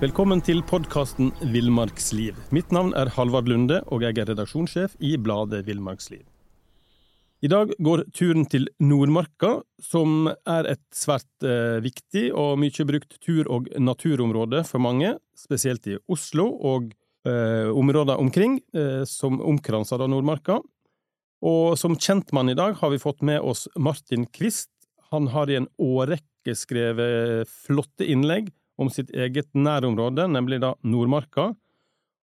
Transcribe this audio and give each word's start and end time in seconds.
Velkommen 0.00 0.40
til 0.40 0.62
podkasten 0.64 1.26
Villmarksliv. 1.52 2.32
Mitt 2.56 2.70
navn 2.72 2.94
er 2.96 3.10
Halvard 3.12 3.50
Lunde, 3.52 3.82
og 3.92 4.00
jeg 4.00 4.16
er 4.16 4.30
redaksjonssjef 4.30 4.94
i 5.04 5.10
bladet 5.20 5.58
Villmarksliv. 5.66 6.22
I 7.44 7.50
dag 7.52 7.74
går 7.76 8.06
turen 8.16 8.46
til 8.48 8.64
Nordmarka, 8.80 9.58
som 9.76 10.30
er 10.48 10.70
et 10.70 10.80
svært 10.96 11.44
eh, 11.44 11.82
viktig 11.84 12.30
og 12.32 12.56
mye 12.62 12.86
brukt 12.88 13.18
tur- 13.20 13.50
og 13.52 13.68
naturområde 13.76 14.62
for 14.64 14.80
mange, 14.80 15.10
spesielt 15.36 15.84
i 15.92 15.98
Oslo 16.08 16.46
og 16.48 16.94
eh, 17.28 17.68
områder 17.68 18.16
omkring, 18.24 18.56
eh, 18.72 19.02
som 19.04 19.36
omkranser 19.36 20.00
av 20.00 20.08
Nordmarka. 20.14 20.62
Og 21.44 21.76
som 21.76 21.98
kjentmann 22.00 22.48
i 22.48 22.56
dag 22.56 22.80
har 22.80 22.94
vi 22.94 23.02
fått 23.04 23.20
med 23.20 23.44
oss 23.44 23.66
Martin 23.76 24.24
Kvist. 24.32 24.72
Han 25.12 25.28
har 25.36 25.52
i 25.52 25.60
en 25.60 25.68
årrekke 25.76 26.56
skrevet 26.56 27.52
flotte 27.68 28.08
innlegg 28.08 28.48
om 28.80 28.90
sitt 28.92 29.10
eget 29.12 29.50
nærområde, 29.54 30.28
nemlig 30.32 30.60
da 30.62 30.74
Nordmarka, 30.86 31.50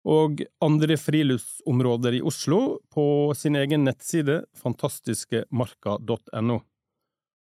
og 0.07 0.41
andre 0.63 0.95
friluftsområder 0.97 2.17
i 2.17 2.23
Oslo 2.23 2.79
på 2.93 3.33
sin 3.35 3.55
egen 3.59 3.83
nettside 3.85 4.45
fantastiskemarka.no. 4.55 6.59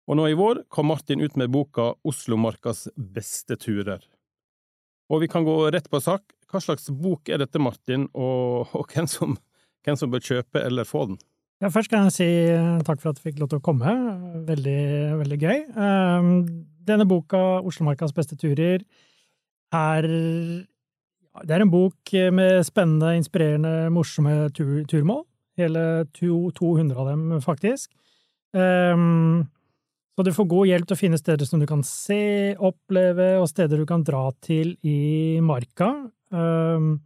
Og 0.04 0.20
nå 0.20 0.28
i 0.28 0.36
vår 0.36 0.66
kom 0.72 0.90
Martin 0.92 1.22
ut 1.24 1.36
med 1.40 1.52
boka 1.52 1.94
Oslomarkas 2.08 2.88
beste 2.96 3.56
turer. 3.60 4.02
Og 5.12 5.24
vi 5.24 5.30
kan 5.32 5.46
gå 5.46 5.56
rett 5.72 5.90
på 5.92 6.00
sak. 6.04 6.24
Hva 6.52 6.60
slags 6.64 6.90
bok 6.92 7.32
er 7.32 7.42
dette, 7.42 7.60
Martin, 7.60 8.08
og, 8.14 8.72
og 8.76 8.92
hvem, 8.92 9.08
som, 9.10 9.38
hvem, 9.86 10.00
som, 10.00 10.12
bør 10.12 10.24
kjøpe 10.24 10.64
eller 10.64 10.88
få 10.88 11.08
den? 11.12 11.20
Ja, 11.64 11.70
først 11.72 11.88
kan 11.88 12.10
jeg 12.10 12.12
si 12.12 12.26
eh, 12.28 12.82
takk 12.84 13.00
for 13.00 13.14
at 13.14 13.20
du 13.22 13.24
fikk 13.24 13.38
lov 13.40 13.48
til 13.54 13.62
å 13.62 13.64
komme. 13.64 13.88
Veldig, 14.50 14.80
veldig 15.22 15.38
gøy. 15.40 15.62
Ehm, 15.80 16.34
denne 16.84 17.06
boka, 17.08 17.40
Oslomarkas 17.64 18.12
beste 18.12 18.36
turer, 18.36 18.84
er 19.72 20.08
det 21.40 21.56
er 21.56 21.64
en 21.64 21.72
bok 21.72 22.12
med 22.36 22.60
spennende, 22.68 23.14
inspirerende, 23.16 23.88
morsomme 23.96 24.52
tur 24.54 24.84
turmål. 24.92 25.24
Hele 25.58 26.04
to, 26.12 26.52
200 26.60 27.00
av 27.00 27.10
dem, 27.14 27.24
faktisk. 27.42 27.94
Um, 28.52 29.48
så 30.14 30.28
du 30.28 30.34
får 30.36 30.50
god 30.52 30.70
hjelp 30.70 30.90
til 30.90 30.98
å 30.98 31.00
finne 31.00 31.22
steder 31.22 31.48
som 31.50 31.64
du 31.64 31.66
kan 31.70 31.82
se, 31.88 32.54
oppleve, 32.60 33.32
og 33.40 33.48
steder 33.50 33.82
du 33.82 33.88
kan 33.90 34.04
dra 34.06 34.28
til 34.46 34.76
i 34.86 35.40
marka. 35.42 35.90
Um, 36.30 37.00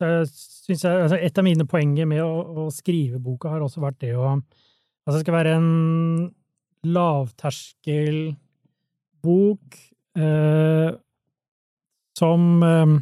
så 0.00 0.72
jeg 0.72 1.04
altså 1.04 1.18
Et 1.20 1.38
av 1.38 1.44
mine 1.44 1.66
poenger 1.68 2.08
med 2.08 2.22
å, 2.24 2.30
å, 2.64 2.66
skrive 2.72 3.20
boka 3.22 3.52
har 3.52 3.64
også 3.64 3.82
vært 3.84 4.00
det 4.06 4.14
å 4.16 4.38
Altså, 5.08 5.16
det 5.16 5.22
skal 5.24 5.34
være 5.34 5.52
en 5.56 5.70
lavterskel 6.92 8.18
bok 9.24 9.78
uh, 10.20 10.92
som 12.20 12.44
eh, 12.62 12.92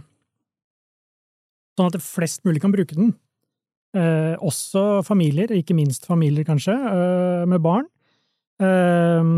sånn 1.78 1.90
at 1.90 1.98
flest 2.02 2.46
mulig 2.46 2.62
kan 2.62 2.74
bruke 2.74 2.96
den. 2.96 3.12
Eh, 3.96 4.34
også 4.44 5.02
familier, 5.06 5.52
ikke 5.56 5.76
minst 5.76 6.06
familier 6.08 6.46
kanskje, 6.46 6.74
eh, 6.74 7.44
med 7.50 7.62
barn. 7.64 7.88
Eh, 8.62 9.32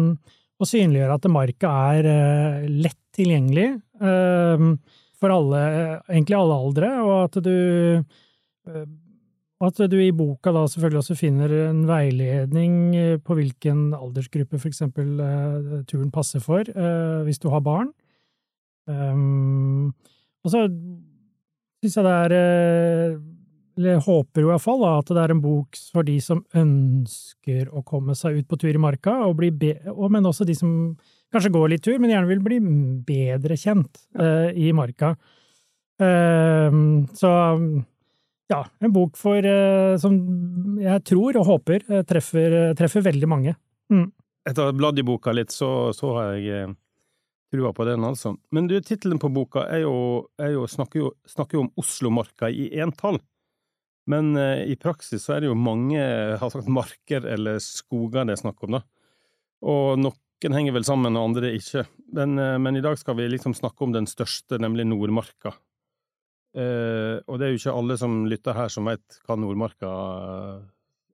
og 0.60 0.68
synliggjøre 0.68 1.16
at 1.16 1.30
marka 1.32 1.72
er 1.96 2.08
eh, 2.10 2.68
lett 2.84 3.00
tilgjengelig 3.16 3.68
eh, 4.00 4.66
for 5.20 5.34
alle, 5.34 5.62
egentlig 6.08 6.36
alle 6.38 6.58
aldre, 6.64 6.90
og 7.04 7.14
at 7.28 7.38
du 7.44 7.54
eh, 7.54 8.84
at 9.60 9.76
du 9.92 9.98
i 10.00 10.12
boka 10.16 10.54
da 10.56 10.62
selvfølgelig 10.72 11.02
også 11.02 11.14
finner 11.18 11.52
en 11.66 11.82
veiledning 11.84 12.94
på 13.20 13.34
hvilken 13.36 13.90
aldersgruppe 13.92 14.56
for 14.56 14.70
eksempel 14.70 15.10
turen 15.84 16.08
passer 16.14 16.40
for, 16.40 16.64
hvis 17.26 17.42
du 17.42 17.50
har 17.52 17.60
barn. 17.60 17.90
Um, 18.88 19.92
og 20.40 20.54
så 20.54 20.64
syns 21.80 21.96
jeg 21.96 22.06
det 22.06 22.14
er 22.14 22.34
eh, 22.36 23.18
Eller 23.80 24.02
håper 24.04 24.44
jo 24.44 24.50
iallfall 24.52 24.82
at 24.90 25.08
det 25.08 25.22
er 25.22 25.32
en 25.32 25.40
bok 25.40 25.78
for 25.94 26.04
de 26.04 26.18
som 26.20 26.42
ønsker 26.56 27.70
å 27.72 27.80
komme 27.86 28.12
seg 28.18 28.42
ut 28.42 28.48
på 28.50 28.58
tur 28.60 28.76
i 28.76 28.82
marka, 28.82 29.14
og 29.24 29.38
bli 29.38 29.48
be 29.56 29.72
men 30.12 30.28
også 30.28 30.44
de 30.44 30.56
som 30.58 30.72
kanskje 31.32 31.52
går 31.54 31.70
litt 31.72 31.84
tur, 31.86 31.96
men 32.02 32.12
gjerne 32.12 32.28
vil 32.28 32.42
bli 32.44 32.58
bedre 33.06 33.56
kjent 33.56 34.02
uh, 34.20 34.50
i 34.52 34.68
marka. 34.76 35.14
Uh, 36.00 37.06
så 37.16 37.32
ja, 38.50 38.60
en 38.82 38.92
bok 38.92 39.16
for 39.16 39.48
uh, 39.48 39.96
som 40.02 40.20
jeg 40.82 41.06
tror 41.08 41.40
og 41.40 41.48
håper 41.48 41.88
treffer, 42.04 42.60
treffer 42.76 43.06
veldig 43.08 43.30
mange. 43.30 43.56
Mm. 43.92 44.10
Etter 44.44 44.66
å 44.66 44.68
ha 44.68 44.76
bladd 44.76 45.00
i 45.00 45.06
boka 45.06 45.32
litt, 45.32 45.54
så, 45.56 45.90
så 45.96 46.12
har 46.18 46.36
jeg 46.36 46.74
trua 47.50 47.72
på 47.72 47.88
den, 47.88 48.04
altså. 48.04 48.36
Men 48.52 48.68
du, 48.68 48.76
tittelen 48.84 49.20
på 49.22 49.32
boka 49.32 49.64
er 49.72 49.86
jo, 49.86 49.96
er 50.40 50.52
jo, 50.58 50.68
snakker, 50.68 51.06
jo 51.06 51.12
snakker 51.28 51.58
jo 51.58 51.66
om 51.66 51.72
Oslomarka 51.80 52.52
i 52.52 52.68
entall. 52.84 53.22
Men 54.10 54.34
eh, 54.38 54.64
i 54.72 54.76
praksis 54.80 55.24
så 55.26 55.36
er 55.36 55.44
det 55.44 55.50
jo 55.50 55.58
mange 55.58 56.00
har 56.40 56.52
sagt, 56.52 56.70
marker 56.70 57.26
eller 57.28 57.60
skoger 57.62 58.26
det 58.26 58.36
er 58.36 58.42
snakk 58.42 58.62
om, 58.66 58.78
da. 58.78 58.82
Og 59.60 60.00
noen 60.00 60.56
henger 60.56 60.74
vel 60.74 60.86
sammen, 60.88 61.18
og 61.18 61.30
andre 61.30 61.52
ikke. 61.58 61.84
Men, 62.16 62.38
eh, 62.40 62.56
men 62.62 62.78
i 62.78 62.84
dag 62.84 62.98
skal 62.98 63.18
vi 63.18 63.28
liksom 63.30 63.54
snakke 63.56 63.86
om 63.86 63.94
den 63.94 64.08
største, 64.10 64.58
nemlig 64.62 64.88
Nordmarka. 64.88 65.54
Eh, 66.56 67.20
og 67.30 67.38
det 67.38 67.46
er 67.46 67.52
jo 67.52 67.60
ikke 67.60 67.76
alle 67.78 67.96
som 68.00 68.24
lytter 68.26 68.56
her 68.56 68.72
som 68.72 68.88
veit 68.90 69.20
hva 69.26 69.36
Nordmarka 69.38 69.90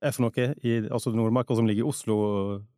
er 0.06 0.14
for 0.14 0.26
noe, 0.26 0.46
i, 0.64 0.78
altså 0.86 1.12
Nordmarka 1.12 1.56
som 1.58 1.68
ligger 1.68 1.84
i 1.84 1.90
Oslo, 1.90 2.16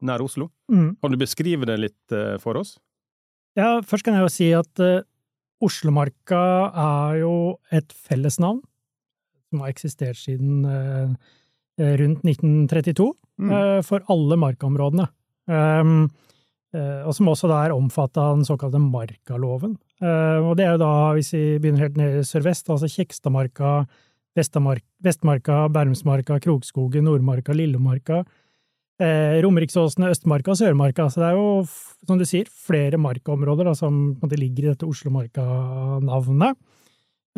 nær 0.02 0.24
Oslo. 0.24 0.48
Mm. 0.72 0.96
Kan 1.02 1.14
du 1.14 1.20
beskrive 1.20 1.68
det 1.68 1.78
litt 1.78 2.16
eh, 2.16 2.34
for 2.42 2.58
oss? 2.58 2.76
Ja, 3.58 3.78
først 3.86 4.06
kan 4.06 4.16
jeg 4.16 4.24
jo 4.24 4.32
si 4.32 4.50
at 4.54 4.82
Oslomarka 5.64 6.40
er 6.70 7.16
jo 7.24 7.32
et 7.74 7.90
fellesnavn 8.06 8.60
som 9.48 9.64
har 9.64 9.72
eksistert 9.72 10.20
siden 10.20 10.64
uh, 10.68 11.12
rundt 11.78 12.24
1932 12.26 13.10
mm. 13.40 13.52
uh, 13.52 13.80
for 13.86 14.04
alle 14.12 14.40
markaområdene. 14.40 15.08
Um, 15.48 16.08
og 16.76 17.14
som 17.16 17.30
også 17.32 17.48
da 17.48 17.62
er 17.64 17.72
omfattet 17.72 18.18
av 18.20 18.34
den 18.36 18.44
såkalte 18.44 18.76
markaloven. 18.76 19.78
og 20.04 20.50
det 20.58 20.66
er 20.66 20.74
jo 20.74 20.80
da, 20.82 20.90
hvis 21.16 21.30
vi 21.32 21.40
begynner 21.56 21.86
helt 21.86 21.96
ned 21.96 22.26
sørvest, 22.28 22.68
altså 22.68 22.90
Kjekstadmarka, 22.92 23.70
Vestmarka, 24.36 25.62
Bærumsmarka, 25.72 26.38
Krokskogen, 26.44 27.04
Nordmarka, 27.08 27.54
Lillemarka, 27.56 28.22
eh, 29.00 29.38
Romeriksåsene, 29.42 30.10
Østmarka 30.12 30.52
og 30.52 30.60
Sørmarka. 30.60 31.08
Så 31.10 31.22
det 31.22 31.30
er 31.30 31.38
jo, 31.38 31.64
som 32.06 32.18
du 32.18 32.26
sier, 32.28 32.50
flere 32.50 32.98
markaområder 33.00 33.70
da, 33.70 33.74
som 33.74 34.18
ligger 34.22 34.64
i 34.64 34.72
dette 34.72 34.88
Oslomarka-navnet. 34.88 36.58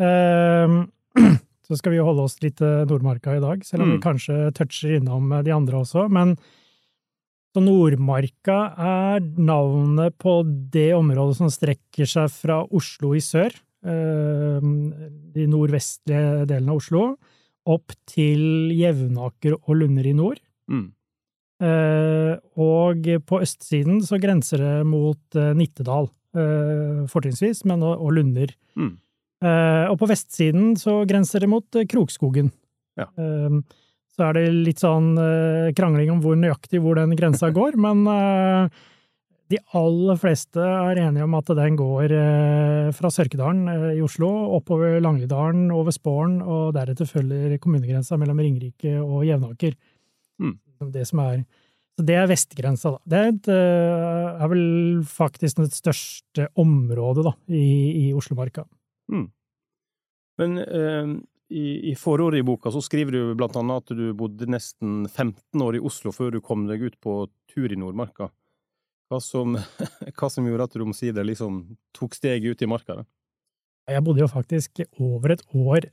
Eh, 0.01 0.75
så 1.71 1.79
skal 1.79 1.93
vi 1.93 2.01
jo 2.01 2.07
holde 2.09 2.25
oss 2.27 2.35
litt 2.43 2.57
til 2.59 2.83
Nordmarka 2.89 3.37
i 3.37 3.43
dag, 3.43 3.63
selv 3.63 3.85
om 3.85 3.91
mm. 3.91 3.93
vi 3.95 4.03
kanskje 4.03 4.39
toucher 4.57 4.97
innom 4.97 5.31
de 5.45 5.53
andre 5.55 5.79
også. 5.79 6.09
Men 6.11 6.35
så 7.51 7.63
Nordmarka 7.63 8.59
er 8.75 9.23
navnet 9.39 10.15
på 10.19 10.37
det 10.45 10.91
området 10.95 11.39
som 11.39 11.51
strekker 11.51 12.07
seg 12.07 12.31
fra 12.35 12.61
Oslo 12.67 13.15
i 13.15 13.23
sør, 13.23 13.55
eh, 13.87 14.71
de 15.35 15.47
nordvestlige 15.51 16.45
delene 16.51 16.75
av 16.75 16.83
Oslo, 16.83 17.05
opp 17.71 17.93
til 18.09 18.71
Jevnaker 18.75 19.55
og 19.59 19.77
Lunder 19.79 20.07
i 20.07 20.15
nord. 20.17 20.41
Mm. 20.71 20.89
Eh, 21.61 22.33
og 22.57 23.05
på 23.29 23.41
østsiden 23.43 24.01
så 24.05 24.17
grenser 24.21 24.63
det 24.63 24.75
mot 24.89 25.37
eh, 25.37 25.51
Nittedal, 25.57 26.09
eh, 26.33 27.03
fortrinnsvis, 27.11 27.65
men 27.69 27.85
og, 27.85 28.07
Lunder. 28.15 28.53
Mm. 28.79 28.95
Og 29.41 29.95
på 29.97 30.09
vestsiden 30.09 30.75
så 30.77 30.99
grenser 31.09 31.41
det 31.41 31.49
mot 31.49 31.77
Krokskogen. 31.89 32.51
Ja. 32.99 33.07
Så 34.11 34.25
er 34.27 34.35
det 34.37 34.43
litt 34.53 34.81
sånn 34.83 35.15
krangling 35.73 36.11
om 36.13 36.19
hvor 36.21 36.37
nøyaktig 36.37 36.81
hvor 36.83 36.99
den 36.99 37.15
grensa 37.17 37.49
går, 37.55 37.73
men 37.81 38.03
de 39.49 39.59
aller 39.79 40.19
fleste 40.21 40.61
er 40.61 41.01
enige 41.07 41.25
om 41.25 41.33
at 41.39 41.49
den 41.57 41.79
går 41.79 42.13
fra 42.93 43.11
Sørkedalen 43.15 43.95
i 43.95 44.03
Oslo, 44.05 44.29
oppover 44.59 44.99
Langlidalen, 45.01 45.71
over 45.73 45.95
Spåren, 45.95 46.37
og 46.45 46.75
deretter 46.77 47.09
følger 47.09 47.57
kommunegrensa 47.63 48.19
mellom 48.21 48.43
Ringerike 48.45 48.93
og 49.01 49.25
Jevnaker. 49.25 49.73
Mm. 50.37 50.55
Det 50.93 51.07
som 51.09 51.25
er 51.25 51.41
så 52.01 52.05
det 52.07 52.15
er 52.17 52.29
vestgrensa, 52.31 52.95
da. 52.95 52.99
Det 53.11 53.17
er, 53.19 53.31
et, 53.33 53.47
eh, 53.51 54.27
er, 54.41 54.51
vel 54.51 55.01
faktisk 55.05 55.59
det 55.59 55.73
største 55.75 56.47
området 56.59 57.25
da, 57.27 57.33
i, 57.51 58.07
i 58.07 58.13
Oslomarka. 58.17 58.63
Mm. 59.11 59.27
Men 60.41 60.57
eh, 60.61 61.15
i, 61.51 61.91
i 61.91 61.95
forordet 61.99 62.39
i 62.39 62.45
boka 62.47 62.71
så 62.71 62.81
skriver 62.83 63.15
du 63.15 63.33
blant 63.35 63.55
annet 63.59 63.83
at 63.83 63.97
du 63.97 64.11
bodde 64.17 64.47
nesten 64.49 65.05
15 65.09 65.65
år 65.65 65.77
i 65.77 65.83
Oslo 65.83 66.13
før 66.15 66.35
du 66.35 66.41
kom 66.43 66.67
deg 66.69 66.85
ut 66.85 66.99
på 67.03 67.25
tur 67.51 67.71
i 67.71 67.79
Nordmarka. 67.79 68.29
Hva 69.11 69.19
som, 69.23 69.57
hva 70.17 70.29
som 70.31 70.47
gjorde 70.47 70.69
at 70.69 70.77
du 70.77 70.85
omsider 70.85 71.27
liksom 71.27 71.63
tok 71.97 72.15
steget 72.15 72.55
ut 72.55 72.63
i 72.63 72.69
marka? 72.71 73.01
Da? 73.01 73.07
Jeg 73.91 74.05
bodde 74.05 74.23
jo 74.23 74.31
faktisk 74.31 74.83
over 75.01 75.35
et 75.35 75.43
år 75.51 75.89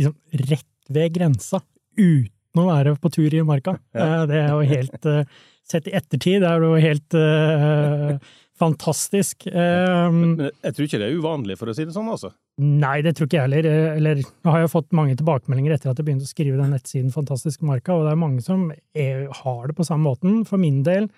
liksom 0.00 0.16
rett 0.48 0.66
ved 0.90 1.14
grensa, 1.14 1.60
uten 1.98 2.58
å 2.58 2.66
være 2.66 2.96
på 2.98 3.12
tur 3.14 3.30
i 3.30 3.46
marka. 3.46 3.78
Ja. 3.94 4.22
Eh, 4.22 4.26
det 4.30 4.42
er 4.42 4.50
jo 4.50 4.68
helt 4.74 5.10
eh, 5.10 5.40
Sett 5.70 5.86
i 5.86 5.92
ettertid 5.94 6.42
er 6.42 6.58
det 6.58 6.66
jo 6.66 6.78
helt 6.82 7.14
uh, 7.14 8.16
fantastisk. 8.60 9.46
Um, 9.48 10.20
Men 10.36 10.50
jeg 10.50 10.76
tror 10.76 10.86
ikke 10.86 11.00
det 11.00 11.08
er 11.08 11.16
uvanlig, 11.18 11.56
for 11.60 11.70
å 11.70 11.74
si 11.76 11.86
det 11.88 11.94
sånn, 11.96 12.10
altså. 12.12 12.32
Nei, 12.60 12.98
det 13.04 13.14
tror 13.16 13.28
ikke 13.28 13.38
jeg 13.38 13.46
heller. 13.46 13.66
Eh, 13.70 13.96
eller, 13.96 14.20
nå 14.44 14.52
har 14.52 14.64
jeg 14.64 14.72
fått 14.74 14.90
mange 14.96 15.16
tilbakemeldinger 15.16 15.76
etter 15.76 15.92
at 15.92 16.00
jeg 16.00 16.08
begynte 16.08 16.28
å 16.28 16.30
skrive 16.30 16.60
den 16.60 16.74
nettsiden 16.74 17.14
Fantastisk 17.14 17.64
marka, 17.64 17.96
og 17.96 18.04
det 18.06 18.12
er 18.12 18.20
mange 18.20 18.44
som 18.44 18.68
er, 18.92 19.26
har 19.40 19.62
det 19.70 19.76
på 19.78 19.86
samme 19.88 20.10
måten. 20.10 20.42
For 20.48 20.60
min 20.60 20.82
del 20.86 21.08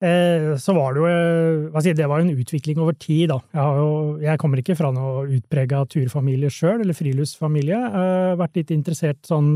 eh, 0.00 0.54
så 0.62 0.76
var 0.78 0.96
det 0.96 1.02
jo 1.02 1.10
eh, 1.10 1.68
hva 1.74 1.84
si, 1.84 1.92
Det 1.98 2.08
var 2.08 2.24
en 2.24 2.32
utvikling 2.32 2.80
over 2.80 2.96
tid, 2.96 3.28
da. 3.34 3.38
Jeg, 3.52 3.82
jo, 3.82 3.92
jeg 4.24 4.40
kommer 4.40 4.64
ikke 4.64 4.78
fra 4.78 4.94
noe 4.96 5.28
utprega 5.36 5.84
turfamilie 5.92 6.52
sjøl, 6.52 6.80
eller 6.80 6.96
friluftsfamilie. 6.96 7.76
Jeg 7.76 7.94
har 7.98 8.40
vært 8.40 8.62
litt 8.62 8.72
interessert 8.72 9.20
sånn 9.28 9.54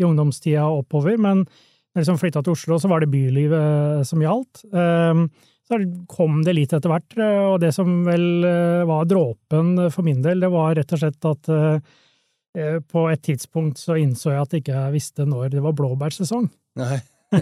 i 0.00 0.06
ungdomstida 0.08 0.64
oppover, 0.66 1.20
men 1.20 1.44
da 1.44 2.00
jeg 2.00 2.08
liksom 2.08 2.18
flytta 2.18 2.40
til 2.42 2.56
Oslo, 2.56 2.80
så 2.82 2.88
var 2.90 3.04
det 3.04 3.12
bylivet 3.12 4.08
som 4.08 4.22
gjaldt. 4.24 4.64
Um, 4.74 5.28
så 5.68 5.78
kom 6.10 6.42
det 6.44 6.56
litt 6.58 6.74
etter 6.76 6.92
hvert, 6.92 7.16
eh, 7.16 7.40
og 7.48 7.58
det 7.62 7.72
som 7.76 8.02
vel 8.06 8.44
eh, 8.44 8.84
var 8.88 9.08
dråpen 9.08 9.78
for 9.92 10.04
min 10.06 10.20
del, 10.24 10.44
det 10.44 10.52
var 10.52 10.76
rett 10.76 10.92
og 10.92 11.00
slett 11.00 11.30
at 11.30 11.50
eh, 11.54 12.78
på 12.84 13.08
et 13.10 13.24
tidspunkt 13.24 13.80
så 13.80 13.96
innså 13.98 14.30
jeg 14.30 14.44
at 14.44 14.52
jeg 14.54 14.62
ikke 14.62 14.84
visste 14.94 15.26
når 15.26 15.56
det 15.56 15.64
var 15.64 15.74
blåbærsesong. 15.74 16.46
Nei. 16.78 17.00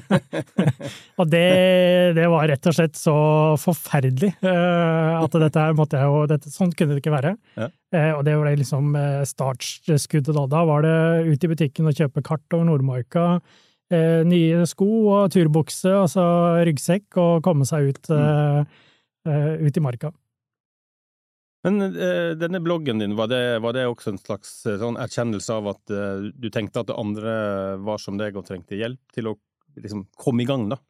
og 1.20 1.26
det, 1.28 1.48
det, 2.16 2.24
var 2.32 2.46
rett 2.48 2.68
og 2.70 2.76
slett 2.78 2.94
så 2.96 3.16
forferdelig 3.60 4.30
at 4.40 5.34
dette 5.42 5.64
måtte 5.76 6.00
jeg 6.00 6.08
jo 6.08 6.22
dette, 6.30 6.52
Sånn 6.54 6.72
kunne 6.72 6.94
det 6.94 7.02
ikke 7.02 7.12
være. 7.12 7.34
Ja. 7.58 7.68
og 8.14 8.22
det 8.24 8.38
ble 8.40 8.54
liksom 8.62 8.96
startskuddet 9.28 10.32
da. 10.32 10.46
Da 10.48 10.62
var 10.70 10.86
det 10.86 10.96
ut 11.28 11.44
i 11.44 11.52
butikken 11.52 11.90
og 11.90 11.98
kjøpe 11.98 12.24
kart 12.24 12.56
over 12.56 12.70
Nordmarka 12.70 13.26
eh, 13.96 14.22
nye 14.28 14.64
sko 14.68 14.88
og 15.12 15.32
turbukse, 15.34 15.92
altså 16.04 16.24
ryggsekk, 16.66 17.08
og 17.20 17.44
komme 17.46 17.66
seg 17.68 17.92
ut, 17.92 18.10
mm. 18.10 18.74
eh, 19.28 19.54
ut 19.66 19.78
i 19.78 19.84
marka. 19.84 20.12
Men 21.62 21.78
eh, 21.94 22.32
denne 22.38 22.58
bloggen 22.62 22.98
din, 22.98 23.14
var 23.18 23.30
det, 23.30 23.42
var 23.62 23.76
det 23.76 23.86
også 23.86 24.12
en 24.12 24.22
slags 24.22 24.54
eh, 24.66 24.80
sånn 24.80 24.98
erkjennelse 24.98 25.58
av 25.60 25.68
at 25.76 25.92
eh, 25.94 26.30
du 26.34 26.48
tenkte 26.50 26.82
at 26.82 26.90
andre 26.96 27.34
var 27.86 28.02
som 28.02 28.18
deg 28.18 28.38
og 28.38 28.48
trengte 28.48 28.78
hjelp 28.78 29.14
til 29.14 29.30
å 29.30 29.36
liksom 29.78 30.08
komme 30.18 30.42
i 30.42 30.48
gang, 30.48 30.66
da? 30.72 30.80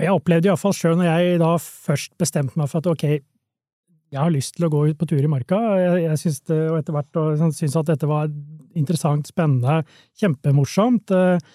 Jeg 0.00 0.16
opplevde 0.16 0.48
iallfall 0.48 0.74
sjøl 0.74 0.96
når 0.98 1.10
jeg 1.10 1.38
da 1.42 1.52
først 1.60 2.16
bestemte 2.18 2.58
meg 2.58 2.70
for 2.72 2.80
at 2.80 2.88
ok, 2.88 3.04
jeg 4.12 4.20
har 4.20 4.32
lyst 4.32 4.56
til 4.56 4.66
å 4.66 4.72
gå 4.72 4.86
ut 4.90 4.98
på 5.00 5.08
tur 5.08 5.22
i 5.24 5.30
marka. 5.30 5.58
Jeg, 5.80 6.00
jeg 6.04 6.20
synes 6.20 6.40
det, 6.48 6.58
og 6.68 6.78
etter 6.80 6.96
hvert 6.96 7.20
sånn, 7.40 7.54
syns 7.56 7.76
at 7.80 7.92
dette 7.92 8.08
var 8.08 8.32
interessant, 8.78 9.28
spennende, 9.28 9.82
kjempemorsomt. 10.20 11.12
Eh, 11.16 11.52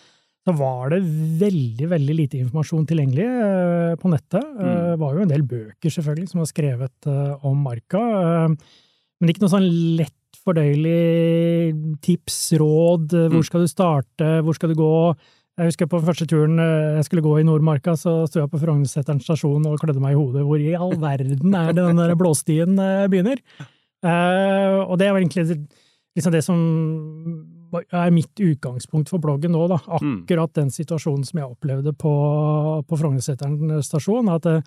så 0.47 0.53
var 0.55 0.93
det 0.93 1.01
veldig, 1.41 1.87
veldig 1.91 2.13
lite 2.15 2.37
informasjon 2.39 2.85
tilgjengelig 2.87 3.25
eh, 3.27 3.95
på 3.99 4.11
nettet. 4.13 4.45
Mm. 4.47 4.59
Det 4.61 4.75
eh, 4.93 4.99
var 5.01 5.15
jo 5.17 5.23
en 5.25 5.31
del 5.33 5.43
bøker, 5.43 5.91
selvfølgelig, 5.91 6.29
som 6.31 6.39
var 6.39 6.47
skrevet 6.47 7.09
eh, 7.11 7.47
om 7.49 7.65
marka. 7.65 8.03
Men 8.47 9.33
ikke 9.33 9.43
noe 9.43 9.51
sånn 9.51 9.67
lett 9.99 10.13
fordøyelig 10.47 11.97
tips, 12.05 12.37
råd. 12.61 13.17
Hvor 13.17 13.41
mm. 13.43 13.47
skal 13.49 13.65
du 13.65 13.71
starte? 13.71 14.29
Hvor 14.47 14.55
skal 14.55 14.71
du 14.71 14.77
gå? 14.79 14.93
Jeg 15.57 15.73
husker 15.73 15.89
på 15.91 15.99
den 15.99 16.07
første 16.07 16.27
turen 16.29 16.61
jeg 16.61 17.03
skulle 17.07 17.25
gå 17.25 17.33
i 17.41 17.43
Nordmarka, 17.43 17.97
så 17.99 18.21
sto 18.29 18.39
jeg 18.39 18.51
på 18.53 18.61
Frognerseteren 18.61 19.19
stasjon 19.25 19.65
og 19.67 19.81
klødde 19.81 19.99
meg 19.99 20.15
i 20.15 20.19
hodet. 20.19 20.45
Hvor 20.47 20.61
i 20.63 20.77
all 20.77 20.95
verden 21.01 21.57
er 21.57 21.73
det 21.73 21.81
den 21.81 21.99
der 21.99 22.15
blåstien 22.15 22.79
begynner? 23.11 23.41
Og 24.05 24.95
det 25.01 25.09
var 25.09 25.19
egentlig 25.19 25.49
liksom 25.49 26.35
det 26.37 26.45
som 26.45 26.61
er 27.75 28.13
mitt 28.13 28.39
utgangspunkt 28.39 29.11
for 29.11 29.23
bloggen 29.23 29.53
nå, 29.55 29.65
da. 29.71 29.79
Mm. 30.01 30.21
Akkurat 30.23 30.53
den 30.57 30.71
situasjonen 30.73 31.25
som 31.27 31.41
jeg 31.41 31.49
opplevde 31.49 31.93
på, 31.97 32.13
på 32.87 32.99
Frognerseteren 32.99 33.81
stasjon. 33.85 34.31
At 34.33 34.47
eh, 34.49 34.63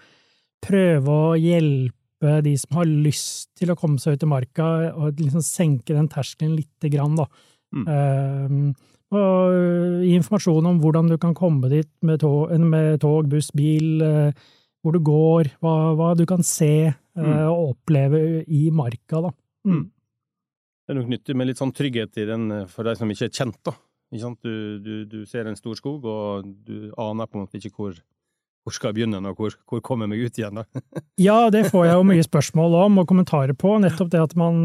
prøve 0.64 1.16
å 1.30 1.38
hjelpe 1.40 2.38
de 2.44 2.52
som 2.60 2.80
har 2.80 2.88
lyst 2.90 3.50
til 3.56 3.72
å 3.72 3.78
komme 3.80 4.00
seg 4.00 4.18
ut 4.18 4.26
i 4.26 4.30
marka, 4.30 4.68
og 4.92 5.20
liksom 5.20 5.44
senke 5.44 5.96
den 5.96 6.10
terskelen 6.12 6.58
lite 6.58 6.92
grann, 6.92 7.16
da. 7.16 7.28
Mm. 7.70 7.84
Uh, 7.86 8.88
og 9.10 10.04
informasjon 10.06 10.66
om 10.70 10.80
hvordan 10.82 11.08
du 11.10 11.16
kan 11.22 11.32
komme 11.34 11.70
dit 11.70 11.88
med 12.06 12.20
tog, 12.22 12.50
med 12.62 13.00
tog 13.02 13.30
buss, 13.30 13.50
bil, 13.56 14.02
uh, 14.02 14.50
hvor 14.82 14.96
du 14.96 15.00
går, 15.06 15.50
hva, 15.64 15.74
hva, 15.98 16.12
du 16.18 16.26
kan 16.28 16.44
se 16.46 16.90
uh, 16.90 17.48
og 17.48 17.72
oppleve 17.72 18.44
i 18.46 18.68
marka, 18.74 19.24
da. 19.26 19.32
Mm. 19.68 19.82
Det 20.90 20.96
er 20.96 21.04
nok 21.04 21.10
nyttig 21.12 21.34
med 21.38 21.46
litt 21.46 21.60
sånn 21.60 21.70
trygghet 21.70 22.18
i 22.18 22.26
den 22.26 22.48
eh, 22.50 22.68
for 22.70 22.82
de 22.82 22.96
som 22.98 23.10
ikke 23.12 23.28
er 23.28 23.36
kjent, 23.36 23.58
da. 23.62 23.76
Du, 24.10 24.54
du, 24.82 24.94
du, 25.06 25.20
ser 25.22 25.46
en 25.46 25.54
stor 25.54 25.76
skog, 25.78 26.02
og 26.02 26.48
du 26.66 26.88
aner 26.98 27.28
på 27.30 27.38
en 27.38 27.44
måte 27.44 27.60
ikke 27.60 27.70
hvor, 27.76 27.94
hvor 28.66 28.74
skal 28.74 28.90
jeg 28.90 28.96
begynne, 28.96 29.20
og 29.30 29.38
hvor, 29.38 29.54
hvor 29.70 29.84
kommer 29.86 30.08
jeg 30.08 30.10
meg 30.10 30.24
ut 30.26 30.40
igjen, 30.40 30.58
da? 30.58 30.82
ja, 31.28 31.36
det 31.54 31.68
får 31.70 31.86
jeg 31.86 31.94
jo 31.94 32.08
mye 32.10 32.26
spørsmål 32.26 32.74
om, 32.80 32.98
og 32.98 33.06
kommentarer 33.06 33.54
på. 33.54 33.76
Nettopp 33.84 34.10
det 34.10 34.24
at 34.24 34.34
man, 34.40 34.58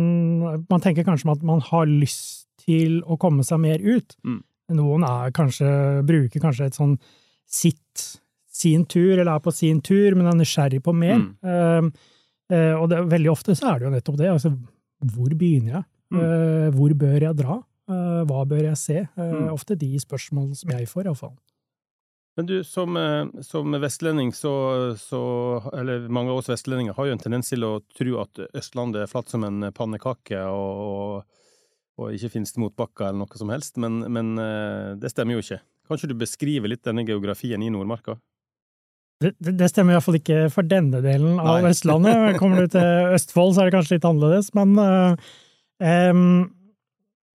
man 0.65 0.81
tenker 0.81 1.05
kanskje 1.05 1.37
at 1.37 1.45
man 1.45 1.61
har 1.69 1.85
lyst 1.85 2.47
til 2.65 3.03
å 3.05 3.21
komme 3.21 3.45
seg 3.45 3.61
mer 3.61 3.85
ut. 3.85 4.17
Mm. 4.25 4.41
Noen 4.81 5.05
kanskje, 5.37 5.69
bruker 6.09 6.41
kanskje 6.41 6.71
et 6.71 6.81
sånn 6.81 6.97
sitt, 7.45 8.09
sin 8.49 8.89
tur, 8.89 9.19
eller 9.19 9.35
er 9.35 9.45
på 9.45 9.53
sin 9.53 9.77
tur, 9.85 10.17
men 10.17 10.33
er 10.33 10.41
nysgjerrig 10.41 10.81
på 10.81 10.97
mer. 10.97 11.21
Mm. 11.21 11.35
Uh, 11.45 12.15
uh, 12.49 12.73
og 12.79 12.89
det, 12.89 13.05
veldig 13.13 13.37
ofte 13.37 13.53
så 13.53 13.75
er 13.75 13.77
det 13.77 13.91
jo 13.91 13.97
nettopp 13.99 14.23
det. 14.23 14.31
Altså, 14.39 14.57
hvor 15.13 15.37
begynner 15.37 15.83
jeg? 15.83 15.91
Mm. 16.15 16.21
Uh, 16.21 16.67
hvor 16.75 16.95
bør 17.05 17.27
jeg 17.27 17.37
dra? 17.39 17.59
Uh, 17.89 18.21
hva 18.29 18.45
bør 18.49 18.63
jeg 18.69 18.79
se? 18.81 19.03
Uh, 19.17 19.25
mm. 19.25 19.49
Ofte 19.53 19.77
de 19.79 19.91
spørsmålene 20.01 20.57
som 20.57 20.71
jeg 20.73 20.87
får, 20.89 21.09
iallfall. 21.09 21.35
Men 22.35 22.49
du, 22.49 22.55
som, 22.67 22.97
som 23.47 23.77
vestlending, 23.79 24.33
så, 24.35 24.51
så, 24.99 25.19
Eller 25.71 26.09
mange 26.11 26.33
av 26.33 26.41
oss 26.41 26.49
vestlendinger 26.51 26.97
har 26.97 27.07
jo 27.07 27.13
en 27.15 27.21
tendens 27.21 27.47
til 27.47 27.63
å 27.63 27.77
tro 27.95 28.17
at 28.25 28.41
Østlandet 28.49 29.05
er 29.05 29.07
flatt 29.07 29.31
som 29.31 29.45
en 29.47 29.69
pannekake, 29.71 30.41
og, 30.43 30.81
og, 30.83 31.45
og 31.95 32.17
ikke 32.17 32.33
finnes 32.33 32.51
det 32.51 32.59
motbakker 32.59 33.07
eller 33.07 33.21
noe 33.21 33.39
som 33.39 33.53
helst, 33.55 33.79
men, 33.79 34.01
men 34.11 34.35
det 34.99 35.13
stemmer 35.13 35.37
jo 35.37 35.45
ikke. 35.45 35.61
Kan 35.87 36.01
ikke 36.01 36.11
du 36.11 36.17
beskrive 36.25 36.73
litt 36.73 36.83
denne 36.83 37.07
geografien 37.07 37.63
i 37.63 37.71
Nordmarka? 37.71 38.17
Det, 39.23 39.31
det, 39.39 39.69
stemmer 39.71 39.95
iallfall 39.95 40.17
ikke 40.19 40.45
for 40.51 40.67
denne 40.67 40.99
delen 41.03 41.37
av 41.39 41.61
Nei. 41.63 41.71
Østlandet. 41.71 42.35
Kommer 42.39 42.65
du 42.65 42.73
til 42.73 42.83
Østfold, 43.15 43.55
så 43.55 43.63
er 43.63 43.69
det 43.69 43.77
kanskje 43.77 43.95
litt 43.95 44.07
annerledes, 44.09 44.51
men 44.57 44.75
uh, 44.75 45.29
Um, 45.81 46.51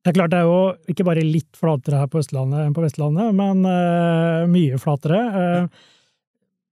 det 0.00 0.12
er 0.12 0.16
klart 0.16 0.32
det 0.32 0.38
er 0.40 0.48
jo 0.48 0.60
ikke 0.88 1.04
bare 1.04 1.24
litt 1.24 1.58
flatere 1.60 2.00
her 2.00 2.08
på 2.08 2.22
Østlandet 2.22 2.62
enn 2.64 2.76
på 2.76 2.84
Vestlandet, 2.84 3.34
men 3.36 3.66
uh, 3.68 4.46
mye 4.48 4.78
flatere. 4.80 5.18
Uh, 5.34 5.90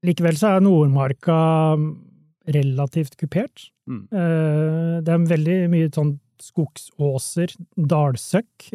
likevel 0.09 0.38
så 0.41 0.55
er 0.55 0.65
Nordmarka 0.65 1.37
relativt 2.49 3.19
kupert. 3.20 3.69
Mm. 3.88 4.07
Uh, 4.14 4.95
det 5.04 5.12
er 5.12 5.28
veldig 5.35 5.59
mye 5.75 5.90
sånn 5.93 6.16
skogsåser, 6.38 7.52
dalsøkk. 7.75 8.69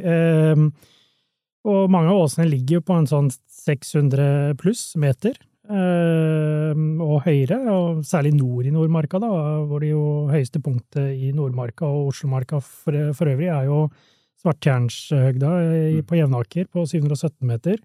og 1.64 1.92
mange 1.96 2.10
av 2.12 2.26
åsene 2.26 2.50
ligger 2.50 2.82
jo 2.82 2.84
på 2.90 2.98
en 3.00 3.08
sånn 3.08 3.30
600 3.32 4.58
pluss 4.60 4.82
meter. 5.00 5.38
Eh, 5.64 6.80
og 7.04 7.22
høyere, 7.24 7.58
og 7.72 8.02
særlig 8.04 8.34
nord 8.36 8.68
i 8.68 8.74
Nordmarka, 8.74 9.20
da, 9.24 9.30
hvor 9.64 9.80
det 9.80 9.94
jo 9.94 10.28
høyeste 10.28 10.60
punktet 10.64 11.14
i 11.16 11.32
Nordmarka 11.36 11.88
og 11.88 12.10
Oslomarka 12.12 12.60
for, 12.60 12.98
for 13.16 13.32
øvrig 13.32 13.48
er 13.48 13.70
jo 13.70 13.86
Svarttjernshøgda 14.44 15.52
mm. 15.54 16.02
på 16.10 16.18
Jevnaker 16.20 16.68
på 16.68 16.84
717 16.84 17.48
meter. 17.48 17.78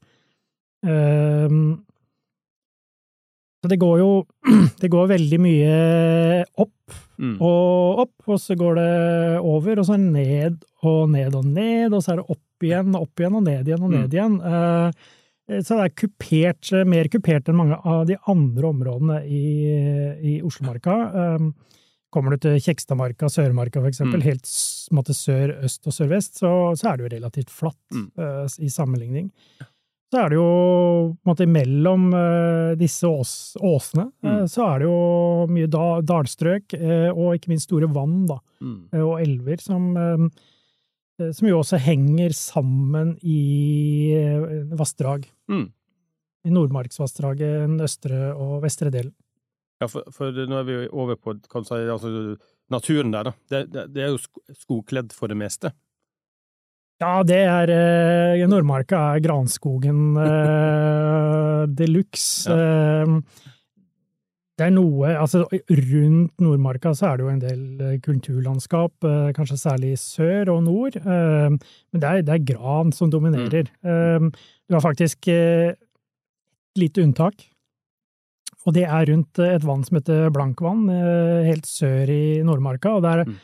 Um, 0.82 1.84
så 3.62 3.70
det 3.70 3.78
går 3.78 4.00
jo 4.02 4.10
det 4.82 4.90
går 4.90 5.12
veldig 5.12 5.38
mye 5.42 5.76
opp 6.58 6.98
mm. 7.18 7.36
og 7.38 8.02
opp, 8.04 8.16
og 8.26 8.42
så 8.42 8.58
går 8.58 8.74
det 8.78 8.90
over, 9.38 9.78
og 9.78 9.86
så 9.86 10.00
ned 10.02 10.58
og 10.82 11.14
ned 11.14 11.38
og 11.38 11.46
ned, 11.46 11.94
og 11.94 12.02
så 12.02 12.16
er 12.16 12.20
det 12.24 12.26
opp 12.34 12.66
igjen, 12.66 12.90
og 12.94 13.06
opp 13.06 13.22
igjen 13.22 13.38
og 13.38 13.46
ned 13.46 13.70
igjen 13.70 13.86
og 13.86 13.94
ned 13.94 14.06
mm. 14.08 14.18
igjen. 14.18 14.36
Eh, 14.50 15.14
så 15.48 15.78
det 15.78 15.86
er 15.86 15.96
kupert, 15.96 16.68
eh, 16.76 16.84
mer 16.84 17.08
kupert 17.08 17.48
enn 17.48 17.56
mange 17.56 17.78
av 17.88 18.04
de 18.08 18.18
andre 18.28 18.68
områdene 18.68 19.22
i, 19.24 19.44
i 20.20 20.34
Oslomarka. 20.44 20.96
Um, 21.38 21.54
kommer 22.12 22.34
du 22.34 22.44
til 22.44 22.60
Kjekstadmarka, 22.60 23.30
Sørmarka 23.32 23.80
eksempel, 23.88 24.20
mm. 24.20 24.26
helt 24.26 24.52
måtte, 24.96 25.16
sør, 25.16 25.54
øst 25.64 25.88
og 25.88 25.96
sørvest, 25.96 26.38
så, 26.40 26.52
så, 26.76 26.90
er 26.90 26.96
det 26.96 27.04
jo 27.04 27.14
relativt 27.16 27.52
flatt 27.52 27.96
mm. 27.96 28.06
uh, 28.20 28.44
i 28.64 28.70
sammenligning. 28.72 29.32
Så 30.08 30.22
er 30.22 30.32
det 30.32 30.38
jo 30.38 30.50
på 31.12 31.28
en 31.28 31.32
måte 31.32 31.48
mellom 31.52 32.06
uh, 32.16 32.76
disse 32.80 33.08
ås, 33.08 33.32
åsene, 33.60 34.08
mm. 34.24 34.28
uh, 34.28 34.44
så 34.48 34.68
er 34.68 34.80
det 34.80 34.88
jo 34.88 35.00
mye 35.52 35.72
da, 35.72 35.88
dalstrøk, 36.12 36.76
og 37.12 37.34
ikke 37.36 37.52
minst 37.52 37.68
store 37.68 37.88
vann 37.92 38.22
da, 38.28 38.38
mm. 38.64 38.78
og 39.00 39.18
elver 39.20 39.64
som 39.64 39.92
Eh, 41.18 41.32
som 41.34 41.48
jo 41.50 41.58
også 41.62 41.80
henger 41.82 42.34
sammen 42.36 43.16
i 43.26 43.40
eh, 44.18 44.62
vassdrag. 44.78 45.26
Mm. 45.50 45.66
I 46.46 46.52
Nordmarksvassdraget, 46.54 47.64
den 47.64 47.80
østre 47.84 48.30
og 48.34 48.60
vestre 48.62 48.92
delen. 48.94 49.14
Ja, 49.78 49.86
for, 49.90 50.06
for, 50.14 50.34
nå 50.34 50.56
er 50.58 50.64
vi 50.66 50.74
jo 50.74 50.86
over 50.98 51.18
på 51.20 51.36
kan 51.50 51.66
si, 51.66 51.76
altså, 51.86 52.10
naturen 52.72 53.12
der, 53.14 53.30
da. 53.30 53.34
Det, 53.50 53.60
det, 53.72 53.84
det, 53.94 54.04
er 54.04 54.14
jo 54.14 54.56
skogkledd 54.58 55.14
for 55.14 55.30
det 55.30 55.38
meste? 55.38 55.72
Ja, 56.98 57.20
det 57.22 57.38
er 57.46 57.70
eh, 57.70 58.46
Nordmarka 58.50 59.04
er 59.14 59.22
granskogen 59.22 60.18
eh, 60.18 61.62
de 61.78 61.90
luxe. 61.92 62.50
Ja. 62.50 63.04
Eh, 63.06 63.54
det 64.58 64.66
er 64.66 64.74
noe 64.74 65.12
Altså, 65.14 65.44
rundt 65.48 66.42
Nordmarka 66.42 66.92
så 66.96 67.12
er 67.12 67.18
det 67.18 67.26
jo 67.26 67.32
en 67.32 67.42
del 67.42 67.60
eh, 67.84 67.98
kulturlandskap, 68.04 68.94
eh, 69.06 69.28
kanskje 69.36 69.60
særlig 69.60 69.92
sør 70.02 70.54
og 70.56 70.64
nord, 70.66 70.98
eh, 70.98 71.52
men 71.54 72.02
det 72.02 72.08
er, 72.08 72.24
det 72.26 72.34
er 72.34 72.48
gran 72.52 72.90
som 72.94 73.12
dominerer. 73.12 73.70
Mm. 73.82 74.32
Du 74.68 74.76
har 74.76 74.84
faktisk 74.84 75.30
et 75.32 75.78
lite 76.78 77.02
unntak, 77.02 77.46
og 78.66 78.74
det 78.76 78.84
er 78.84 79.08
rundt 79.08 79.40
et 79.42 79.64
vann 79.64 79.84
som 79.86 79.98
heter 79.98 80.28
Blankvann, 80.34 80.88
helt 81.46 81.66
sør 81.66 82.10
i 82.12 82.22
Nordmarka, 82.44 82.98
og 82.98 83.04
det 83.06 83.14
er, 83.14 83.24
mm. 83.28 83.36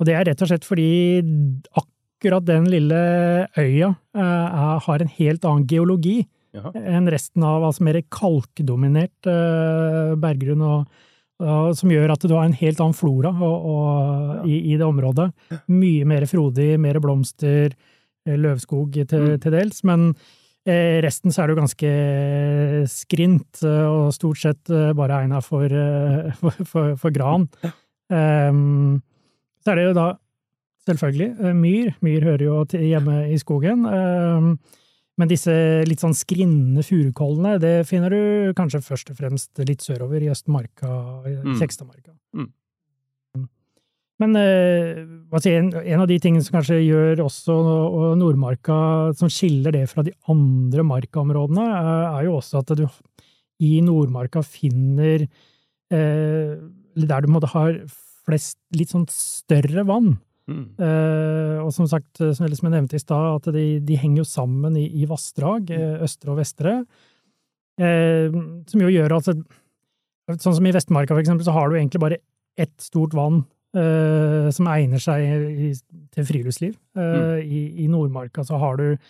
og 0.00 0.08
det 0.08 0.16
er 0.16 0.28
rett 0.30 0.44
og 0.44 0.50
slett 0.50 0.66
fordi 0.66 0.90
akkurat 1.76 2.46
den 2.48 2.70
lille 2.72 3.00
øya 3.58 3.92
har 4.14 5.02
en 5.02 5.14
helt 5.18 5.44
annen 5.44 5.68
geologi 5.68 6.22
Jaha. 6.56 6.72
enn 6.74 7.06
resten 7.10 7.44
av 7.46 7.62
altså 7.62 7.84
mer 7.86 8.00
kalkdominert 8.10 9.28
uh, 9.30 10.16
berggrunn, 10.18 10.64
og, 10.66 11.04
uh, 11.42 11.70
som 11.78 11.92
gjør 11.92 12.14
at 12.16 12.26
du 12.26 12.34
har 12.34 12.48
en 12.48 12.56
helt 12.58 12.82
annen 12.82 12.96
flora 12.96 13.30
og, 13.30 13.68
og, 13.70 14.32
ja. 14.40 14.42
i, 14.48 14.58
i, 14.72 14.76
det 14.80 14.86
området. 14.86 15.28
Mye 15.70 16.08
mer 16.10 16.26
frodig, 16.30 16.72
mer 16.82 16.98
blomster, 17.02 17.76
eh, 18.26 18.38
løvskog 18.38 18.98
til, 18.98 19.28
mm. 19.28 19.42
til 19.44 19.54
dels, 19.54 19.84
men 19.86 20.08
uh, 20.10 20.96
resten 21.06 21.30
så 21.30 21.44
er 21.44 21.50
det 21.50 21.54
jo 21.54 21.60
ganske 21.60 21.92
skrint, 22.96 23.62
og 23.66 24.10
stort 24.16 24.42
sett 24.42 24.74
bare 24.98 25.22
egna 25.22 25.44
for, 25.44 25.70
for, 26.40 26.66
for, 26.72 26.98
for, 27.04 27.14
gran. 27.14 27.46
Um, 28.10 28.98
så 29.62 29.70
er 29.70 29.78
det 29.78 29.86
jo 29.86 29.96
da 30.00 30.10
selvfølgelig 30.88 31.54
myr. 31.54 31.94
Myr 32.02 32.26
hører 32.26 32.46
jo 32.48 32.60
hjemme 32.74 33.22
i 33.30 33.38
skogen. 33.38 33.86
Um, 33.86 34.54
men 35.20 35.28
disse 35.28 35.52
litt 35.84 36.00
sånn 36.00 36.16
skrinnende 36.16 36.84
furukollene, 36.86 37.58
det 37.60 37.74
finner 37.88 38.14
du 38.14 38.54
kanskje 38.56 38.80
først 38.84 39.12
og 39.12 39.18
fremst 39.20 39.60
litt 39.68 39.84
sørover, 39.84 40.22
i 40.24 40.30
Østmarka, 40.32 40.88
mm. 41.26 41.58
Kjekstadmarka. 41.60 42.14
Mm. 42.38 42.48
Men 44.20 44.36
eh, 44.36 45.00
en, 45.52 45.70
en, 45.72 46.00
av 46.02 46.08
de 46.08 46.18
tingene 46.20 46.44
som 46.44 46.58
kanskje 46.58 46.80
gjør 46.82 47.22
også 47.24 47.56
Nordmarka, 48.20 48.78
som 49.16 49.32
skiller 49.32 49.76
det 49.76 49.86
fra 49.92 50.04
de 50.04 50.12
andre 50.32 50.84
markaområdene, 50.88 51.68
er 52.16 52.26
jo 52.28 52.36
også 52.40 52.60
at 52.60 52.74
du 52.80 52.86
i 53.60 53.78
Nordmarka 53.84 54.40
finner 54.44 55.26
eh, 55.92 56.52
Der 56.96 57.24
du 57.24 57.28
måtte 57.32 57.52
ha 57.52 57.66
flest 58.28 58.58
litt 58.76 58.92
sånn 58.92 59.06
større 59.12 59.84
vann. 59.88 60.14
Mm. 60.50 60.64
Uh, 60.80 61.56
og 61.64 61.70
som 61.74 61.88
sagt, 61.90 62.18
som 62.18 62.46
jeg 62.46 62.72
nevnte 62.72 62.98
i 62.98 63.02
stad, 63.02 63.38
at 63.38 63.54
de, 63.54 63.66
de, 63.84 63.98
henger 64.00 64.22
jo 64.22 64.28
sammen 64.28 64.76
i, 64.78 64.86
i 65.02 65.06
vassdrag, 65.08 65.70
uh, 65.70 66.02
østre 66.06 66.32
og 66.32 66.40
vestre, 66.40 66.76
uh, 67.80 68.40
som 68.70 68.86
jo 68.86 68.92
gjør 68.92 69.18
at 69.20 69.34
Sånn 70.30 70.54
som 70.54 70.66
i 70.68 70.70
Vestmarka, 70.70 71.10
for 71.10 71.18
eksempel, 71.24 71.42
så 71.42 71.50
har 71.56 71.66
du 71.66 71.74
egentlig 71.74 71.98
bare 71.98 72.16
ett 72.54 72.76
stort 72.78 73.16
vann 73.18 73.40
som 73.74 74.68
egner 74.70 75.02
seg 75.02 75.24
i, 75.26 75.70
til 76.14 76.26
friluftsliv. 76.28 76.76
Mm. 76.94 77.40
I, 77.42 77.62
I, 77.82 77.88
Nordmarka 77.90 78.44
så 78.46 78.60
har 78.62 78.78
du 78.78 79.08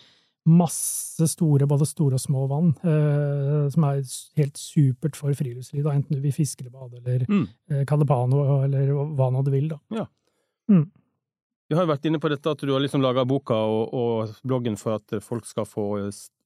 masse 0.49 1.27
store, 1.29 1.67
både 1.69 1.85
store 1.85 2.17
og 2.17 2.23
små 2.23 2.47
vann, 2.49 2.71
som 2.81 3.85
er 3.85 4.01
helt 4.41 4.57
supert 4.57 5.19
for 5.19 5.37
friluftsliv, 5.37 5.83
da, 5.85 5.93
enten 5.93 6.17
du 6.17 6.25
vil 6.25 6.33
fiske 6.33 6.65
eller 6.65 6.73
bade, 6.73 7.03
eller 7.03 7.27
mm. 7.29 7.85
Calipano, 7.89 8.41
eller 8.65 8.95
hva 9.13 9.29
nå 9.29 9.45
du 9.45 9.53
vil. 9.53 9.69
da. 9.75 9.77
Ja. 9.99 10.07
Mm. 10.73 10.87
Vi 11.71 11.77
har 11.79 11.87
vært 11.87 12.03
inne 12.09 12.19
på 12.19 12.27
dette 12.27 12.51
at 12.51 12.59
du 12.67 12.73
har 12.73 12.83
liksom 12.83 12.99
laga 12.99 13.23
boka 13.23 13.55
og, 13.55 13.93
og, 13.95 14.33
bloggen 14.43 14.75
for 14.75 14.97
at 14.97 15.13
folk 15.23 15.45
skal 15.47 15.63
få 15.63 15.85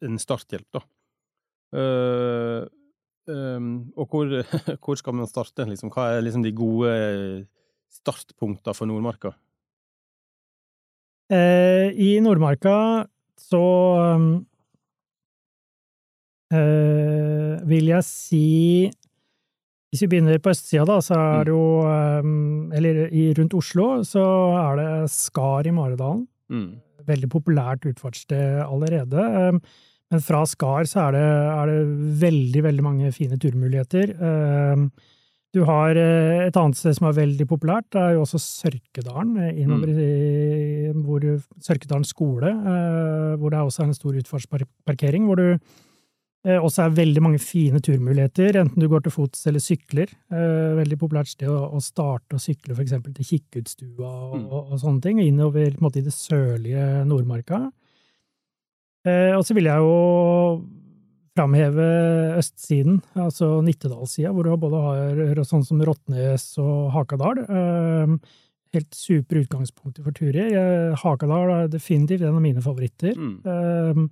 en 0.06 0.20
starthjelp, 0.22 0.68
da. 0.78 0.82
Uh, 1.76 2.62
um, 3.26 3.72
og 3.98 4.14
hvor, 4.14 4.30
hvor, 4.86 5.00
skal 5.02 5.18
man 5.18 5.26
starte, 5.26 5.66
liksom? 5.66 5.90
Hva 5.90 6.12
er 6.14 6.22
liksom 6.22 6.46
de 6.46 6.54
gode 6.54 6.92
startpunktene 7.98 8.78
for 8.78 8.86
Nordmarka? 8.86 9.34
Uh, 11.34 11.90
I 11.90 12.22
Nordmarka 12.22 12.78
så 13.42 13.66
uh, 16.54 17.66
vil 17.66 17.90
jeg 17.96 18.06
si 18.06 18.46
hvis 19.96 20.04
vi 20.04 20.12
begynner 20.12 20.42
på 20.44 20.52
østsida, 20.52 20.84
da, 20.90 21.00
så 21.00 21.16
er 21.16 21.48
det 21.48 21.54
jo 21.56 21.66
ehm, 21.88 22.72
Eller 22.76 23.06
rundt 23.40 23.56
Oslo, 23.56 23.88
så 24.04 24.24
er 24.60 24.82
det 24.82 24.90
Skar 25.14 25.68
i 25.68 25.72
Maridalen. 25.72 26.26
Mm. 26.52 26.82
Veldig 27.08 27.30
populært 27.32 27.88
utfartssted 27.88 28.60
allerede. 28.66 29.24
Ehm, 29.40 29.62
men 30.12 30.22
fra 30.22 30.44
Skar 30.46 30.84
så 30.90 31.08
er 31.08 31.16
det, 31.16 31.26
er 31.56 31.72
det, 31.72 31.78
veldig, 32.26 32.64
veldig 32.68 32.84
mange 32.84 33.14
fine 33.16 33.40
turmuligheter. 33.40 34.12
Ehm, 34.20 34.90
du 35.56 35.62
har 35.64 35.96
eh, 35.96 36.44
et 36.50 36.60
annet 36.60 36.76
sted 36.76 36.98
som 36.98 37.08
er 37.08 37.16
veldig 37.22 37.48
populært, 37.48 37.88
det 37.96 38.02
er 38.02 38.18
jo 38.18 38.26
også 38.26 38.42
Sørkedalen. 38.44 39.38
Eh, 39.40 39.64
innover 39.64 39.96
mm. 39.96 41.08
hvor 41.08 41.24
Sørkedalen 41.64 42.04
skole, 42.04 42.52
eh, 42.52 43.34
hvor 43.40 43.56
det 43.56 43.64
også 43.64 43.86
er 43.86 43.94
en 43.94 44.00
stor 44.02 44.20
utfartsparkering. 44.20 45.32
hvor 45.32 45.40
du 45.40 45.56
Eh, 46.46 46.62
også 46.62 46.84
er 46.84 46.98
veldig 47.00 47.22
mange 47.26 47.40
fine 47.42 47.80
turmuligheter, 47.82 48.60
enten 48.60 48.84
du 48.84 48.86
går 48.90 49.02
til 49.06 49.14
fots 49.16 49.48
eller 49.50 49.64
sykler. 49.64 50.12
Eh, 50.30 50.76
veldig 50.78 50.98
populært 51.02 51.32
sted 51.32 51.50
å, 51.50 51.82
starte 51.82 52.38
å 52.38 52.42
sykle 52.42 52.78
eksempel 52.84 53.16
til 53.18 53.26
Kikkutstua 53.32 54.12
og, 54.12 54.36
mm. 54.44 54.46
og, 54.60 54.76
sånne 54.84 55.02
ting, 55.02 55.24
innover 55.24 55.74
på 55.74 55.82
en 55.82 55.88
måte, 55.88 56.04
i 56.04 56.06
det 56.06 56.14
sørlige 56.14 56.86
Nordmarka. 57.10 57.64
Eh, 59.10 59.34
og 59.34 59.42
så 59.48 59.58
vil 59.58 59.72
jeg 59.72 59.88
jo 59.88 59.98
framheve 61.36 61.90
østsiden, 62.38 63.02
altså 63.20 63.50
Nittedalssida, 63.66 64.30
hvor 64.32 64.46
du 64.46 64.54
både 64.62 64.84
har 64.86 65.44
sånn 65.50 65.66
som 65.68 65.82
Rottnes 65.84 66.46
og 66.62 66.94
Hakadal. 66.94 67.42
Helt 68.76 68.96
supre 68.96 69.42
utgangspunkter 69.44 70.06
for 70.06 70.16
turer. 70.16 70.94
Hakadal 71.02 71.52
er 71.58 71.74
definitivt 71.74 72.24
en 72.24 72.38
av 72.38 72.46
mine 72.46 72.64
favoritter. 72.64 73.20
Mm. 73.20 74.08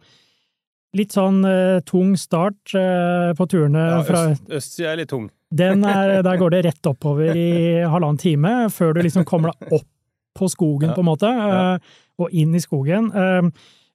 Litt 0.93 1.15
sånn 1.15 1.41
uh, 1.41 1.81
tung 1.89 2.13
start 2.19 2.75
uh, 2.77 3.31
på 3.37 3.47
turene 3.49 3.81
ja, 3.81 4.01
fra 4.05 4.27
øst, 4.29 4.45
Østsida 4.59 4.91
er 4.91 4.99
litt 5.01 5.09
tung. 5.09 5.31
Er, 5.53 6.19
der 6.25 6.37
går 6.37 6.53
det 6.53 6.63
rett 6.67 6.89
oppover 6.89 7.33
i 7.37 7.49
halvannen 7.93 8.19
time, 8.21 8.53
før 8.73 8.93
du 8.93 9.03
liksom 9.05 9.25
kommer 9.29 9.53
deg 9.53 9.77
opp 9.79 9.89
på 10.37 10.49
skogen, 10.49 10.91
ja. 10.91 10.97
på 10.97 11.01
en 11.01 11.09
måte, 11.09 11.29
uh, 11.29 12.03
og 12.21 12.33
inn 12.33 12.53
i 12.53 12.61
skogen. 12.61 13.09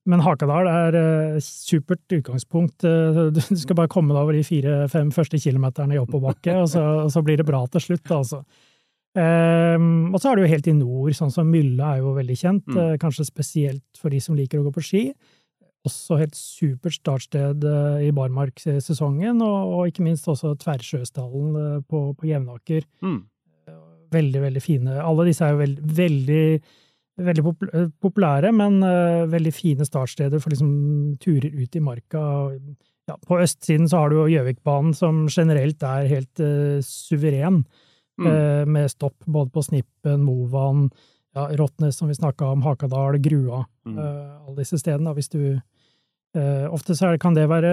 men 0.08 0.22
Hakadal 0.24 0.66
er 0.70 0.96
supert 1.42 2.14
utgangspunkt. 2.14 2.82
du 2.82 3.40
skal 3.42 3.76
bare 3.78 3.90
komme 3.90 4.14
deg 4.14 4.22
over 4.22 4.34
de 4.34 4.42
fire-fem 4.46 5.10
første 5.14 5.38
kilometerne 5.38 5.94
i 5.94 6.00
oppoverbakke, 6.00 6.54
og, 6.62 6.74
og, 6.78 7.10
så 7.14 7.22
blir 7.22 7.38
det 7.38 7.46
bra 7.46 7.64
til 7.70 7.84
slutt, 7.84 8.10
altså. 8.10 8.42
Um, 9.18 10.14
og 10.14 10.20
så 10.20 10.30
er 10.30 10.38
det 10.38 10.44
jo 10.44 10.52
helt 10.52 10.70
i 10.70 10.76
nord, 10.78 11.14
sånn 11.18 11.34
som 11.34 11.50
Mylle 11.50 11.94
er 11.94 12.02
jo 12.02 12.14
veldig 12.18 12.38
kjent, 12.38 12.66
mm. 12.70 12.98
kanskje 13.02 13.26
spesielt 13.26 13.98
for 13.98 14.14
de 14.14 14.22
som 14.22 14.38
liker 14.38 14.60
å 14.60 14.66
gå 14.66 14.74
på 14.74 14.84
ski 14.84 15.04
også 15.88 16.20
helt 16.20 16.36
supert 16.38 17.00
startsted 17.00 17.64
eh, 17.66 18.04
i 18.06 18.12
barmarksesongen, 18.14 19.42
og, 19.42 19.74
og 19.74 19.90
ikke 19.90 20.06
minst 20.06 20.28
også 20.30 20.54
Tverrsjøstallen 20.62 21.58
eh, 21.64 21.82
på, 21.88 22.04
på 22.14 22.30
Jevnaker. 22.30 22.86
Mm. 23.02 23.24
Veldig, 24.12 24.42
veldig 24.42 24.62
fine. 24.64 25.00
Alle 25.04 25.26
disse 25.28 25.44
er 25.44 25.54
jo 25.54 25.60
veld, 25.60 25.80
veldig, 25.98 26.44
veldig 27.28 27.44
populære, 28.00 28.52
men 28.56 28.80
uh, 28.84 29.26
veldig 29.30 29.52
fine 29.54 29.86
startsteder 29.86 30.40
for 30.42 30.54
liksom 30.54 30.70
turer 31.22 31.52
ut 31.52 31.76
i 31.76 31.82
marka. 31.84 32.22
Ja, 33.08 33.18
på 33.28 33.40
østsiden 33.42 33.88
så 33.88 34.02
har 34.02 34.10
du 34.10 34.18
jo 34.20 34.30
Gjøvikbanen, 34.32 34.94
som 34.96 35.26
generelt 35.32 35.84
er 35.84 36.08
helt 36.10 36.40
uh, 36.40 36.80
suveren, 36.84 37.62
mm. 38.20 38.28
uh, 38.28 38.64
med 38.68 38.88
stopp 38.92 39.16
både 39.26 39.52
på 39.54 39.64
Snippen, 39.68 40.24
Movan, 40.24 40.88
ja, 41.36 41.50
Rottnes, 41.60 41.98
som 42.00 42.08
vi 42.08 42.16
snakka 42.16 42.54
om, 42.54 42.64
Hakadal, 42.64 43.20
Grua. 43.22 43.66
Mm. 43.88 43.98
alle 43.98 44.58
disse 44.58 44.76
stedene, 44.80 45.14
hvis 45.16 45.30
du 45.32 45.40
ofte 46.72 46.96
så 46.96 47.10
kan 47.20 47.36
det 47.36 47.46
være 47.50 47.70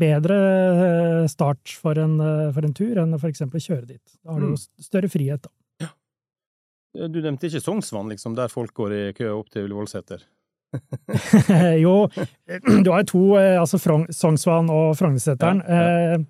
bedre 0.00 0.36
uh, 0.76 1.24
start 1.30 1.74
for 1.80 1.98
en, 2.00 2.18
uh, 2.20 2.50
for 2.54 2.66
en, 2.66 2.74
tur 2.76 3.00
enn 3.02 3.16
for 3.18 3.30
eksempel 3.30 3.60
å 3.60 3.64
kjøre 3.64 3.86
dit. 3.94 4.14
Da 4.22 4.34
har 4.34 4.42
du 4.42 4.50
jo 4.50 4.56
mm. 4.56 4.84
større 4.86 5.10
frihet, 5.12 5.48
da. 5.48 5.52
Ja. 5.86 7.08
Du 7.08 7.20
nevnte 7.24 7.48
ikke 7.48 7.62
Sognsvann, 7.64 8.12
liksom, 8.12 8.36
der 8.38 8.52
folk 8.52 8.74
går 8.76 8.96
i 8.96 9.02
kø 9.16 9.30
opp 9.34 9.52
til 9.52 9.66
Ullevålseter? 9.66 10.24
jo, 11.84 11.96
du 12.84 12.90
har 12.92 13.04
jo 13.04 13.08
to, 13.12 13.22
altså 13.36 13.80
Sognsvann 13.80 14.72
og 14.72 14.94
Frognerseteren, 14.98 15.62
ja, 15.68 15.86
ja. 16.12 16.20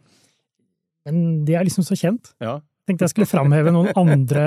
men 1.08 1.42
de 1.46 1.58
er 1.58 1.66
liksom 1.66 1.86
så 1.86 1.98
kjent. 1.98 2.34
Ja. 2.42 2.60
Tenkte 2.88 3.06
jeg 3.06 3.14
skulle 3.14 3.30
framheve 3.30 3.70
noen 3.74 3.92
andre, 3.94 4.46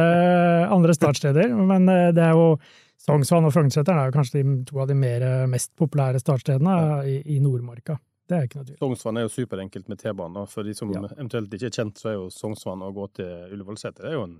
andre 0.67 0.96
startsteder, 0.98 1.53
men 1.55 1.88
det 1.88 2.24
er 2.24 2.36
jo 2.36 2.58
Sognsvann 3.02 3.46
og 3.46 3.54
Frognerseteren 3.54 4.02
er 4.02 4.10
jo 4.10 4.16
kanskje 4.16 4.42
de, 4.42 4.58
to 4.70 4.82
av 4.82 4.90
de 4.90 4.98
mer, 4.98 5.25
mest 5.52 5.74
populære 5.78 6.22
startstedene 6.22 6.75
i, 7.10 7.20
i 7.36 7.40
Nordmarka. 7.44 8.00
Det 8.25 8.38
er 8.38 8.48
ikke 8.48 8.60
noe 8.60 8.68
tvil. 8.68 8.78
Sognsvann 8.82 9.20
er 9.20 9.25
jo 9.28 9.34
superenkelt 9.36 9.90
med 9.92 10.02
T-bane. 10.02 10.46
For 10.50 10.66
de 10.66 10.74
som 10.78 10.92
ja. 10.94 11.04
eventuelt 11.14 11.54
ikke 11.54 11.70
er 11.70 11.78
kjent, 11.78 12.02
så 12.02 12.12
er 12.12 12.18
jo 12.18 12.28
Sognsvann 12.34 12.82
å 12.86 12.92
gå 12.96 13.08
til 13.20 13.54
Ullevålseter 13.54 14.10
er 14.10 14.18
jo 14.18 14.28
en 14.28 14.36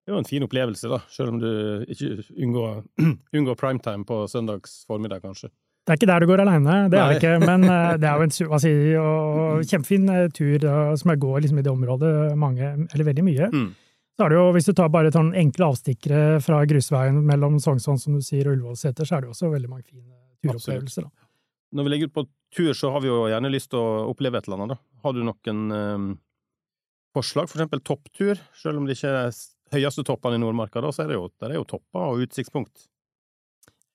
det 0.00 0.14
er 0.14 0.16
jo 0.16 0.20
en 0.24 0.26
fin 0.26 0.42
opplevelse, 0.42 0.88
da, 0.88 0.96
selv 1.12 1.34
om 1.34 1.36
du 1.38 1.50
ikke 1.92 2.22
unngår, 2.32 2.78
unngår 3.36 3.58
primetime 3.60 4.06
på 4.08 4.22
søndags 4.32 4.80
formiddag, 4.88 5.20
kanskje. 5.22 5.50
Det 5.86 5.92
er 5.92 5.98
ikke 6.00 6.08
der 6.08 6.24
du 6.24 6.26
går 6.30 6.42
aleine, 6.42 6.78
det 6.90 6.98
er 6.98 7.12
det 7.12 7.18
ikke. 7.20 7.34
Men 7.44 7.66
eh, 7.68 7.92
det 8.00 8.08
er 8.08 8.16
jo 8.16 8.26
en 8.26 8.58
sier 8.64 9.68
kjempefin 9.70 10.08
eh, 10.10 10.24
tur 10.34 10.66
som 10.98 11.12
jeg 11.12 11.22
går 11.22 11.44
liksom 11.44 11.60
i 11.60 11.64
det 11.66 11.70
området 11.70 12.14
mange, 12.40 12.72
eller 12.88 13.08
veldig 13.10 13.26
mye. 13.28 13.50
Mm. 13.52 13.68
Så 14.20 14.26
er 14.26 14.34
det 14.34 14.36
jo, 14.36 14.48
Hvis 14.52 14.66
du 14.68 14.74
tar 14.76 14.90
bare 14.92 15.08
sånn 15.14 15.30
enkle 15.32 15.70
avstikkere 15.70 16.40
fra 16.44 16.58
grusveien 16.68 17.22
mellom 17.24 17.54
Sognsvann 17.56 17.96
som 18.02 18.18
du 18.18 18.20
sier, 18.20 18.50
og 18.50 18.58
Ullevålseter, 18.58 19.08
så 19.08 19.16
er 19.16 19.22
det 19.22 19.30
jo 19.30 19.32
også 19.32 19.48
veldig 19.48 19.70
mange 19.70 19.86
fine 19.88 20.02
turopplevelser. 20.44 21.06
da. 21.06 21.28
Når 21.72 21.86
vi 21.86 21.92
legger 21.94 22.10
ut 22.10 22.16
på 22.18 22.24
tur, 22.52 22.74
så 22.76 22.90
har 22.92 23.00
vi 23.00 23.08
jo 23.08 23.22
gjerne 23.30 23.52
lyst 23.54 23.70
til 23.72 23.80
å 23.80 24.10
oppleve 24.10 24.36
et 24.36 24.44
eller 24.44 24.60
annet, 24.60 24.74
da. 24.74 25.00
Har 25.06 25.16
du 25.16 25.22
noen 25.24 25.62
eh, 25.72 26.04
forslag? 27.16 27.48
For 27.48 27.62
eksempel 27.62 27.80
topptur? 27.80 28.44
Selv 28.60 28.82
om 28.82 28.84
det 28.84 28.98
ikke 28.98 29.14
er 29.22 29.32
de 29.32 29.78
høyeste 29.78 30.04
toppene 30.04 30.36
i 30.36 30.44
Nordmarka, 30.44 30.84
da, 30.84 30.92
så 30.92 31.06
er 31.06 31.14
det 31.14 31.16
jo, 31.16 31.24
der 31.40 31.54
er 31.54 31.60
jo 31.62 31.64
topper 31.72 32.12
og 32.12 32.26
utsiktspunkt. 32.26 32.90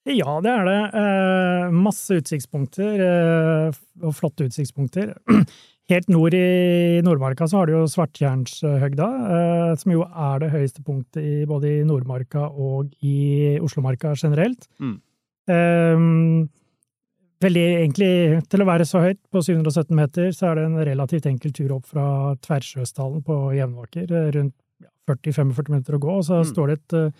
Ja, 0.09 0.39
det 0.41 0.57
er 0.57 0.65
det. 0.71 0.81
Eh, 1.03 1.77
masse 1.85 2.17
utsiktspunkter, 2.17 3.05
eh, 3.11 3.79
og 4.01 4.17
flotte 4.17 4.49
utsiktspunkter. 4.49 5.13
Helt 5.91 6.07
nord 6.09 6.33
i 6.33 7.01
Nordmarka 7.05 7.45
så 7.47 7.59
har 7.59 7.67
du 7.69 7.75
jo 7.75 7.83
Svartjernshøgda, 7.91 9.07
eh, 9.37 9.75
som 9.77 9.91
jo 9.93 10.01
er 10.07 10.39
det 10.41 10.49
høyeste 10.49 10.81
punktet 10.85 11.21
i, 11.21 11.33
både 11.45 11.69
i 11.79 11.83
Nordmarka 11.85 12.47
og 12.49 12.89
i 13.05 13.59
Oslomarka 13.61 14.15
generelt. 14.17 14.65
Mm. 14.81 14.95
Eh, 15.53 16.07
veldig 17.45 17.65
egentlig, 17.83 18.11
til 18.49 18.63
å 18.65 18.69
være 18.71 18.87
så 18.89 19.03
høyt, 19.05 19.21
på 19.29 19.43
717 19.45 19.93
meter, 19.99 20.31
så 20.33 20.49
er 20.49 20.55
det 20.57 20.65
en 20.71 20.81
relativt 20.89 21.27
enkel 21.29 21.53
tur 21.53 21.75
opp 21.77 21.85
fra 21.93 22.07
Tversjøsdalen 22.41 23.21
på 23.27 23.39
Jevnaker, 23.59 24.09
eh, 24.09 24.31
rundt 24.39 24.55
40-45 25.05 25.69
minutter 25.69 25.99
å 25.99 26.01
gå, 26.01 26.17
og 26.17 26.23
så 26.25 26.41
Mm. 26.41 26.49
står 26.49 26.67
det 26.67 26.79
et 26.79 26.93
uh, 26.97 27.11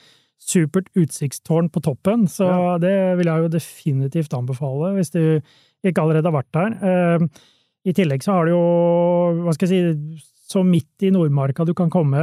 supert 0.42 0.88
utsiktstårn 0.98 1.70
på 1.70 1.84
toppen, 1.86 2.26
så 2.26 2.48
Ja. 2.50 2.78
det 2.80 3.18
vil 3.18 3.28
jeg 3.30 3.44
jo 3.44 3.48
definitivt 3.60 4.34
anbefale 4.34 4.96
hvis 4.98 5.12
du 5.12 5.40
ikke 5.86 6.02
allerede 6.02 6.26
har 6.26 6.42
vært 6.42 6.52
der. 6.52 6.72
Eh, 6.82 7.28
I 7.86 7.94
tillegg 7.94 8.24
så 8.26 8.34
har 8.34 8.46
du 8.46 8.52
jo, 8.56 8.62
hva 9.46 9.54
skal 9.54 9.70
jeg 9.70 9.96
si, 9.96 10.24
så 10.50 10.64
midt 10.66 11.04
i 11.06 11.12
Nordmarka 11.14 11.66
du 11.66 11.74
kan 11.78 11.90
komme, 11.94 12.18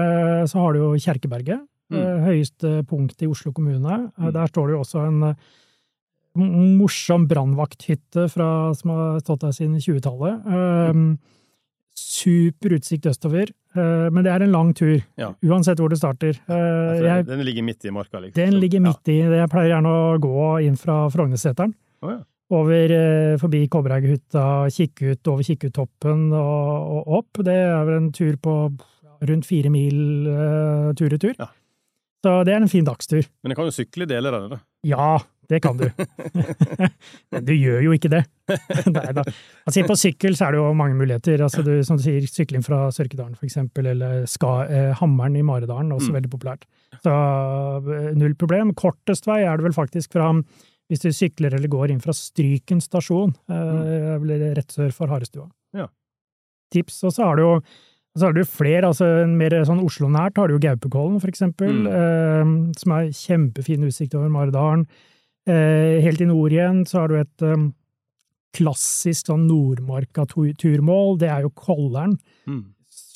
så 0.50 0.58
har 0.62 0.72
du 0.74 0.80
jo 0.84 0.92
Kjerkeberget, 0.98 1.60
Mm. 1.92 1.98
eh, 1.98 2.20
høyeste 2.24 2.86
punkt 2.88 3.20
i 3.20 3.26
Oslo 3.28 3.52
kommune. 3.52 4.12
Eh, 4.18 4.24
Mm. 4.24 4.32
Der 4.32 4.46
står 4.48 4.66
det 4.68 4.72
jo 4.76 4.80
også 4.80 5.06
en 5.08 5.22
eh, 5.28 5.34
morsom 6.78 7.26
brannvakthytte 7.28 8.30
som 8.32 8.90
har 8.90 9.20
stått 9.20 9.40
der 9.44 9.52
siden 9.52 9.76
20-tallet. 9.78 10.46
Um, 10.46 11.18
super 11.94 12.72
utsikt 12.78 13.04
østover, 13.10 13.50
eh, 13.76 14.08
men 14.10 14.24
det 14.24 14.32
er 14.32 14.42
en 14.46 14.52
lang 14.54 14.72
tur, 14.74 15.02
Ja. 15.18 15.34
uansett 15.44 15.76
hvor 15.78 15.90
du 15.90 15.96
starter. 15.96 16.30
Eh, 16.48 16.92
Altså, 16.96 17.04
jeg, 17.04 17.26
den 17.26 17.44
ligger 17.44 17.62
midt 17.62 17.84
i 17.84 17.90
marka, 17.90 18.18
liksom. 18.20 18.32
den 18.40 18.54
ligger 18.60 18.80
midt 18.80 19.08
i. 19.08 19.18
Jeg 19.20 19.50
pleier 19.50 19.76
gjerne 19.76 19.92
å 19.92 20.18
gå 20.18 20.64
inn 20.66 20.76
fra 20.76 21.08
Frognerseteren. 21.10 21.74
Oh, 22.02 22.08
ja. 22.10 22.20
Over, 22.52 22.92
eh, 22.92 23.34
forbi 23.40 23.62
Kobberhaughytta, 23.72 24.44
kikke 24.74 25.14
ut 25.14 25.28
over 25.32 25.46
Kikkuttoppen 25.46 26.26
og, 26.36 26.92
og 26.98 27.12
opp. 27.20 27.40
Det 27.46 27.54
er 27.56 27.84
vel 27.88 27.96
en 28.02 28.10
tur 28.12 28.36
på 28.44 28.56
rundt 29.22 29.46
fire 29.46 29.70
mil 29.70 30.26
uh, 30.26 30.90
tur-retur. 30.98 31.36
Ja. 31.38 31.46
Så 32.22 32.32
det 32.46 32.52
er 32.54 32.60
en 32.60 32.70
fin 32.70 32.84
dagstur. 32.86 33.22
Men 33.42 33.52
jeg 33.54 33.58
kan 33.58 33.68
jo 33.70 33.74
sykle 33.74 34.06
deler 34.10 34.34
av 34.36 34.48
det. 34.52 34.58
Ja, 34.86 35.06
det 35.50 35.60
kan 35.64 35.78
du. 35.78 35.86
Men 37.32 37.46
du 37.46 37.52
gjør 37.54 37.80
jo 37.86 37.94
ikke 37.96 38.10
det. 38.12 38.20
Nei 38.94 39.08
da. 39.16 39.24
Altså, 39.66 39.84
på 39.88 39.96
sykkel 39.98 40.36
så 40.38 40.46
er 40.48 40.54
det 40.54 40.60
jo 40.60 40.72
mange 40.78 40.98
muligheter. 40.98 41.42
Altså, 41.46 41.64
du, 41.66 41.72
som 41.86 41.98
du 41.98 42.04
sier, 42.04 42.26
sykling 42.30 42.62
fra 42.66 42.84
Sørkedalen 42.94 43.38
eksempel, 43.46 43.88
eller 43.94 44.26
ska, 44.30 44.52
eh, 44.68 44.90
Hammeren 45.00 45.38
i 45.38 45.44
Maridalen, 45.46 45.94
også 45.94 46.10
Mm. 46.12 46.18
veldig 46.18 46.32
populært. 46.34 46.66
Så 47.02 47.12
eh, 47.14 48.12
null 48.18 48.34
problem. 48.38 48.74
Kortest 48.78 49.26
vei 49.30 49.42
er 49.42 49.56
det 49.58 49.66
vel 49.70 49.76
faktisk 49.76 50.14
fra 50.18 50.30
hvis 50.92 51.00
du 51.06 51.08
sykler 51.16 51.54
eller 51.56 51.70
går 51.72 51.90
inn 51.94 52.02
fra 52.04 52.12
Stryken 52.12 52.82
stasjon, 52.84 53.32
eh, 53.48 54.12
eller 54.18 54.50
rett 54.58 54.68
sør 54.76 54.92
for 54.92 55.08
Harestua. 55.08 55.48
Ja. 55.72 55.86
Tips. 56.72 57.00
Og 57.08 57.14
så 57.16 57.24
har 57.24 57.36
du 57.40 57.42
jo 57.46 57.54
så 58.12 58.26
har 58.28 58.34
du 58.36 58.42
flere, 58.44 58.84
altså 58.84 59.06
mer 59.26 59.54
sånn 59.64 59.80
Oslo-nært 59.80 60.36
har 60.36 60.50
du 60.50 60.58
jo 60.58 60.60
Gaupekollen, 60.60 61.18
for 61.18 61.30
eksempel, 61.32 61.72
Mm. 61.72 61.86
eh, 61.88 62.72
som 62.76 62.92
har 62.92 63.06
kjempefin 63.08 63.86
utsikt 63.88 64.14
over 64.14 64.28
Maridalen. 64.28 64.86
Eh, 65.48 65.96
helt 66.04 66.20
i 66.20 66.26
nord 66.28 66.52
igjen 66.52 66.84
så 66.86 67.00
har 67.00 67.08
du 67.08 67.16
et 67.16 67.42
eh, 67.42 67.70
klassisk 68.52 69.30
sånn 69.30 69.48
Nordmarka-turmål, 69.48 71.18
det 71.22 71.30
er 71.30 71.40
jo 71.46 71.50
Kollern. 71.56 72.18
Mm. 72.46 72.64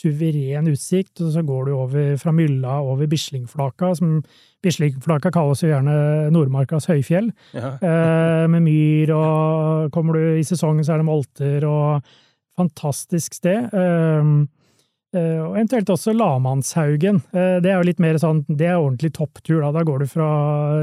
Suveren 0.07 0.69
utsikt, 0.71 1.21
og 1.25 1.33
så 1.35 1.43
går 1.47 1.67
du 1.67 1.73
over 1.75 2.17
fra 2.21 2.33
Mylla 2.35 2.79
over 2.85 3.09
Bislingflaka, 3.11 3.93
som 3.99 4.21
Bislingflaka 4.63 5.33
kalles 5.35 5.63
jo 5.65 5.71
gjerne 5.73 5.97
Nordmarkas 6.35 6.89
høyfjell, 6.91 7.33
Ja. 7.57 7.75
eh, 7.89 8.45
med 8.51 8.63
myr, 8.67 9.13
og 9.17 9.91
kommer 9.95 10.19
du 10.19 10.39
i 10.39 10.47
sesongen 10.47 10.87
så 10.87 10.95
er 10.95 11.03
det 11.03 11.09
molter, 11.09 11.67
og 11.67 12.07
fantastisk 12.57 13.35
sted. 13.37 13.69
Eh, 13.75 14.31
eh, 15.17 15.41
og 15.43 15.57
eventuelt 15.59 15.91
også 15.93 16.15
Lamannshaugen. 16.17 17.23
Det 17.33 17.71
er 17.71 17.77
jo 17.77 17.87
litt 17.89 18.03
mer 18.03 18.19
sånn, 18.23 18.45
det 18.49 18.71
er 18.71 18.79
ordentlig 18.79 19.13
topptur, 19.17 19.61
da. 19.65 19.73
Da 19.75 19.85
går 19.87 20.05
du 20.05 20.11
fra 20.11 20.29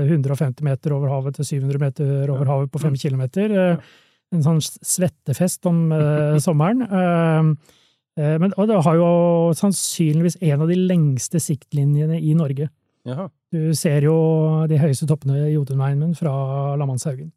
150 0.04 0.64
meter 0.68 0.96
over 0.96 1.12
havet 1.14 1.40
til 1.40 1.50
700 1.64 1.82
meter 1.82 2.34
over 2.34 2.52
havet 2.52 2.74
på 2.74 2.84
5 2.84 3.00
kilometer. 3.08 3.56
Eh, 3.56 3.94
en 4.34 4.46
sånn 4.46 4.62
svettefest 4.64 5.66
om 5.70 5.88
sommeren. 6.46 6.86
Eh, 8.20 8.36
men, 8.42 8.54
og 8.58 8.68
det 8.70 8.80
har 8.86 8.98
jo 9.00 9.08
sannsynligvis 9.58 10.38
en 10.42 10.62
av 10.66 10.70
de 10.70 10.78
lengste 10.78 11.40
siktlinjene 11.42 12.20
i 12.22 12.34
Norge. 12.38 12.70
Jaha. 13.08 13.28
Du 13.54 13.74
ser 13.78 14.06
jo 14.08 14.14
de 14.70 14.78
høyeste 14.80 15.08
toppene 15.10 15.48
i 15.50 15.54
Jotunheimen 15.56 16.14
fra 16.18 16.34
Lamannshaugen. 16.80 17.32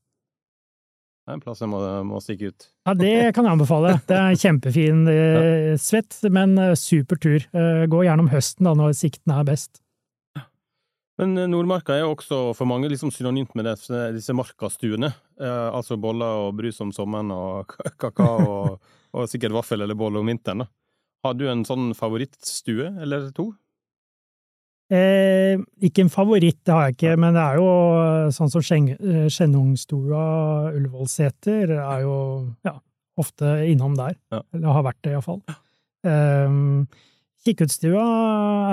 Det 1.27 1.33
er 1.35 1.39
en 1.41 1.43
plass 1.43 1.59
jeg 1.65 1.71
må, 1.73 1.81
må 2.07 2.21
stikke 2.23 2.53
ut. 2.53 2.69
Ja, 2.87 2.93
det 2.95 3.15
kan 3.35 3.49
jeg 3.49 3.57
anbefale. 3.57 3.97
Det 4.07 4.15
er 4.15 4.37
kjempefin 4.39 5.01
eh, 5.11 5.73
svett, 5.83 6.21
men 6.31 6.55
eh, 6.63 6.77
super 6.79 7.19
tur. 7.19 7.43
Eh, 7.51 7.83
gå 7.91 8.05
gjerne 8.07 8.23
om 8.23 8.31
høsten, 8.31 8.69
da, 8.69 8.77
når 8.79 8.95
sikten 8.95 9.35
er 9.35 9.49
best. 9.49 9.81
Men 11.17 11.33
Nordmarka 11.49 11.95
er 11.97 12.03
jo 12.05 12.11
også 12.13 12.39
for 12.59 12.69
mange 12.69 12.91
liksom 12.93 13.09
synonymt 13.11 13.55
med 13.57 13.65
disse, 13.71 14.03
disse 14.13 14.35
markastuene. 14.37 15.09
Eh, 15.41 15.69
altså 15.73 15.97
boller 15.99 16.45
og 16.45 16.59
brus 16.61 16.79
om 16.85 16.91
sommeren 16.93 17.33
og 17.33 17.73
ka- 17.73 17.95
kakao 18.05 18.47
og, 18.47 18.91
og 19.17 19.31
sikkert 19.31 19.55
vaffel 19.57 19.85
eller 19.85 19.99
bolle 19.99 20.21
om 20.21 20.29
vinteren. 20.29 20.65
da. 20.65 20.69
Har 21.27 21.37
du 21.39 21.47
en 21.51 21.65
sånn 21.67 21.91
favorittstue 21.97 22.93
eller 23.03 23.31
to? 23.37 23.51
Eh, 24.93 25.59
ikke 25.83 26.05
en 26.05 26.13
favoritt, 26.13 26.61
det 26.63 26.75
har 26.75 26.85
jeg 26.87 26.95
ikke, 26.95 27.15
men 27.19 27.35
det 27.35 27.43
er 27.43 27.57
jo 27.59 27.71
eh, 27.99 28.29
sånn 28.37 28.53
som 28.53 28.63
eh, 28.63 29.25
Skjennungstua, 29.35 30.21
Ullevålseter, 30.77 31.73
er 31.75 32.05
jo 32.05 32.19
ja, 32.69 32.77
ofte 33.19 33.57
innom 33.67 33.97
der. 33.99 34.15
Ja. 34.31 34.45
Eller 34.55 34.79
har 34.79 34.87
vært 34.87 35.03
det, 35.03 35.17
iallfall. 35.17 35.43
Eh, 36.07 36.61
Kikkutstua 37.47 38.07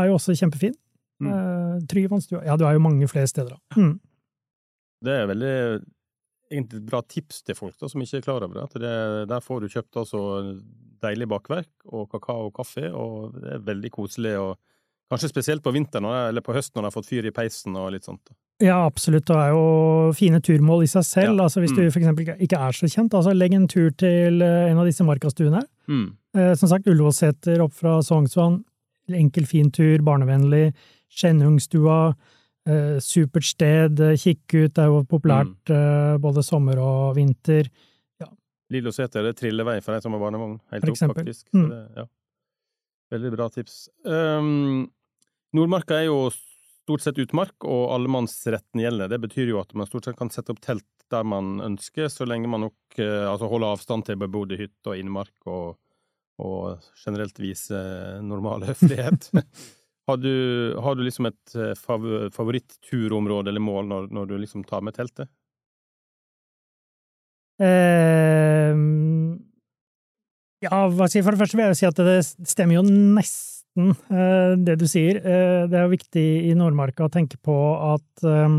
er 0.03 0.11
jo 0.11 0.19
også 0.19 0.37
kjempefin. 0.37 0.75
Mm. 1.23 1.31
Eh, 1.31 1.75
Tryvannstua 1.89 2.43
Ja, 2.45 2.57
du 2.57 2.67
er 2.67 2.77
jo 2.77 2.83
mange 2.83 3.09
flere 3.09 3.29
steder, 3.29 3.55
da. 3.55 3.81
Mm. 3.81 3.95
Det 5.03 5.17
er 5.17 5.27
veldig 5.33 5.55
egentlig 6.51 6.81
et 6.81 6.85
bra 6.89 7.01
tips 7.01 7.43
til 7.43 7.55
folk 7.55 7.77
da, 7.79 7.87
som 7.89 8.01
ikke 8.01 8.17
er 8.17 8.21
klar 8.25 8.43
over 8.43 8.53
det. 8.53 8.81
Det 8.81 9.27
der 9.29 9.39
får 9.41 9.61
du 9.61 9.67
kjøpt 9.69 9.95
altså 10.03 10.21
deilig 11.03 11.27
bakverk 11.27 11.67
og 11.91 12.09
kakao 12.11 12.47
og 12.49 12.53
kaffe, 12.55 12.89
og 12.93 13.33
det 13.41 13.53
er 13.57 13.59
veldig 13.59 13.91
koselig. 13.91 14.37
og 14.39 14.57
Kanskje 15.11 15.29
spesielt 15.29 15.61
på 15.61 15.73
vinteren 15.75 16.05
eller 16.29 16.41
på 16.41 16.53
høsten 16.55 16.75
når 16.79 16.81
de 16.81 16.89
har 16.89 16.95
fått 16.95 17.09
fyr 17.09 17.25
i 17.27 17.31
peisen 17.35 17.75
og 17.77 17.91
litt 17.93 18.05
sånt. 18.07 18.31
Ja, 18.63 18.85
absolutt. 18.87 19.25
Det 19.27 19.35
er 19.35 19.49
jo 19.51 20.11
fine 20.15 20.39
turmål 20.41 20.83
i 20.85 20.87
seg 20.89 21.03
selv. 21.05 21.35
Ja. 21.37 21.43
Altså, 21.43 21.59
hvis 21.61 21.73
du 21.75 21.81
Mm. 21.81 21.89
eksempel 21.91 22.23
ikke- 22.25 22.41
ikke 22.41 22.57
er 22.59 22.71
så 22.71 22.87
kjent, 22.87 23.13
altså 23.13 23.33
legg 23.35 23.53
en 23.53 23.67
tur 23.67 23.89
til 23.91 24.41
eh, 24.41 24.71
en 24.71 24.77
av 24.77 24.85
disse 24.85 25.03
markastuene. 25.03 25.61
Mm. 25.87 26.15
Eh, 26.35 26.53
som 26.55 26.69
sagt, 26.69 26.87
Ullevålseter 26.87 27.59
opp 27.61 27.73
fra 27.73 27.99
Sognsvann. 28.01 28.63
Enkel, 29.09 29.45
fin 29.45 29.69
tur, 29.69 29.97
barnevennlig. 29.99 30.73
Skjennungstua. 31.11 32.15
Eh, 32.65 32.99
supert 33.03 33.43
sted. 33.43 33.99
eh, 33.99 34.15
Kikke 34.15 34.65
ut, 34.65 34.73
det 34.73 34.83
er 34.83 34.87
jo 34.91 35.01
populært 35.03 35.69
eh, 35.73 36.17
både 36.23 36.43
sommer 36.45 36.79
og 36.79 37.15
vinter. 37.17 37.67
Lillo 38.71 38.89
det 38.89 39.35
triller 39.37 39.67
vei 39.67 39.81
for 39.83 39.93
de 39.93 40.01
som 40.01 40.13
har 40.15 40.21
barnevogn. 40.23 40.55
Helt 40.71 40.85
For 40.85 40.91
opp, 40.93 41.17
faktisk. 41.17 41.45
Så 41.51 41.59
Mm. 41.59 41.69
det, 41.69 41.81
ja. 41.97 42.05
Veldig 43.11 43.31
bra 43.35 43.49
tips. 43.49 43.89
Um, 44.05 44.89
Nordmarka 45.53 45.99
er 45.99 46.05
jo 46.07 46.31
stort 46.31 47.01
sett 47.01 47.19
utmark, 47.19 47.53
og 47.63 47.91
allemannsretten 47.93 48.81
gjelder. 48.81 49.09
Det 49.09 49.19
betyr 49.21 49.49
jo 49.51 49.59
at 49.59 49.73
man 49.75 49.85
stort 49.85 50.05
sett 50.05 50.17
kan 50.17 50.29
sette 50.29 50.49
opp 50.49 50.61
telt 50.61 50.85
der 51.11 51.23
man 51.23 51.59
ønsker, 51.61 52.09
så 52.09 52.25
lenge 52.25 52.49
man 52.49 52.61
nok 52.61 52.97
eh, 52.97 53.27
altså 53.29 53.47
holder 53.51 53.75
avstand 53.75 54.05
til 54.05 54.15
bebodde 54.17 54.57
hytter 54.57 54.95
og 54.95 54.97
innmark, 54.97 55.35
og, 55.45 55.77
og 56.39 56.79
generelt 57.05 57.37
viser 57.37 58.21
normal 58.23 58.63
høflighet. 58.71 59.29
har, 60.09 60.17
du, 60.19 60.33
har 60.83 60.95
du 60.95 61.03
liksom 61.05 61.25
et 61.29 61.55
eh, 61.55 61.73
favoritt-turområde 62.35 63.49
eller 63.53 63.63
mål 63.63 63.87
når, 63.87 64.09
når 64.11 64.27
du 64.27 64.37
liksom 64.41 64.63
tar 64.67 64.81
med 64.83 64.93
teltet? 64.97 65.29
Eh, 67.61 68.73
ja, 70.63 70.77
hva 70.89 71.07
jeg, 71.11 71.23
for 71.25 71.35
det 71.35 71.41
første 71.43 71.59
vil 71.59 71.67
jeg 71.69 71.79
si 71.81 71.87
at 71.89 71.99
det 72.07 72.19
stemmer 72.49 72.79
jo 72.79 72.83
nesten, 72.87 73.91
eh, 74.13 74.53
det 74.63 74.77
du 74.81 74.87
sier. 74.89 75.19
Eh, 75.21 75.65
det 75.69 75.77
er 75.79 75.85
jo 75.87 75.93
viktig 75.95 76.25
i 76.49 76.55
Nordmarka 76.57 77.07
å 77.07 77.11
tenke 77.13 77.37
på 77.43 77.55
at 77.93 78.25
eh, 78.27 78.57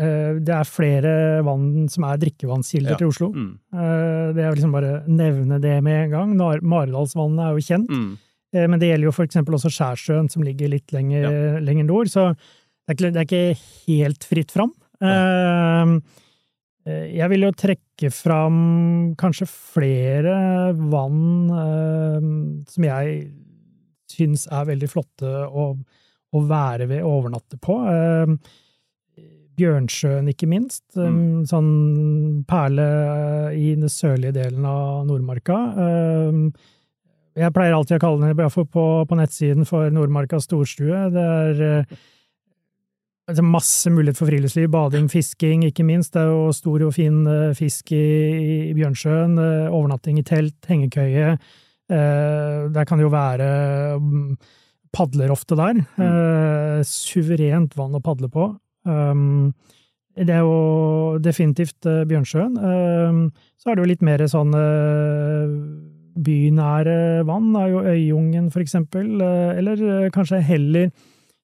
eh, 0.00 0.40
det 0.40 0.54
er 0.56 0.68
flere 0.68 1.14
vann 1.46 1.86
som 1.92 2.06
er 2.08 2.20
drikkevannskilder 2.24 2.96
Ja. 2.96 3.00
til 3.00 3.12
Oslo. 3.12 3.30
Mm. 3.34 3.50
Eh, 3.74 4.32
Det 4.34 4.44
er 4.44 4.54
liksom 4.56 4.72
bare 4.74 4.94
nevne 5.06 5.60
det 5.62 5.78
med 5.84 6.06
en 6.06 6.14
gang. 6.36 6.60
Maridalsvannet 6.62 7.44
er 7.48 7.52
jo 7.58 7.66
kjent, 7.70 7.90
Mm. 7.90 8.14
Eh, 8.54 8.66
men 8.70 8.80
det 8.80 8.90
gjelder 8.90 9.10
jo 9.10 9.24
eksempel 9.24 9.58
også 9.58 9.72
Skjærsjøen, 9.74 10.30
som 10.32 10.44
ligger 10.46 10.70
litt 10.72 10.94
lenger, 10.94 11.58
lenger 11.64 11.88
nord. 11.88 12.10
Så 12.12 12.30
det 12.34 12.96
er, 12.96 13.10
det 13.10 13.22
er 13.22 13.28
ikke 13.28 13.60
helt 13.88 14.26
fritt 14.28 14.54
fram. 14.54 14.74
Eh, 15.02 15.94
eh, 16.86 17.06
Jeg 17.16 17.30
vil 17.32 17.46
jo 17.48 17.54
trekke 17.56 18.10
fram 18.14 19.14
kanskje 19.20 19.48
flere 19.50 20.36
vann 20.74 21.48
som 22.68 22.86
jeg 22.86 23.22
syns 24.10 24.46
er 24.52 24.68
veldig 24.68 24.90
flotte 24.90 25.30
å, 25.46 25.70
å 26.34 26.42
være 26.46 26.86
ved 26.90 27.02
og 27.02 27.22
overnatte 27.22 27.58
på. 27.62 27.78
Bjørnsjøen, 29.54 30.28
ikke 30.32 30.48
minst. 30.50 30.84
Mm. 30.98 31.44
Sånn 31.46 31.72
perle 32.48 32.86
i 33.54 33.72
den 33.78 33.90
sørlige 33.90 34.34
delen 34.40 34.66
av 34.66 35.04
Nordmarka. 35.08 35.58
Jeg 37.34 37.50
pleier 37.54 37.74
alltid 37.74 37.96
å 37.98 38.02
kalle 38.04 38.22
den, 38.22 38.38
iallfall 38.38 38.66
på, 38.70 38.82
på 39.10 39.16
nettsiden, 39.18 39.66
for 39.66 39.90
Nordmarkas 39.90 40.46
storstue. 40.46 41.08
Det 41.14 41.24
er 41.24 41.62
eh, 41.66 41.96
er 43.32 43.46
masse 43.48 43.90
mulighet 43.90 44.18
for 44.20 44.28
friluftsliv, 44.30 44.68
bading, 44.70 45.08
fisking, 45.10 45.64
ikke 45.66 45.86
minst. 45.88 46.12
Det 46.14 46.22
er 46.22 46.30
jo 46.30 46.52
stor 46.54 46.84
og 46.86 46.92
fin 46.94 47.22
eh, 47.26 47.54
fisk 47.58 47.90
i, 47.96 48.02
i 48.70 48.74
Bjørnsjøen. 48.76 49.38
eh, 49.40 49.72
Overnatting 49.74 50.20
i 50.20 50.26
telt, 50.28 50.58
hengekøye. 50.70 51.32
Eh, 51.90 52.60
Der 52.74 52.86
kan 52.88 53.00
det 53.00 53.06
jo 53.08 53.12
være 53.14 53.48
mm, 53.98 54.36
padler 54.94 55.32
ofte 55.34 55.58
der. 55.58 55.80
Eh, 55.98 56.84
Suverent 56.86 57.74
vann 57.80 57.96
å 57.98 58.02
padle 58.04 58.30
på. 58.30 58.50
Det 60.14 60.30
er 60.30 60.42
jo 60.44 61.16
definitivt 61.24 61.82
Bjørnsjøen. 62.06 62.58
Så 63.58 63.70
er 63.70 63.74
det 63.74 63.82
jo 63.82 63.88
litt 63.88 64.04
mer 64.04 64.22
sånn 64.30 64.52
bynære 66.16 67.24
vann. 67.26 67.54
Er 67.56 67.68
jo 67.72 67.80
Øyungen, 67.82 68.50
for 68.52 68.60
eksempel. 68.60 69.20
eh, 69.20 69.58
Eller 69.58 70.04
eh, 70.04 70.10
kanskje 70.10 70.42
heller 70.42 70.90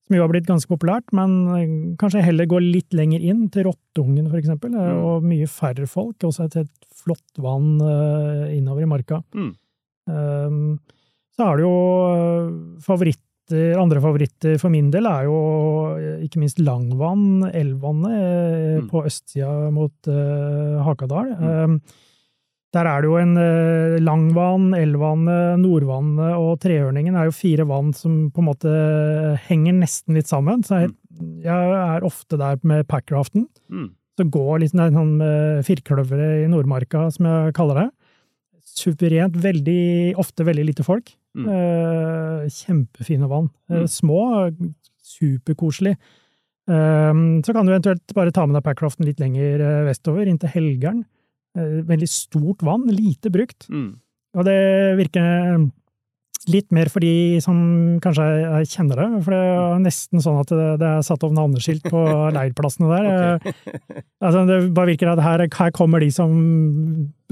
som 0.06 0.16
jo 0.16 0.22
har 0.22 0.28
blitt 0.33 0.46
ganske 0.46 0.66
populært, 0.66 1.12
men 1.12 1.35
eh, 1.54 1.96
kanskje 1.96 2.22
heller 2.24 2.46
gå 2.46 2.59
litt 2.61 2.90
lenger 2.92 3.20
inn, 3.22 3.48
til 3.50 3.64
Rottungen 3.68 4.28
for 4.30 4.38
eksempel, 4.38 4.70
Mm. 4.70 5.04
og 5.04 5.22
mye 5.22 5.46
færre 5.46 5.87
folk, 5.87 6.18
også 6.18 6.44
et 6.46 6.54
helt 6.54 6.87
flott 7.04 7.38
vann 7.38 7.78
innover 8.50 8.83
i 8.83 8.87
marka. 8.90 9.22
Mm. 9.35 9.54
Så 11.37 11.46
er 11.46 11.56
det 11.56 11.64
jo 11.64 12.78
favoritter, 12.83 13.78
andre 13.80 14.00
favoritter 14.02 14.59
for 14.61 14.70
min 14.70 14.90
del 14.92 15.06
er 15.06 15.24
jo 15.26 15.38
ikke 16.26 16.38
minst 16.42 16.59
Langvann, 16.62 17.44
elvvannet, 17.52 18.83
Mm. 18.83 18.88
på 18.90 19.04
østsida 19.06 19.70
mot 19.72 19.92
Hakadal. 20.85 21.30
Mm. 21.38 21.80
Der 22.70 22.87
er 22.87 23.02
det 23.02 23.09
jo 23.11 23.16
en 23.18 23.33
eh, 23.40 23.96
Langvann, 23.98 24.68
Elvannet, 24.78 25.59
Nordvannet 25.59 26.37
og 26.38 26.52
Treørningen 26.62 27.16
er 27.18 27.26
jo 27.26 27.35
fire 27.35 27.64
vann 27.66 27.90
som 27.96 28.28
på 28.30 28.42
en 28.44 28.46
måte 28.46 28.74
henger 29.48 29.74
nesten 29.80 30.14
litt 30.14 30.30
sammen. 30.30 30.62
Så 30.62 30.85
jeg, 30.85 30.92
jeg 31.42 31.72
er 31.80 32.06
ofte 32.06 32.38
der 32.38 32.61
med 32.62 32.87
packraften. 32.87 33.48
Mm. 33.72 33.88
Så 34.20 34.28
går 34.30 34.62
litt 34.62 34.74
sånn 34.74 34.94
sånn 34.94 35.16
med 35.18 35.64
firkløveret 35.66 36.44
i 36.44 36.48
Nordmarka, 36.52 37.09
som 37.14 37.26
jeg 37.26 37.56
kaller 37.59 37.83
det. 37.83 37.88
Suverent. 38.70 39.35
Veldig, 39.42 40.14
ofte 40.22 40.46
veldig 40.46 40.68
lite 40.70 40.87
folk. 40.87 41.11
Mm. 41.35 41.46
Eh, 41.50 42.48
kjempefine 42.54 43.26
vann. 43.30 43.50
Eh, 43.70 43.83
Mm. 43.83 43.88
små, 43.90 44.20
superkoselig. 45.02 45.96
Eh, 46.70 47.14
så 47.42 47.52
kan 47.54 47.66
du 47.66 47.72
eventuelt 47.74 48.14
bare 48.14 48.30
ta 48.35 48.46
med 48.46 48.54
deg 48.59 48.66
packraften 48.66 49.06
litt 49.09 49.18
lenger 49.22 49.59
eh, 49.64 49.80
vestover, 49.90 50.28
inn 50.30 50.38
til 50.38 50.52
Helgeren. 50.54 51.02
Eh, 51.58 51.80
veldig 51.82 52.06
stort 52.08 52.62
vann, 52.62 52.84
lite 52.94 53.30
brukt. 53.34 53.66
Mm. 53.68 53.96
Og 54.38 54.44
det 54.46 54.58
virker 55.00 55.70
litt 56.48 56.70
mer 56.72 56.88
for 56.88 57.00
de 57.04 57.38
som 57.44 57.98
kanskje 58.00 58.24
er- 58.24 58.64
kjenner 58.70 58.96
det, 58.96 59.08
for 59.26 59.34
det 59.34 59.40
er 59.40 59.80
nesten 59.84 60.22
sånn 60.24 60.38
at 60.40 60.48
det, 60.48 60.86
er 60.88 61.02
satt 61.04 61.22
opp 61.26 61.34
navneskilt 61.36 61.82
på 61.90 62.00
leirplassene 62.36 62.88
der. 62.88 63.08
Eh, 63.10 63.52
Altså, 64.22 64.44
det 64.46 64.74
bare 64.76 64.90
virker 64.92 65.10
at 65.12 65.20
her, 65.24 65.46
her 65.48 65.70
kommer 65.72 66.00
de 66.00 66.10
som, 66.12 66.32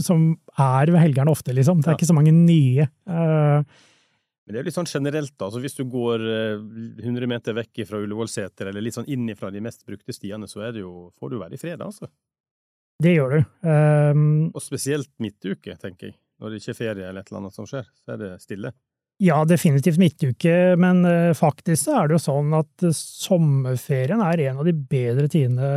som 0.00 0.38
er 0.58 0.90
ved 0.90 1.00
helgerne 1.02 1.30
ofte, 1.32 1.52
liksom. 1.56 1.80
Det 1.82 1.88
er 1.88 1.94
Ja. 1.94 1.96
ikke 2.00 2.10
så 2.10 2.16
mange 2.16 2.32
nye. 2.34 2.88
Eh, 3.06 3.62
Men 4.48 4.54
det 4.54 4.56
er 4.56 4.62
jo 4.62 4.68
litt 4.70 4.78
sånn 4.78 4.88
generelt, 4.88 5.34
da. 5.38 5.46
Altså, 5.48 5.60
hvis 5.60 5.76
du 5.76 5.84
går 5.84 6.24
eh, 6.24 7.04
100 7.04 7.28
meter 7.28 7.52
vekk 7.54 7.86
fra 7.86 8.00
Ullevålseter, 8.00 8.68
eller 8.72 8.80
litt 8.84 8.96
sånn 8.96 9.08
inn 9.08 9.28
fra 9.36 9.50
de 9.52 9.60
mest 9.60 9.84
brukte 9.86 10.12
stiene, 10.16 10.48
så 10.48 10.64
er 10.66 10.72
det 10.72 10.80
jo, 10.82 11.12
får 11.20 11.30
du 11.30 11.38
være 11.38 11.54
i 11.54 11.60
fred, 11.60 11.78
altså. 11.84 12.08
Det 13.02 13.14
gjør 13.16 13.36
du. 13.36 13.40
Um, 13.68 14.26
Og 14.54 14.62
spesielt 14.64 15.10
midtuke, 15.22 15.76
tenker 15.78 16.10
jeg. 16.10 16.18
Når 16.38 16.50
det 16.54 16.60
ikke 16.62 16.74
er 16.74 16.78
ferie 16.78 17.08
eller 17.08 17.22
et 17.24 17.30
eller 17.32 17.40
annet 17.44 17.54
som 17.56 17.66
skjer, 17.66 17.86
så 18.04 18.14
er 18.14 18.20
det 18.22 18.30
stille. 18.42 18.70
Ja, 19.18 19.40
definitivt 19.42 19.98
midtuke, 19.98 20.52
men 20.78 21.00
eh, 21.02 21.32
faktisk 21.34 21.88
så 21.88 21.96
er 21.98 22.06
det 22.06 22.14
jo 22.14 22.20
sånn 22.22 22.52
at 22.54 22.84
eh, 22.86 22.92
sommerferien 22.94 24.20
er 24.22 24.42
en 24.46 24.60
av 24.62 24.68
de 24.68 24.74
bedre 24.78 25.26
tidene 25.26 25.70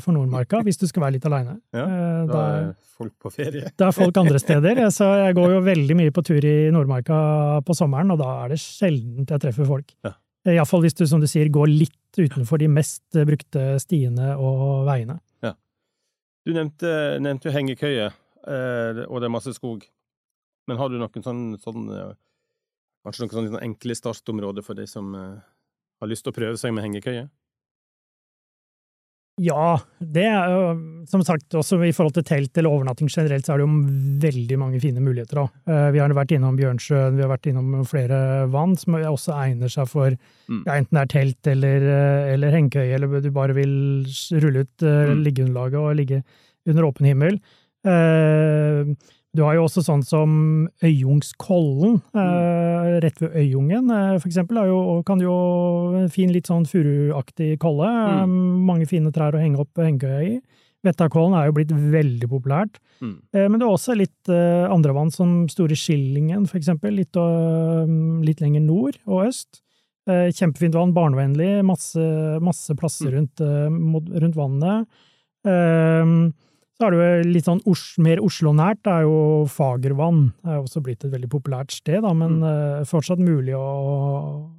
for 0.00 0.16
Nordmarka, 0.16 0.62
hvis 0.64 0.80
du 0.80 0.86
skal 0.88 1.04
være 1.04 1.18
litt 1.18 1.26
aleine. 1.28 1.58
Ja, 1.76 1.84
Eh, 1.84 2.22
Da 2.30 2.40
er 2.54 2.70
folk 2.96 3.12
på 3.20 3.30
ferie. 3.34 3.68
Da 3.76 3.90
er 3.90 3.96
folk 3.98 4.16
andre 4.16 4.40
steder, 4.40 4.80
så 4.94 5.10
jeg 5.26 5.36
går 5.36 5.52
jo 5.58 5.60
veldig 5.72 5.96
mye 6.00 6.14
på 6.16 6.24
tur 6.24 6.40
i 6.48 6.56
Nordmarka 6.72 7.18
på 7.68 7.76
sommeren, 7.76 8.14
og 8.16 8.22
da 8.24 8.30
er 8.46 8.54
det 8.54 8.60
sjeldent 8.64 9.28
jeg 9.34 9.44
treffer 9.44 9.68
folk. 9.68 9.92
Ja. 10.06 10.14
Iallfall 10.46 10.84
hvis 10.86 10.94
du, 10.96 11.04
som 11.10 11.20
du 11.20 11.26
sier, 11.28 11.50
går 11.52 11.68
litt 11.68 12.16
utenfor 12.16 12.62
de 12.62 12.68
mest 12.70 13.04
brukte 13.28 13.74
stiene 13.82 14.32
og 14.40 14.86
veiene. 14.88 15.18
Du 16.46 16.52
nevnte, 16.54 16.90
nevnte 17.18 17.50
hengekøye, 17.50 18.06
eh, 18.46 19.00
og 19.08 19.18
det 19.18 19.26
er 19.26 19.34
masse 19.34 19.54
skog. 19.56 19.82
Men 20.70 20.78
har 20.78 20.90
du 20.90 21.00
noen 21.00 21.24
sånn, 21.24 21.42
sånn 21.62 21.88
Kanskje 23.06 23.22
noen 23.22 23.34
sånne 23.34 23.62
enkle 23.62 23.94
startområder 23.94 24.64
for 24.66 24.74
de 24.74 24.82
som 24.90 25.12
eh, 25.14 25.42
har 26.02 26.08
lyst 26.10 26.24
til 26.26 26.32
å 26.32 26.34
prøve 26.34 26.58
seg 26.58 26.72
med 26.74 26.82
hengekøye? 26.88 27.28
Ja, 29.36 29.76
det 30.00 30.22
er 30.24 30.48
jo 30.48 30.60
som 31.10 31.20
sagt 31.22 31.52
også 31.52 31.76
i 31.84 31.90
forhold 31.92 32.14
til 32.16 32.24
telt 32.24 32.56
eller 32.56 32.72
overnatting 32.72 33.10
generelt, 33.12 33.44
så 33.44 33.52
er 33.52 33.60
det 33.60 33.66
jo 33.66 33.74
veldig 34.22 34.56
mange 34.62 34.80
fine 34.80 35.02
muligheter. 35.04 35.42
da. 35.42 35.46
Eh, 35.68 35.90
Vi 35.92 35.98
har 36.00 36.08
vært 36.16 36.32
innom 36.32 36.56
Bjørnsjøen, 36.56 37.16
vi 37.18 37.22
har 37.22 37.28
vært 37.36 37.50
innom 37.52 37.84
flere 37.84 38.48
vann 38.50 38.74
som 38.80 38.94
også 38.94 39.34
egner 39.36 39.68
seg 39.68 39.88
for 39.88 40.16
Mm. 40.48 40.62
ja, 40.64 40.72
enten 40.78 40.90
det 40.96 41.02
er 41.02 41.12
telt 41.12 41.46
eller, 41.52 41.76
eh, 41.84 42.32
eller 42.34 42.50
hengekøye, 42.50 42.94
eller 42.94 43.20
du 43.20 43.30
bare 43.30 43.52
vil 43.52 44.04
rulle 44.40 44.60
ut 44.64 44.82
eh, 44.82 45.12
Mm. 45.12 45.24
liggeunderlaget 45.24 45.74
og 45.84 45.96
ligge 45.96 46.22
under 46.66 46.82
åpen 46.84 47.06
himmel. 47.06 47.40
Du 49.36 49.42
har 49.44 49.54
jo 49.58 49.66
også 49.66 49.82
sånn 49.84 50.02
som 50.06 50.30
Øyungskollen, 50.84 51.98
eh, 52.16 52.98
rett 53.04 53.18
ved 53.20 53.34
Øyungen, 53.36 53.90
eh, 53.92 54.18
for 54.18 54.28
eksempel, 54.30 54.58
er 54.62 54.70
jo, 54.70 55.02
kan 55.06 55.20
jo 55.20 55.36
fin, 56.12 56.32
litt 56.32 56.48
sånn 56.48 56.64
furuaktig 56.68 57.58
kolle. 57.62 57.86
Mm. 57.90 58.22
Eh, 58.22 58.26
Mange 58.66 58.86
fine 58.88 59.12
trær 59.12 59.36
å 59.36 59.42
henge 59.42 59.60
opp 59.60 59.74
hengekøya 59.76 60.22
i. 60.30 60.40
Vettakollen 60.86 61.34
er 61.34 61.46
jo 61.48 61.54
blitt 61.56 61.72
veldig 61.74 62.28
populært. 62.30 62.78
Mm. 63.02 63.14
Eh, 63.34 63.48
Men 63.48 63.58
det 63.60 63.66
er 63.66 63.74
også 63.74 63.96
litt 63.96 64.28
eh, 64.30 64.66
andre 64.70 64.92
vann, 64.94 65.10
som 65.10 65.48
Store 65.48 65.74
Skillingen, 65.74 66.46
for 66.48 66.58
eksempel, 66.60 66.94
litt, 66.96 67.16
og, 67.16 67.88
litt 68.24 68.40
lenger 68.40 68.62
nord 68.62 68.96
og 69.06 69.26
øst. 69.28 69.60
Eh, 70.08 70.30
Kjempefint 70.30 70.74
vann, 70.78 70.94
barnevennlig, 70.94 71.64
masse, 71.66 71.98
masse 72.40 72.70
plasser 72.78 73.10
Mm. 73.10 73.16
rundt, 73.16 74.20
rundt 74.22 74.36
vannet. 74.36 74.86
Eh, 76.76 76.82
Så 76.82 76.86
er 76.86 76.90
det 76.90 77.24
jo 77.24 77.32
litt 77.32 77.44
sånn 77.46 77.62
Os 77.66 77.96
mer 77.98 78.18
Oslo-nært, 78.20 78.82
det 78.84 78.92
er 78.92 79.02
jo 79.06 79.46
Fagervann. 79.48 80.32
Det 80.42 80.50
er 80.50 80.56
jo 80.58 80.64
også 80.66 80.82
blitt 80.82 81.04
et 81.04 81.12
veldig 81.12 81.28
populært 81.30 81.70
sted, 81.72 82.02
da, 82.02 82.12
men 82.12 82.40
Mm. 82.40 82.44
eh, 82.80 82.84
fortsatt 82.84 83.18
mulig 83.18 83.54
å, 83.54 84.50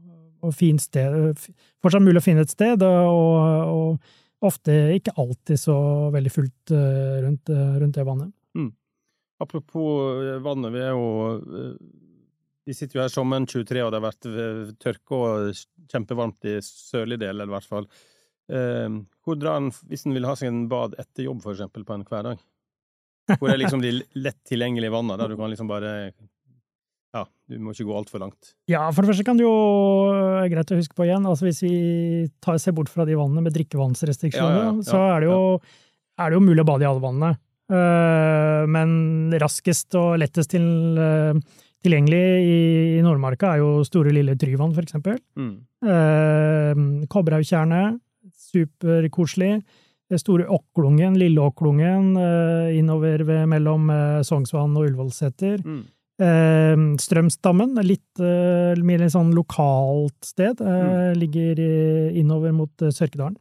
å 0.44 0.54
fint 0.54 0.82
sted, 0.82 1.38
fortsatt 1.82 2.02
mulig 2.02 2.18
å 2.18 2.24
finne 2.24 2.42
et 2.42 2.50
sted, 2.50 2.82
og, 2.82 4.00
og 4.00 4.00
ofte 4.42 4.72
ikke 4.98 5.14
alltid 5.18 5.58
så 5.60 6.12
veldig 6.12 6.32
fullt 6.32 6.72
eh, 6.72 7.22
rundt, 7.24 7.50
eh, 7.50 7.80
rundt 7.80 7.94
det 7.96 8.06
vannet. 8.06 8.34
Apropos 9.40 10.18
eh, 10.26 10.40
vannet, 10.42 10.72
vi 10.74 10.80
er 10.82 10.96
jo 10.98 11.38
eh, 11.38 11.78
Vi 12.66 12.74
sitter 12.74 12.98
jo 12.98 13.02
her 13.06 13.10
sommeren 13.14 13.46
23, 13.48 13.80
og 13.86 13.92
det 13.94 14.02
har 14.02 14.12
vært 14.12 14.26
eh, 14.26 14.74
tørke 14.82 15.14
og 15.14 15.54
kjempevarmt 15.88 16.44
i 16.50 16.58
sørlig 16.60 17.20
del, 17.22 17.30
eller 17.40 17.46
i 17.46 17.54
hvert 17.54 17.70
fall. 17.70 17.86
Eh, 19.28 19.34
hvor 19.34 19.40
drar 19.42 19.60
han 19.60 19.72
hvis 19.90 20.06
han 20.08 20.16
vil 20.16 20.28
ha 20.28 20.36
seg 20.40 20.52
en 20.52 20.64
bad 20.72 20.96
etter 21.00 21.28
jobb, 21.28 21.44
for 21.44 21.54
eksempel, 21.54 21.84
på 21.88 21.98
en 21.98 22.06
hverdag? 22.08 22.40
Hvor 23.38 23.52
er 23.52 23.60
liksom 23.60 23.82
de 23.84 23.92
lett 24.16 24.40
tilgjengelige 24.48 24.94
vannene, 24.94 25.20
der 25.20 25.34
du 25.34 25.40
kan 25.40 25.52
liksom 25.52 25.68
bare 25.68 26.14
Ja, 27.16 27.26
du 27.50 27.58
må 27.60 27.74
ikke 27.74 27.88
gå 27.88 27.98
altfor 27.98 28.22
langt. 28.24 28.54
Ja, 28.72 28.86
for 28.92 29.04
det 29.04 29.12
første 29.12 29.26
kan 29.28 29.40
det 29.40 29.44
jo 29.44 29.56
er 30.44 30.48
greit 30.52 30.72
å 30.72 30.80
huske 30.80 30.96
på 30.96 31.08
igjen, 31.08 31.28
altså 31.28 31.48
hvis 31.48 31.60
vi 31.66 31.76
tar, 32.44 32.60
ser 32.62 32.76
bort 32.78 32.92
fra 32.94 33.08
de 33.08 33.18
vannene 33.20 33.44
med 33.44 33.56
drikkevannsrestriksjoner, 33.56 34.64
Ja, 34.64 34.72
ja, 34.72 34.88
så 34.88 35.04
er 35.16 35.24
det, 35.24 35.30
jo, 35.32 35.60
er 36.20 36.32
det 36.32 36.40
jo 36.40 36.48
mulig 36.48 36.64
å 36.64 36.70
bade 36.72 36.88
i 36.88 36.90
alle 36.90 37.04
vannene. 37.04 37.36
Eh, 37.68 38.64
men 38.72 38.92
raskest 39.44 39.96
og 40.00 40.20
lettest 40.22 40.54
til, 40.56 40.68
eh, 41.04 41.40
tilgjengelig 41.84 42.24
i, 42.44 42.60
i 42.98 43.02
Nordmarka 43.04 43.54
er 43.54 43.64
jo 43.64 43.84
Store 43.88 44.14
Lille 44.16 44.38
Tryvann, 44.40 44.76
for 44.76 44.88
eksempel. 44.88 45.20
Mm. 45.40 45.54
Eh, 45.84 46.84
Kobberhaugtjernet, 47.12 48.00
superkoselig. 48.52 49.62
Store 50.16 50.48
Åklungen, 50.48 51.18
Lille 51.20 51.42
Okklungen, 51.44 52.16
eh, 52.16 52.78
innover 52.80 53.26
ved, 53.28 53.44
mellom 53.52 53.90
eh, 53.92 54.24
Sognsvann 54.24 54.78
og 54.78 54.88
Ullevålseter. 54.88 55.60
Mm. 55.66 55.82
Eh, 56.18 56.84
Strømsdammen, 57.04 57.76
litt 57.84 58.22
mer 58.88 59.04
sånn 59.12 59.34
lokalt 59.36 60.18
sted, 60.26 60.64
mm. 60.64 61.18
ligger 61.20 61.60
innover 62.16 62.56
mot 62.56 62.72
Sørkedalen. 62.88 63.36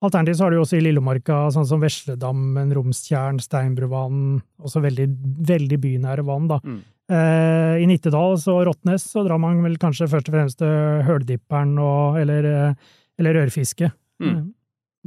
Alternativt 0.00 0.38
så 0.38 0.46
har 0.46 0.54
du 0.54 0.62
også 0.62 0.78
i 0.78 0.82
Lillemarka 0.82 1.50
sånn 1.52 1.66
som 1.68 1.82
Vesledammen, 1.82 2.72
Romstjern, 2.72 3.38
Steinbruvann, 3.40 4.40
også 4.64 4.80
veldig, 4.80 5.06
veldig 5.46 5.78
bynære 5.80 6.24
vann, 6.24 6.48
da. 6.48 6.58
Mm. 6.64 6.78
Eh, 7.10 7.74
I 7.84 7.88
Nittedal 7.90 8.38
og 8.38 8.60
Rottnes 8.66 9.04
så 9.12 9.22
drar 9.26 9.40
man 9.42 9.60
vel 9.64 9.76
kanskje 9.82 10.08
først 10.10 10.30
og 10.30 10.36
fremst 10.36 10.60
til 10.62 11.04
Høldipperen 11.06 11.76
og, 11.82 12.20
eller, 12.22 12.48
eller 13.20 13.42
ørfiske. 13.44 13.90
Mm. 14.20 14.54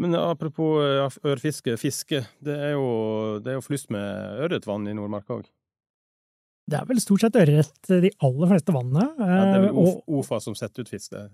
Men 0.02 0.16
apropos 0.18 0.82
ørfiske, 1.24 1.76
fiske. 1.78 2.24
Det 2.42 2.56
er 2.58 2.72
jo, 2.74 3.40
det 3.46 3.52
er 3.52 3.60
jo 3.60 3.66
flust 3.66 3.92
med 3.94 4.40
ørretvann 4.48 4.88
i 4.90 4.94
Nordmarka 4.98 5.36
òg. 5.38 5.46
Det 6.66 6.80
er 6.80 6.86
vel 6.88 7.02
stort 7.04 7.22
sett 7.22 7.36
ørret 7.36 7.90
de 8.02 8.10
aller 8.24 8.48
fleste 8.50 8.74
vannene. 8.74 9.06
Ja, 9.20 9.26
det 9.26 9.58
er 9.60 9.66
eh, 9.66 9.66
vel 9.68 10.02
OFA 10.18 10.40
som 10.42 10.56
setter 10.56 10.82
ut 10.86 10.90
fisk 10.90 11.12
der. 11.12 11.28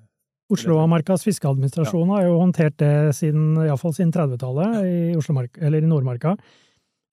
Oslomarkas 0.50 1.24
fiskeadministrasjon 1.28 2.10
har 2.10 2.24
jo 2.26 2.40
håndtert 2.42 2.76
det 2.82 3.14
siden, 3.16 3.52
iallfall 3.68 3.94
siden 3.94 4.12
30-tallet 4.12 4.80
i, 4.82 5.14
i 5.14 5.82
Nordmarka. 5.86 6.34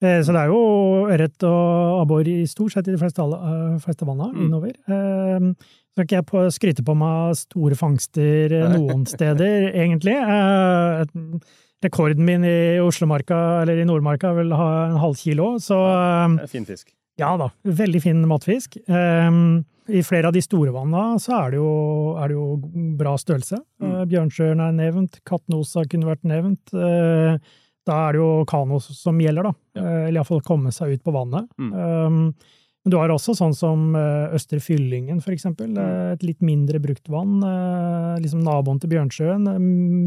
Eh, 0.01 0.19
Så 0.25 0.33
det 0.33 0.41
er 0.41 0.49
jo 0.49 1.05
ørret 1.07 1.43
og 1.45 2.01
abbor 2.01 2.27
i 2.27 2.39
stort 2.49 2.73
sett 2.73 2.87
i 2.89 2.95
de 2.95 2.97
fleste, 2.97 3.21
alle- 3.21 3.37
eh, 3.37 3.77
fleste 3.85 4.05
vanna 4.09 4.31
Mm. 4.33 4.41
innover. 4.47 4.73
Eh, 5.97 6.03
skal 6.03 6.05
ikke 6.05 6.19
jeg 6.19 6.25
på, 6.29 6.41
skryte 6.53 6.83
på 6.85 6.93
meg 6.97 7.37
store 7.39 7.75
fangster 7.77 8.53
eh, 8.53 8.67
noen 8.75 9.05
steder, 9.09 9.71
egentlig. 9.81 10.13
Eh, 10.13 11.39
Rekorden 11.85 12.25
min 12.25 12.43
i 12.45 12.79
Oslomarka, 12.81 13.61
eller 13.61 13.77
i 13.77 13.85
Nordmarka, 13.85 14.31
vil 14.33 14.49
ha 14.57 14.69
en 14.87 14.97
halv 14.97 15.17
kilo, 15.19 15.59
så 15.61 15.77
ja, 15.77 16.23
er 16.41 16.47
fin 16.49 16.65
fisk. 16.65 16.89
ja 17.21 17.35
da, 17.37 17.51
veldig 17.63 18.01
fin 18.01 18.23
matfisk. 18.27 18.79
Ehm, 18.89 19.63
I 19.87 20.01
flere 20.03 20.27
av 20.27 20.33
de 20.33 20.41
store 20.41 20.73
vanna 20.73 21.19
så 21.21 21.35
er 21.37 21.53
det 21.53 21.59
jo, 21.61 21.69
er 22.17 22.27
det 22.33 22.35
jo 22.39 22.47
bra 22.97 23.13
størrelse. 23.21 23.59
Mm. 23.77 23.91
Eh, 23.91 24.01
Bjørnsjøen 24.09 24.63
er 24.65 24.73
nevnt, 24.73 25.21
Katnosa 25.29 25.85
kunne 25.85 26.09
vært 26.09 26.25
nevnt. 26.25 26.73
Eh, 26.73 27.37
da 27.87 27.99
er 28.07 28.17
det 28.17 28.23
jo 28.23 28.31
kano 28.49 28.81
som 28.81 29.21
gjelder, 29.21 29.51
da. 29.51 29.53
Ja. 29.77 29.83
Eh, 29.85 30.01
eller 30.07 30.17
iallfall 30.23 30.41
komme 30.49 30.73
seg 30.75 30.97
ut 30.97 31.05
på 31.05 31.13
vannet. 31.13 31.45
Mm. 31.61 32.33
Men 32.87 32.93
du 32.93 32.97
har 33.01 33.11
også 33.11 33.33
sånn 33.35 33.51
som 33.51 33.89
eh, 33.99 34.31
Østre 34.37 34.61
Fyllingen, 34.63 35.19
for 35.19 35.33
eksempel. 35.35 35.73
Mm. 35.75 35.79
Eh, 35.83 36.11
Et 36.15 36.21
litt 36.23 36.39
mindre 36.39 36.79
brukt 36.79 37.09
vann. 37.11 37.33
eh, 37.43 38.13
Liksom 38.23 38.39
naboen 38.47 38.79
til 38.79 38.93
Bjørnsjøen. 38.93 39.43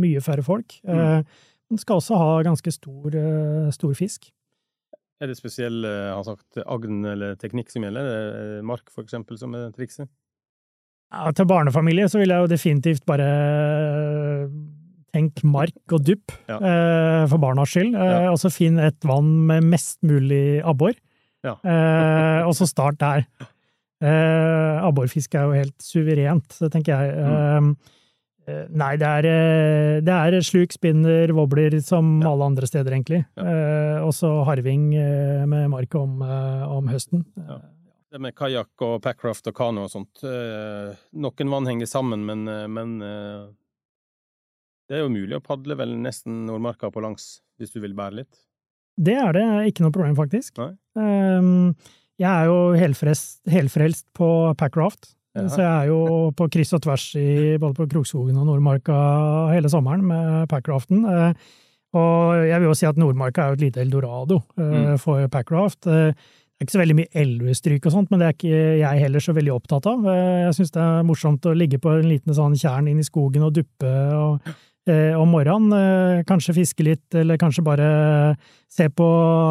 Mye 0.00 0.22
færre 0.24 0.42
folk. 0.46 0.78
Mm. 0.88 1.26
Den 1.68 1.78
skal 1.82 2.00
også 2.00 2.16
ha 2.16 2.30
ganske 2.42 2.72
stor, 2.72 3.12
stor 3.76 3.92
fisk. 3.94 4.30
Er 5.20 5.28
det 5.28 5.36
spesiell 5.36 5.84
har 5.84 6.24
sagt, 6.24 6.56
agn 6.64 7.04
eller 7.04 7.36
teknikk 7.36 7.68
som 7.70 7.84
gjelder? 7.84 8.08
Er 8.08 8.62
Mark, 8.64 8.88
for 8.90 9.04
eksempel, 9.04 9.36
som 9.38 9.52
er 9.54 9.68
trikset? 9.76 10.08
Ja, 11.12 11.28
til 11.36 11.44
barnefamilie 11.50 12.08
så 12.08 12.18
vil 12.22 12.32
jeg 12.32 12.40
jo 12.40 12.48
definitivt 12.50 13.04
bare 13.06 13.28
tenk 15.12 15.42
mark 15.44 15.92
og 15.92 16.04
dupp, 16.06 16.32
Ja. 16.48 16.58
for 17.28 17.38
barnas 17.42 17.68
skyld. 17.74 17.92
Ja. 17.92 18.30
Og 18.32 18.38
så 18.38 18.50
finn 18.50 18.78
et 18.78 18.98
vann 19.04 19.46
med 19.46 19.64
mest 19.64 19.98
mulig 20.06 20.62
abbor, 20.64 20.94
Ja. 21.46 21.54
eh, 21.64 22.42
og 22.46 22.52
så 22.58 22.66
start 22.68 22.98
der. 23.00 23.24
Eh, 24.00 24.76
abborfiske 24.84 25.36
er 25.36 25.44
jo 25.48 25.56
helt 25.58 25.78
suverent, 25.84 26.56
det 26.60 26.70
tenker 26.72 26.94
jeg. 26.96 27.16
Mm. 27.16 27.70
Eh, 28.46 28.52
eh, 28.52 28.62
nei, 28.72 28.94
det 29.00 29.08
er, 29.08 29.28
eh, 29.28 30.00
det 30.04 30.14
er 30.16 30.38
sluk, 30.44 30.72
spinner, 30.72 31.32
wobbler 31.36 31.76
som 31.84 32.20
Ja. 32.22 32.30
alle 32.32 32.44
andre 32.48 32.66
steder, 32.66 32.92
egentlig. 32.96 33.24
Ja. 33.36 33.44
Eh, 33.44 33.98
og 34.04 34.12
så 34.16 34.44
harving 34.48 34.90
med 35.48 35.68
mark 35.70 35.94
om, 35.94 36.20
om 36.22 36.88
høsten. 36.88 37.24
Ja. 37.36 37.60
Det 38.10 38.18
med 38.20 38.34
kajakk 38.34 38.82
og 38.82 39.02
packraft 39.02 39.46
og 39.46 39.54
kano 39.54 39.84
og 39.84 39.90
sånt. 39.92 40.18
Noen 40.24 41.50
vann 41.52 41.66
henger 41.68 41.86
sammen, 41.86 42.24
men, 42.26 42.42
men 42.72 42.98
det 44.88 44.96
er 44.98 45.04
jo 45.04 45.12
mulig 45.14 45.36
å 45.38 45.44
padle 45.44 45.76
vel 45.78 45.92
nesten 46.02 46.40
Nordmarka 46.48 46.90
på 46.90 47.00
langs, 47.04 47.36
hvis 47.60 47.70
du 47.70 47.78
vil 47.84 47.94
bære 47.94 48.16
litt. 48.24 48.40
Det 48.98 49.14
er 49.16 49.32
det 49.32 49.44
ikke 49.70 49.84
noe 49.86 49.92
problem, 49.94 50.16
faktisk. 50.18 50.58
Ehm, 50.98 51.74
jeg 52.20 52.28
er 52.30 52.44
jo 52.50 52.72
helfrelst, 52.76 53.40
helfrelst 53.48 54.06
på 54.16 54.54
packraft, 54.60 55.14
Ja. 55.36 55.46
så 55.48 55.58
jeg 55.62 55.70
er 55.70 55.86
jo 55.88 56.30
på 56.36 56.48
kryss 56.50 56.72
og 56.74 56.82
tvers 56.82 57.14
i 57.16 57.56
både 57.56 57.74
på 57.74 57.88
Krokskogen 57.88 58.36
og 58.36 58.46
Nordmarka 58.46 59.52
hele 59.54 59.68
sommeren 59.70 60.02
med 60.04 60.48
packraften. 60.50 61.04
Eh, 61.06 61.32
og 61.94 62.46
jeg 62.46 62.60
vil 62.60 62.68
jo 62.68 62.74
si 62.74 62.86
at 62.86 62.96
Nordmarka 62.98 63.42
er 63.44 63.48
jo 63.48 63.52
et 63.60 63.64
lite 63.72 63.80
eldorado 63.80 64.42
eh, 64.58 64.62
Mm. 64.94 64.98
for 64.98 65.26
packraft. 65.28 65.86
Eh, 65.86 66.12
det 66.12 66.60
er 66.60 66.66
ikke 66.66 66.76
så 66.76 66.82
veldig 66.84 66.96
mye 66.98 67.14
elvestryk 67.14 67.86
og 67.86 67.92
sånt, 67.92 68.10
men 68.10 68.18
det 68.20 68.26
er 68.26 68.34
ikke 68.34 68.78
jeg 68.80 69.00
heller 69.00 69.20
så 69.20 69.32
veldig 69.32 69.54
opptatt 69.54 69.86
av. 69.86 70.02
Jeg 70.04 70.52
syns 70.58 70.70
det 70.72 70.82
er 70.82 71.02
morsomt 71.08 71.40
å 71.48 71.54
ligge 71.56 71.78
på 71.80 71.88
en 71.98 72.04
liten 72.10 72.34
sånn 72.36 72.52
tjern 72.58 72.86
inn 72.90 72.98
i 73.00 73.06
skogen 73.06 73.42
og 73.46 73.54
duppe 73.54 73.88
og 74.12 74.40
om 74.88 75.28
morgenen. 75.28 75.74
Eh, 75.76 76.24
kanskje 76.28 76.56
fiske 76.56 76.84
litt, 76.86 77.06
eller 77.14 77.38
kanskje 77.40 77.64
bare 77.66 77.88
se 78.70 78.88
på, 78.88 79.08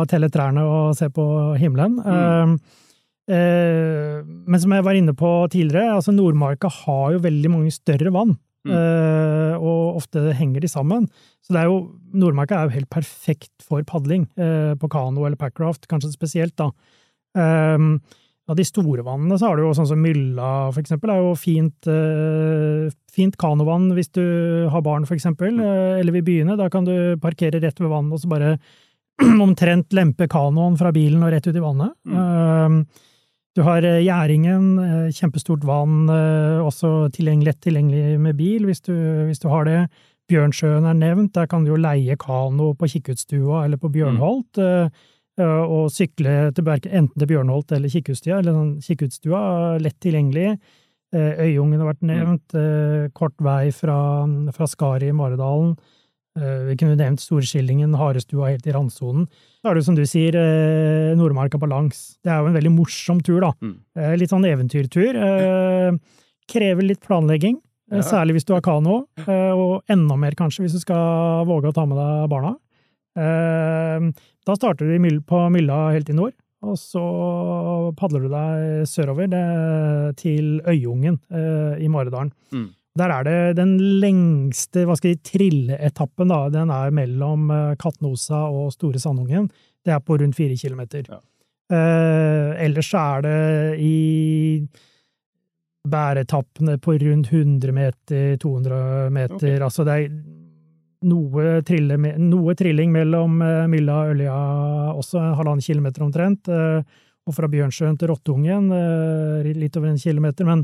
telle 0.09 0.29
trærne 0.33 0.63
og 0.65 0.97
se 0.97 1.09
på 1.13 1.25
himmelen. 1.59 1.99
Mm. 2.01 2.55
Eh, 2.57 3.35
eh, 3.35 4.19
men 4.25 4.61
som 4.61 4.73
jeg 4.75 4.85
var 4.87 4.97
inne 4.97 5.15
på 5.17 5.31
tidligere, 5.51 5.95
altså 5.99 6.15
Nordmarka 6.15 6.71
har 6.85 7.15
jo 7.15 7.25
veldig 7.25 7.51
mange 7.57 7.73
større 7.75 8.13
vann. 8.15 8.37
Mm. 8.67 8.73
eh, 8.75 9.53
og 9.55 10.01
ofte 10.01 10.33
henger 10.35 10.59
de 10.59 10.67
sammen. 10.67 11.05
Så 11.45 11.53
det 11.55 11.61
er 11.61 11.69
jo, 11.69 11.77
Nordmarka 12.11 12.57
er 12.57 12.67
jo 12.67 12.75
helt 12.75 12.89
perfekt 12.91 13.53
for 13.63 13.85
padling, 13.87 14.27
eh, 14.35 14.73
på 14.75 14.89
kano 14.91 15.23
eller 15.23 15.39
packraft, 15.39 15.87
kanskje 15.87 16.11
spesielt, 16.11 16.57
da. 16.59 16.71
Av 18.49 18.57
de 18.57 18.65
store 18.65 19.03
vannene 19.05 19.37
så 19.37 19.51
har 19.51 19.59
du 19.59 19.67
jo 19.67 19.73
sånn 19.77 19.87
som 19.91 19.99
Mylla, 20.01 20.71
for 20.73 20.81
eksempel, 20.81 21.11
er 21.13 21.19
jo 21.21 21.35
fint, 21.37 21.89
eh, 21.91 22.89
fint 23.13 23.35
kanovann 23.37 23.91
hvis 23.93 24.09
du 24.17 24.23
har 24.73 24.81
barn, 24.85 25.05
for 25.05 25.13
eksempel, 25.13 25.59
eh, 25.61 25.99
eller 25.99 26.15
vil 26.15 26.25
begynne. 26.25 26.57
Da 26.57 26.69
kan 26.73 26.87
du 26.87 27.15
parkere 27.21 27.61
rett 27.61 27.77
ved 27.77 27.91
vannet 27.93 28.17
og 28.17 28.23
så 28.23 28.31
bare 28.31 28.55
omtrent 29.45 29.93
lempe 29.93 30.25
kanoen 30.31 30.79
fra 30.79 30.91
bilen 30.95 31.21
og 31.21 31.31
rett 31.35 31.45
ut 31.45 31.59
i 31.59 31.61
vannet. 31.61 31.93
Um, 32.09 32.81
du 33.57 33.63
har 33.65 33.83
eh, 33.83 34.01
Gjæringen, 34.05 34.67
eh, 34.79 35.11
kjempestort 35.15 35.65
vann, 35.67 36.07
eh, 36.09 36.61
også 36.63 37.09
tilgjengelig, 37.13 37.49
lett 37.49 37.61
tilgjengelig 37.65 38.19
med 38.21 38.37
bil 38.39 38.67
hvis 38.69 38.81
du, 38.85 38.93
hvis 39.27 39.41
du 39.43 39.49
har 39.51 39.65
det. 39.67 39.79
Bjørnsjøen 40.29 40.85
er 40.85 40.97
nevnt, 40.97 41.33
der 41.33 41.49
kan 41.49 41.65
du 41.65 41.73
jo 41.73 41.79
leie 41.81 42.15
kano 42.21 42.71
på 42.77 42.87
Kikkutstua 42.93 43.65
eller 43.65 43.81
på 43.81 43.89
Bjørnholt. 43.91 44.61
eh, 44.61 44.89
Og 45.39 45.87
sykle 45.93 46.51
til, 46.53 46.65
Berke- 46.67 46.91
enten 46.91 47.15
til 47.17 47.27
Bjørnholt 47.29 47.71
eller 47.71 47.87
Kikkutstua, 47.89 48.39
eller 48.41 48.51
sånn 48.57 48.73
Kikkutstua, 48.83 49.79
lett 49.79 49.95
tilgjengelig. 50.03 50.57
Eh, 51.15 51.39
Øyungen 51.47 51.79
har 51.81 51.87
vært 51.93 52.03
nevnt, 52.05 52.53
eh, 52.53 53.07
kort 53.17 53.33
vei 53.41 53.71
fra, 53.73 54.25
fra 54.53 54.67
Skari 54.69 55.07
i 55.09 55.15
Maridalen. 55.15 55.71
Eh, 56.37 56.67
Vi 56.69 56.75
kunne 56.77 56.95
nevnt 56.99 57.19
Storskillingen, 57.23 57.95
Harestua 57.97 58.51
helt 58.51 58.67
i 58.67 58.71
randsonen. 58.75 59.25
Da 59.63 59.71
er 59.71 59.73
det 59.73 59.81
jo 59.81 59.87
som 59.87 59.95
du 59.95 60.03
sier, 60.05 60.35
Nordmarka 61.17 61.57
på 61.57 61.67
langs. 61.67 62.17
Det 62.23 62.29
er 62.31 62.43
jo 62.43 62.47
en 62.51 62.53
veldig 62.59 62.75
morsom 62.75 63.23
tur, 63.23 63.39
da. 63.41 63.51
Mm. 63.63 63.79
Litt 64.19 64.29
sånn 64.29 64.45
eventyrtur. 64.45 65.17
Krever 66.47 66.85
litt 66.85 67.01
planlegging, 67.01 67.57
særlig 68.05 68.33
hvis 68.37 68.45
du 68.45 68.53
har 68.53 68.61
kano, 68.61 69.07
og 69.27 69.83
enda 69.89 70.15
mer 70.17 70.31
kanskje 70.37 70.63
hvis 70.65 70.73
du 70.77 70.79
skal 70.79 71.45
våge 71.49 71.69
å 71.71 71.73
ta 71.73 71.85
med 71.85 71.97
deg 71.97 72.29
barna. 72.29 72.55
Eh, 73.19 74.09
Da 74.47 74.55
starter 74.55 74.87
du 74.87 75.19
på 75.27 75.39
Mylla 75.53 75.91
helt 75.93 76.09
i 76.09 76.15
nord, 76.17 76.33
og 76.65 76.77
så 76.79 77.03
padler 77.99 78.23
du 78.25 78.29
deg 78.31 78.87
sørover 78.89 79.29
til 80.17 80.59
Øyungen 80.65 81.19
eh, 81.29 81.83
i 81.83 81.89
Maridalen. 81.91 82.31
Mm. 82.51 82.69
Der 82.97 83.13
er 83.13 83.23
det 83.27 83.57
den 83.59 83.77
lengste 84.01 84.87
hva 84.87 84.95
skal 84.97 85.13
jeg 85.13 85.21
trilleetappen, 85.23 86.31
da. 86.33 86.39
Den 86.49 86.71
er 86.73 86.91
mellom 86.91 87.51
Katnosa 87.79 88.47
og 88.49 88.73
Store 88.73 88.99
Sandungen. 88.99 89.51
Det 89.85 89.93
er 89.93 90.01
på 90.03 90.17
rundt 90.19 90.35
fire 90.35 90.57
kilometer. 90.57 91.05
Ja. 91.07 91.19
Eh, 91.69 92.65
ellers 92.65 92.89
så 92.89 93.03
er 93.19 93.21
det 93.27 93.79
i 93.85 94.65
bæretappene 95.89 96.77
på 96.81 96.97
rundt 96.99 97.31
100 97.31 97.71
meter, 97.73 98.35
200 98.41 99.09
meter. 99.13 99.35
Okay. 99.37 99.59
Altså 99.63 99.85
det 99.87 99.95
er 99.95 100.09
noe, 101.07 101.59
trille, 101.67 101.97
noe 102.19 102.55
trilling 102.57 102.91
mellom 102.93 103.41
eh, 103.43 103.65
Mylla 103.71 103.97
og 104.03 104.13
Ølja 104.15 104.37
også, 104.99 105.21
halvannen 105.39 105.63
kilometer 105.63 106.05
omtrent. 106.05 106.49
eh, 106.51 106.81
og 107.29 107.35
fra 107.35 107.49
Bjørnsjøen 107.51 107.97
til 107.99 108.09
Rottungen, 108.09 108.71
eh, 108.73 109.51
litt 109.53 109.75
over 109.77 109.91
en 109.91 110.01
kilometer. 110.01 110.47
Men 110.47 110.63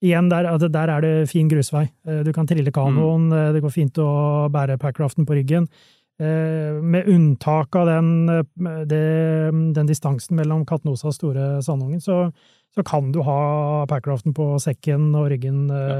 igjen, 0.00 0.30
der, 0.32 0.48
altså, 0.48 0.70
der 0.72 0.92
er 0.94 1.04
det 1.04 1.28
fin 1.28 1.48
grusvei. 1.50 1.84
Du 2.24 2.32
kan 2.32 2.48
trille 2.48 2.72
kanoen, 2.72 3.28
mm. 3.28 3.52
det 3.52 3.60
går 3.64 3.74
fint 3.74 4.00
å 4.00 4.46
bære 4.52 4.78
packraften 4.80 5.26
på 5.28 5.36
ryggen. 5.36 5.68
Med 6.16 7.08
unntak 7.12 7.76
av 7.76 7.90
den, 7.90 8.08
det, 8.88 9.00
den 9.76 9.88
distansen 9.88 10.38
mellom 10.38 10.62
Katnosa 10.64 11.10
og 11.10 11.16
Store 11.16 11.48
Sandungen, 11.64 12.00
så, 12.00 12.30
så 12.72 12.84
kan 12.86 13.10
du 13.12 13.20
ha 13.26 13.84
packraften 13.90 14.32
på 14.36 14.54
sekken 14.62 15.10
og 15.12 15.28
ryggen 15.34 15.66
ja. 15.68 15.98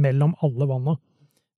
mellom 0.00 0.32
alle 0.40 0.68
vanna. 0.70 0.96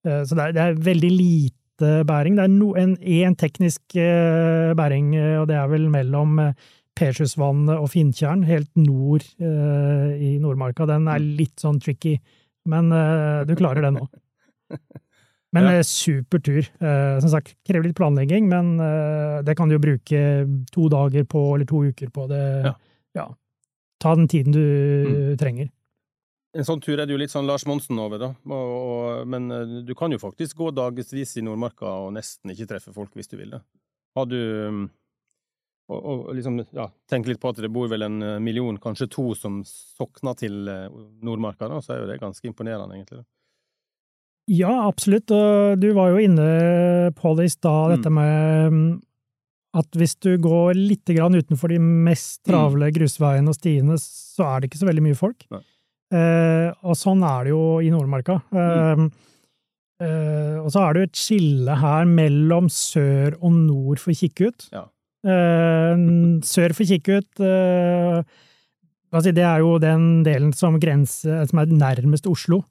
Så 0.03 0.35
det 0.35 0.49
er, 0.49 0.57
det 0.57 0.65
er 0.65 0.83
veldig 0.91 1.13
lite 1.15 1.62
lite 1.81 2.05
bæring. 2.07 2.37
Det 2.37 2.45
er 2.45 2.49
no, 2.53 2.73
en, 2.77 2.97
en 3.01 3.35
teknisk 3.37 3.97
eh, 3.97 4.73
bæring, 4.77 5.15
eh, 5.17 5.41
og 5.41 5.49
det 5.49 5.57
er 5.57 5.69
vel 5.69 5.89
mellom 5.91 6.39
eh, 6.39 6.53
og 7.03 7.89
Finntjern, 7.91 8.43
helt 8.45 8.69
nord 8.77 9.23
i 9.41 10.39
Nordmarka. 10.39 10.85
Den 10.87 11.09
er 11.09 11.19
litt 11.19 11.57
sånn 11.59 11.81
tricky, 11.81 12.19
men 12.69 12.91
du 13.49 13.55
klarer 13.57 13.83
det 13.83 13.95
nå. 13.97 14.05
Men 15.55 15.65
Ja. 15.65 15.83
super 15.83 16.39
tur. 16.39 16.63
Som 17.21 17.29
sagt, 17.29 17.57
krever 17.67 17.85
litt 17.89 17.97
planlegging, 17.97 18.47
men 18.49 18.77
det 19.45 19.57
kan 19.57 19.69
du 19.69 19.75
jo 19.75 19.83
bruke 19.83 20.21
to 20.73 20.87
dager 20.89 21.25
på, 21.25 21.43
eller 21.57 21.67
to 21.67 21.83
uker 21.91 22.09
på. 22.13 22.29
Det, 22.29 22.41
Ja. 22.69 22.75
ja. 23.17 23.27
Ta 24.01 24.15
den 24.15 24.29
tiden 24.29 24.53
du 24.53 24.63
Mm. 25.09 25.37
trenger. 25.39 25.69
En 26.53 26.67
sånn 26.69 26.83
tur 26.85 26.99
er 27.01 27.07
det 27.09 27.15
jo 27.15 27.21
litt 27.21 27.33
sånn 27.33 27.47
Lars 27.49 27.65
Monsen 27.65 27.97
over, 28.03 28.21
da. 28.21 28.29
Og, 28.45 28.73
og, 28.77 29.29
men 29.33 29.47
eh, 29.55 29.77
du 29.88 29.95
kan 29.97 30.12
jo 30.12 30.19
faktisk 30.21 30.59
gå 30.59 30.71
dagevis 30.77 31.37
i 31.41 31.45
Nordmarka 31.47 31.88
og 32.05 32.11
nesten 32.19 32.53
ikke 32.53 32.67
treffe 32.75 32.93
folk 32.93 33.15
hvis 33.17 33.31
du 33.31 33.38
vil 33.41 33.55
det. 33.55 33.62
Har 34.19 34.27
du 34.29 34.37
mm, 34.37 34.83
og, 35.93 36.01
og 36.29 36.35
liksom, 36.37 36.61
ja, 36.77 36.87
tenk 37.11 37.27
litt 37.29 37.41
på 37.43 37.51
at 37.53 37.61
det 37.61 37.71
bor 37.73 37.88
vel 37.91 38.05
en 38.07 38.21
eh, 38.23 38.38
million, 38.45 38.77
kanskje 38.81 39.09
to, 39.12 39.31
som 39.38 39.62
sokner 39.67 40.37
til 40.38 40.69
eh, 40.69 40.88
Nordmarka, 41.25 41.69
da, 41.73 41.81
så 41.85 41.97
er 41.97 42.03
jo 42.03 42.11
det 42.12 42.21
ganske 42.23 42.49
imponerende, 42.49 42.97
egentlig. 43.01 43.23
da. 43.23 43.29
Ja, 44.53 44.73
absolutt. 44.88 45.31
Og 45.33 45.79
du 45.81 45.88
var 45.97 46.12
jo 46.12 46.21
inne 46.23 46.47
på 47.17 47.35
det 47.38 47.49
i 47.49 47.53
stad, 47.53 47.93
Mm. 47.93 47.97
dette 47.97 48.11
med 48.12 48.73
mm, 48.77 48.87
at 49.81 49.97
hvis 49.97 50.17
du 50.21 50.33
går 50.43 50.75
litt 50.77 51.09
grann 51.17 51.37
utenfor 51.38 51.73
de 51.73 51.79
mest 51.81 52.43
travle 52.45 52.91
grusveiene 52.93 53.49
og 53.49 53.57
stiene, 53.57 53.97
så 54.03 54.49
er 54.51 54.61
det 54.61 54.71
ikke 54.71 54.83
så 54.83 54.88
veldig 54.91 55.05
mye 55.09 55.19
folk. 55.19 55.47
Nei. 55.55 55.62
Eh, 56.12 56.68
og 56.85 56.96
sånn 56.98 57.22
er 57.25 57.46
det 57.46 57.53
jo 57.55 57.81
i 57.81 57.90
Nordmarka. 57.92 58.37
Eh, 58.53 59.05
eh, 60.05 60.57
og 60.61 60.68
så 60.75 60.85
er 60.85 60.92
det 60.92 61.03
jo 61.03 61.09
et 61.09 61.22
skille 61.22 61.77
her 61.81 62.09
mellom 62.09 62.68
sør 62.72 63.38
og 63.40 63.53
nord 63.57 64.03
for 64.03 64.12
Kikkut. 64.16 64.68
Ja. 64.75 64.85
Eh, 65.22 65.94
sør 66.42 66.72
for 66.75 66.88
Kikkut 66.88 67.38
Det 67.38 69.38
er 69.38 69.61
jo 69.62 69.77
den 69.79 70.25
delen 70.27 70.51
som, 70.53 70.81
grenser, 70.83 71.44
som 71.46 71.61
er 71.62 71.70
nærmest 71.70 72.27
Oslo. 72.27 72.64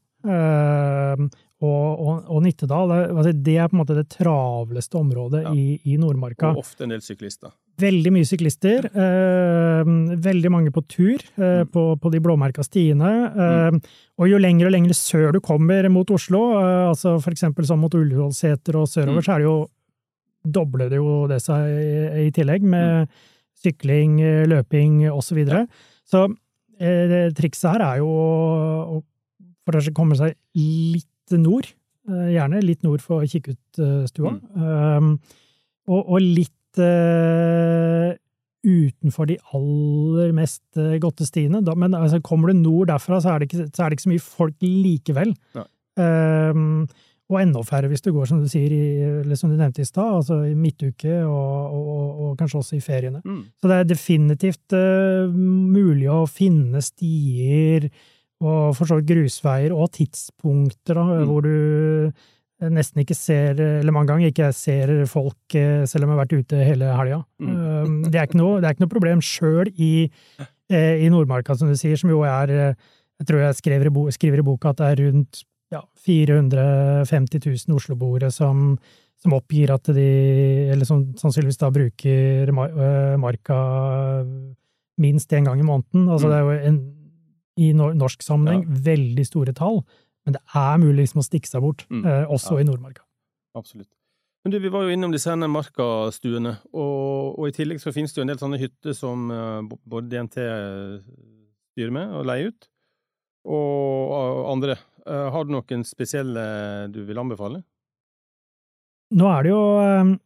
Og, 1.61 1.99
og, 2.01 2.21
og 2.33 2.39
Nittedal. 2.41 2.89
Det, 2.89 2.99
altså 3.13 3.31
det 3.45 3.53
er 3.61 3.67
på 3.69 3.75
en 3.77 3.81
måte 3.83 3.95
det 3.97 4.07
travleste 4.09 4.97
området 4.97 5.43
Ja. 5.45 5.51
i, 5.53 5.79
i 5.93 5.97
Nordmarka. 6.01 6.49
Og 6.55 6.63
ofte 6.63 6.87
en 6.87 6.89
del 6.95 7.03
syklister. 7.05 7.51
Veldig 7.81 8.11
mye 8.13 8.25
syklister. 8.25 8.87
Eh, 8.89 9.91
veldig 10.25 10.51
mange 10.53 10.71
på 10.73 10.81
tur 10.89 11.21
eh, 11.37 11.61
Mm. 11.61 11.67
på, 11.73 11.83
på 12.01 12.11
de 12.11 12.19
blåmerka 12.19 12.63
stiene. 12.65 13.11
Eh, 13.31 13.77
Og 14.21 14.27
jo 14.29 14.37
lenger 14.41 14.67
og 14.67 14.73
lenger 14.73 14.93
sør 14.97 15.31
du 15.33 15.39
kommer 15.39 15.87
mot 15.89 16.09
Oslo, 16.13 16.41
eh, 16.59 16.89
altså 16.89 17.15
eksempel 17.31 17.65
sånn 17.65 17.79
mot 17.81 17.93
Ullevålseter 17.93 18.75
og 18.81 18.87
sørover, 18.89 19.21
Mm. 19.21 19.25
så 19.25 19.33
er 19.35 19.37
det 19.39 19.49
jo 19.49 19.67
dobler 20.43 20.89
det 20.89 20.97
jo 20.97 21.27
det 21.29 21.37
seg 21.45 21.61
i, 21.69 22.25
i 22.25 22.31
tillegg, 22.33 22.63
med 22.65 23.07
sykling, 23.61 24.19
eh, 24.25 24.45
løping 24.49 25.03
osv. 25.11 25.29
Så, 25.29 25.35
videre. 25.37 25.67
så 26.09 26.25
eh, 26.81 27.29
trikset 27.37 27.71
her 27.77 27.81
er 27.93 27.97
jo 28.01 28.09
å 28.09 29.03
å 29.71 29.93
komme 29.95 30.17
seg 30.17 30.33
litt 30.57 31.05
nord, 31.39 31.69
eh, 32.09 32.31
gjerne 32.35 32.63
litt 32.65 32.83
nord 32.83 33.03
for 33.03 33.27
Kikkutstua, 33.29 34.33
um, 34.55 35.13
og, 35.91 36.01
og 36.01 36.19
litt 36.21 36.81
uh, 36.81 38.11
utenfor 38.61 39.29
de 39.31 39.37
aller 39.55 40.33
mest 40.37 40.63
eh, 40.77 40.97
godte 41.01 41.25
stiene. 41.25 41.63
Men 41.73 41.95
altså, 41.97 42.21
kommer 42.23 42.51
du 42.51 42.59
nord 42.59 42.91
derfra, 42.91 43.21
så 43.21 43.33
er, 43.33 43.41
det 43.41 43.49
ikke, 43.49 43.69
så 43.73 43.83
er 43.83 43.89
det 43.89 43.97
ikke 43.97 44.07
så 44.07 44.13
mye 44.13 44.25
folk 44.25 44.65
likevel. 44.65 45.33
Um, 45.99 46.85
og 47.31 47.39
enda 47.39 47.61
færre 47.63 47.87
hvis 47.87 48.03
du 48.03 48.11
går, 48.13 48.27
som 48.27 48.41
du 48.43 48.47
sier, 48.51 48.71
i, 48.75 48.85
eller 49.21 49.39
som 49.39 49.51
du 49.51 49.57
nevnte 49.57 49.83
i 49.83 49.87
stad, 49.87 50.17
altså 50.19 50.41
i 50.49 50.55
midtuke 50.57 51.21
og, 51.23 51.75
og, 51.77 52.07
og 52.25 52.31
kanskje 52.39 52.59
også 52.61 52.77
i 52.77 52.83
feriene. 52.83 53.21
Mm. 53.23 53.43
Så 53.61 53.71
det 53.71 53.77
er 53.77 53.89
definitivt 53.89 54.75
uh, 54.77 55.31
mulig 55.31 56.09
å 56.11 56.25
finne 56.29 56.83
stier 56.85 57.87
og 58.41 58.75
for 58.75 58.85
så 58.89 58.97
vidt 58.99 59.09
grusveier 59.11 59.71
og 59.75 59.91
tidspunkter 59.93 60.95
da, 60.97 61.03
Mm. 61.03 61.25
hvor 61.29 61.41
du 61.45 62.11
nesten 62.61 63.01
ikke 63.01 63.15
ser, 63.17 63.53
eller 63.57 63.91
mange 63.91 64.07
ganger 64.11 64.27
ikke 64.29 64.51
ser 64.53 65.05
folk 65.09 65.55
eh, 65.55 65.83
selv 65.89 66.03
om 66.05 66.09
jeg 66.11 66.17
har 66.17 66.25
vært 66.25 66.39
ute 66.39 66.63
hele 66.65 66.89
helga. 66.97 67.23
Mm. 67.41 67.55
Um, 67.55 68.01
Det, 68.03 68.15
er 68.15 68.27
ikke 68.27 68.37
noe- 68.41 68.59
det 68.61 68.65
er 68.69 68.73
ikke 68.75 68.85
noe 68.85 68.95
problem 68.95 69.19
sjøl 69.21 69.71
i, 69.79 70.09
eh, 70.69 71.05
i 71.05 71.09
Nordmarka, 71.09 71.55
som 71.57 71.67
du 71.69 71.75
sier, 71.75 71.97
som 71.97 72.09
jo 72.09 72.21
er 72.21 72.49
eh, 72.49 72.73
Jeg 73.21 73.27
tror 73.27 73.39
jeg 73.45 73.55
skriver 73.55 73.85
i, 73.85 73.89
bo, 73.93 74.07
skriver 74.09 74.39
i 74.39 74.41
boka 74.45 74.69
at 74.69 74.77
det 74.77 74.87
er 74.99 75.03
rundt 75.11 75.43
ja, 75.71 75.81
450 76.05 77.39
000 77.67 77.75
osloboere 77.77 78.31
som, 78.33 78.77
som 79.21 79.33
oppgir 79.37 79.69
at 79.73 79.83
de 79.93 80.69
Eller 80.73 80.85
som 80.85 81.03
sannsynligvis 81.15 81.57
da 81.61 81.69
bruker 81.69 82.49
marka 83.21 83.59
minst 85.01 85.31
én 85.33 85.45
gang 85.45 85.59
i 85.59 85.65
måneden. 85.65 86.09
Altså 86.09 86.27
Mm. 86.27 86.31
det 86.31 86.37
er 86.37 86.41
jo 86.41 86.67
en, 86.67 86.79
i 87.57 87.71
norsk 87.73 88.21
sammenheng 88.23 88.63
veldig 88.67 89.25
store 89.27 89.53
tall, 89.53 89.81
men 90.25 90.33
det 90.37 90.41
er 90.55 90.77
mulig 90.77 91.03
liksom 91.07 91.19
å 91.21 91.25
stikke 91.27 91.47
seg 91.49 91.61
bort, 91.61 91.85
Mm. 91.89 92.05
eh, 92.05 92.25
også 92.29 92.53
Ja. 92.55 92.59
i 92.59 92.63
Nordmarka. 92.63 93.01
Absolutt. 93.55 93.89
Men 94.43 94.51
du, 94.51 94.59
vi 94.59 94.69
var 94.69 94.83
jo 94.83 94.89
innom 94.89 95.11
disse 95.11 95.29
markastuene, 95.35 96.57
og, 96.73 97.37
og 97.39 97.47
i 97.47 97.51
tillegg 97.51 97.79
så 97.81 97.91
finnes 97.93 98.13
det 98.13 98.17
jo 98.17 98.21
en 98.23 98.31
del 98.33 98.37
sånne 98.41 98.57
hytter 98.59 98.93
som 98.95 99.29
eh, 99.31 99.61
både 99.85 100.09
DNT 100.09 100.37
styrer 101.73 101.91
med 101.91 102.09
og 102.15 102.25
leier 102.25 102.47
ut, 102.53 102.69
og 103.45 104.11
og 104.11 104.51
andre. 104.53 104.77
Eh, 105.05 105.29
Har 105.31 105.43
du 105.45 105.51
noen 105.51 105.83
spesielle 105.85 106.89
du 106.91 107.03
vil 107.05 107.17
anbefale? 107.17 107.63
Nå 109.13 109.27
er 109.27 109.43
det 109.43 109.49
jo 109.51 109.61
eh, 109.81 110.17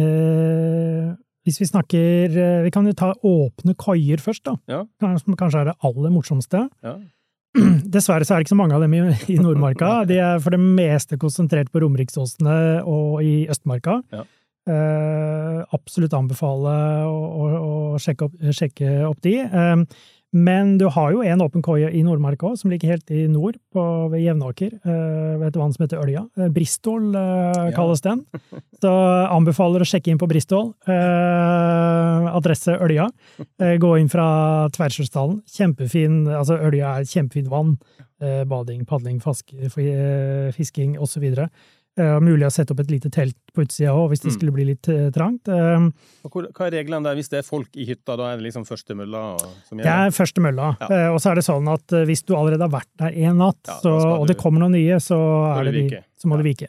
eh, 0.00 1.14
Hvis 1.50 1.60
vi 1.60 1.66
snakker 1.68 2.36
eh, 2.38 2.58
Vi 2.64 2.70
kan 2.74 2.86
jo 2.86 2.96
ta 2.96 3.12
åpne 3.26 3.74
koier 3.78 4.22
først, 4.22 4.44
da. 4.46 4.56
Ja. 4.70 4.84
Som 5.20 5.38
kanskje 5.38 5.64
er 5.64 5.72
det 5.72 5.78
aller 5.86 6.14
morsomste. 6.14 6.68
Ja. 6.86 6.96
Dessverre 7.94 8.26
så 8.26 8.36
er 8.36 8.40
det 8.40 8.46
ikke 8.46 8.54
så 8.54 8.60
mange 8.60 8.76
av 8.78 8.84
dem 8.84 8.94
i, 8.94 9.02
i 9.34 9.38
Nordmarka. 9.42 10.00
De 10.10 10.20
er 10.22 10.42
for 10.42 10.54
det 10.54 10.62
meste 10.62 11.18
konsentrert 11.20 11.72
på 11.74 11.82
Romeriksåsene 11.82 12.84
og 12.86 13.24
i 13.26 13.34
Østmarka. 13.50 14.00
Ja. 14.14 14.24
Eh, 14.70 15.58
absolutt 15.74 16.14
anbefale 16.14 16.72
å, 17.08 17.18
å, 17.18 17.44
å 17.96 18.00
sjekke, 18.02 18.28
opp, 18.28 18.40
sjekke 18.54 19.00
opp 19.08 19.22
de. 19.26 19.38
Eh, 19.42 19.84
men 20.32 20.76
du 20.78 20.86
har 20.88 21.10
jo 21.12 21.22
en 21.26 21.40
åpen 21.42 21.62
koie 21.62 21.88
i 21.90 22.02
Nordmarka 22.06 22.46
òg, 22.52 22.58
som 22.60 22.70
ligger 22.70 22.92
helt 22.92 23.10
i 23.10 23.24
nord, 23.26 23.56
på, 23.74 23.82
ved 24.12 24.22
Jevnaker, 24.22 24.76
eh, 24.84 25.38
ved 25.40 25.48
et 25.48 25.56
vann 25.58 25.72
som 25.74 25.84
heter 25.86 25.98
Ølja. 26.04 26.22
Eh, 26.38 26.48
Bristol 26.54 27.10
kalles 27.74 28.00
Ja. 28.04 28.14
den. 28.14 28.24
Så 28.80 28.92
anbefaler 29.30 29.82
å 29.82 29.88
sjekke 29.90 30.08
inn 30.12 30.18
på 30.22 30.28
Bristol. 30.30 30.74
Eh, 30.86 32.28
adresse 32.36 32.76
Ølja. 32.80 33.08
Eh, 33.60 33.76
gå 33.82 33.90
inn 34.00 34.08
fra 34.12 34.68
Tversjøsdalen. 34.74 35.40
Kjempefin 35.50 36.22
altså 36.28 36.58
Ølja 36.60 36.94
er 37.00 37.08
kjempefint 37.10 37.50
vann. 37.50 37.76
Eh, 38.20 38.44
bading, 38.44 38.84
padling, 38.86 39.18
fask, 39.22 39.54
f- 39.64 39.78
eh, 39.80 40.50
fisking 40.52 40.98
osv. 41.00 41.24
Eh, 42.00 42.16
mulig 42.24 42.46
å 42.46 42.50
sette 42.54 42.72
opp 42.72 42.80
et 42.80 42.90
lite 42.94 43.10
telt 43.12 43.36
på 43.52 43.64
utsida 43.66 43.92
òg, 43.92 44.06
hvis 44.12 44.22
det 44.24 44.30
Mm. 44.30 44.36
skulle 44.38 44.52
bli 44.56 44.64
litt 44.70 44.88
eh, 44.88 45.10
trangt. 45.12 45.48
Eh, 45.52 45.88
hvor, 46.30 46.46
hva 46.56 46.66
er 46.66 46.74
reglene 46.78 47.04
der 47.04 47.14
hvis 47.18 47.28
det 47.28 47.38
er 47.42 47.46
folk 47.46 47.68
i 47.76 47.84
hytta? 47.88 48.16
Da 48.16 48.30
er 48.32 48.36
det 48.40 48.46
liksom 48.48 48.64
første 48.64 48.96
mølla 48.96 49.22
som 49.68 49.78
det 49.78 49.86
er 49.86 50.10
første 50.16 50.40
mølla. 50.40 50.70
Ja. 50.80 51.10
Og 51.12 51.20
så 51.20 51.30
er 51.32 51.34
det 51.40 51.44
sånn 51.44 51.68
at 51.72 51.86
hvis 52.08 52.24
du 52.24 52.34
allerede 52.38 52.64
har 52.64 52.72
vært 52.80 52.90
der 52.98 53.12
én 53.12 53.36
natt, 53.36 53.60
Ja, 53.68 53.78
så, 53.84 53.92
og 54.20 54.26
det 54.30 54.38
kommer 54.40 54.60
noen 54.64 54.72
nye, 54.78 54.96
så, 55.02 55.18
er 55.60 55.70
de, 55.72 55.84
så 56.18 56.26
må 56.30 56.38
Ja. 56.38 56.42
du 56.42 56.48
vike. 56.48 56.68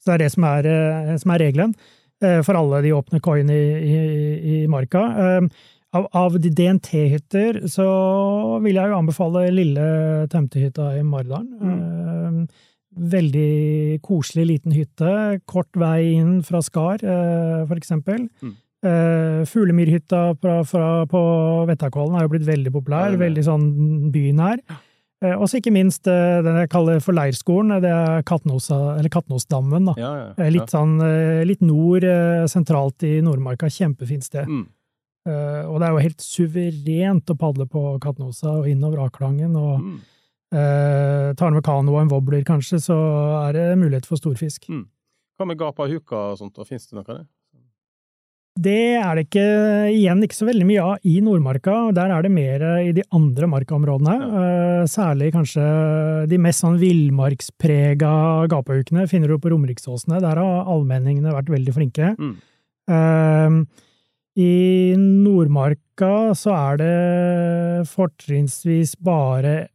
Så 0.00 0.06
det 0.06 0.14
er 0.14 0.18
det 0.24 0.30
som 0.32 0.44
er, 0.44 1.18
som 1.18 1.30
er 1.34 1.38
regelen 1.42 1.74
for 2.44 2.54
alle 2.56 2.82
de 2.84 2.90
åpne 2.92 3.20
koiene 3.20 3.50
i, 3.52 3.74
i, 3.80 4.62
i 4.64 4.66
marka. 4.68 5.02
Av, 5.92 6.04
av 6.14 6.36
de 6.38 6.50
DNT-hytter 6.54 7.64
så 7.66 7.84
vil 8.62 8.76
jeg 8.78 8.90
jo 8.92 8.98
anbefale 9.00 9.48
lille 9.50 9.86
tømtehytta 10.30 10.92
i 11.00 11.02
Maridalen. 11.02 11.48
Eh, 11.58 12.46
Veldig 13.00 14.00
koselig 14.04 14.44
liten 14.50 14.72
hytte. 14.76 15.40
Kort 15.48 15.72
vei 15.80 16.12
inn 16.18 16.42
fra 16.44 16.60
Skar, 16.60 17.00
eh, 17.02 17.62
for 17.66 17.76
eksempel. 17.80 18.26
Mm. 18.44 18.54
Eh, 18.82 19.40
Fuglemyrhytta 19.48 20.20
fra, 20.40 20.58
fra, 20.64 21.06
på 21.08 21.20
Vettakollen 21.68 22.16
er 22.18 22.26
jo 22.26 22.32
blitt 22.34 22.46
veldig 22.48 22.72
populær. 22.74 23.12
Ja. 23.14 23.20
Veldig 23.20 23.44
sånn 23.46 23.66
bynær. 24.12 24.60
Eh, 25.22 25.34
Og 25.36 25.48
så 25.48 25.60
ikke 25.60 25.72
minst 25.72 26.04
den 26.04 26.56
jeg 26.60 26.70
kaller 26.72 27.00
for 27.00 27.12
leirskolen. 27.16 27.80
Det 27.80 27.90
er 27.92 28.22
Katnosa, 28.22 28.98
eller 28.98 29.08
Katnosdammen. 29.12 29.84
da. 29.86 29.94
Ja, 30.00 30.12
ja. 30.36 30.50
Litt 30.50 30.68
sånn 30.72 30.98
litt 31.46 31.60
nord, 31.60 32.02
sentralt 32.48 33.02
i 33.04 33.20
Nordmarka. 33.20 33.68
Kjempefint 33.68 34.24
sted. 34.24 34.46
Mm. 34.48 34.66
Og 35.68 35.76
det 35.78 35.86
er 35.86 35.92
jo 35.92 36.04
helt 36.08 36.20
suverent 36.24 37.28
å 37.28 37.36
padle 37.36 37.66
på 37.68 37.98
Katnosa 38.00 38.58
og 38.62 38.66
innover 38.68 39.04
Aklangen. 39.08 39.56
Og 39.56 39.80
Mm. 39.80 40.00
Eh, 40.52 41.32
tar 41.38 41.52
med 41.54 41.64
kano 41.66 41.96
og 41.96 42.04
en 42.04 42.12
wobbler, 42.12 42.44
kanskje, 42.46 42.80
så 42.82 42.96
er 43.48 43.58
det 43.58 43.66
mulighet 43.80 44.08
for 44.08 44.20
storfisk. 44.20 44.70
Hva 45.38 45.46
med 45.48 45.60
gapahuka 45.60 46.32
og 46.32 46.40
sånt? 46.40 46.58
og 46.58 46.68
Finnes 46.68 46.88
det 46.88 46.98
noe 46.98 47.06
av 47.06 47.20
det? 47.20 47.28
Det 48.60 48.98
er 48.98 49.14
det 49.16 49.22
ikke, 49.28 49.44
igjen 49.94 50.24
ikke 50.26 50.36
så 50.36 50.46
veldig 50.48 50.66
mye 50.68 50.82
av 50.84 51.06
i 51.06 51.14
Nordmarka. 51.24 51.76
Der 51.96 52.10
er 52.12 52.24
det 52.26 52.32
mer 52.34 52.64
i 52.82 52.90
de 52.92 53.04
andre 53.14 53.46
markaområdene. 53.48 54.16
Ja. 54.20 54.88
Særlig 54.90 55.30
kanskje 55.32 55.64
de 56.28 56.38
mest 56.42 56.64
sånn 56.64 56.80
villmarksprega 56.80 58.10
gapahukene 58.50 59.06
finner 59.08 59.32
du 59.32 59.38
på 59.40 59.52
Romeriksåsene. 59.54 60.20
Der 60.20 60.42
har 60.42 60.68
allmenningene 60.68 61.32
vært 61.32 61.52
veldig 61.54 61.76
flinke. 61.78 62.12
Mm. 62.18 62.34
Eh, 62.90 63.56
I 64.42 64.52
Nordmarka 64.98 66.34
så 66.36 66.52
er 66.58 66.82
det 66.82 66.94
fortrinnsvis 67.94 68.96
bare 69.00 69.70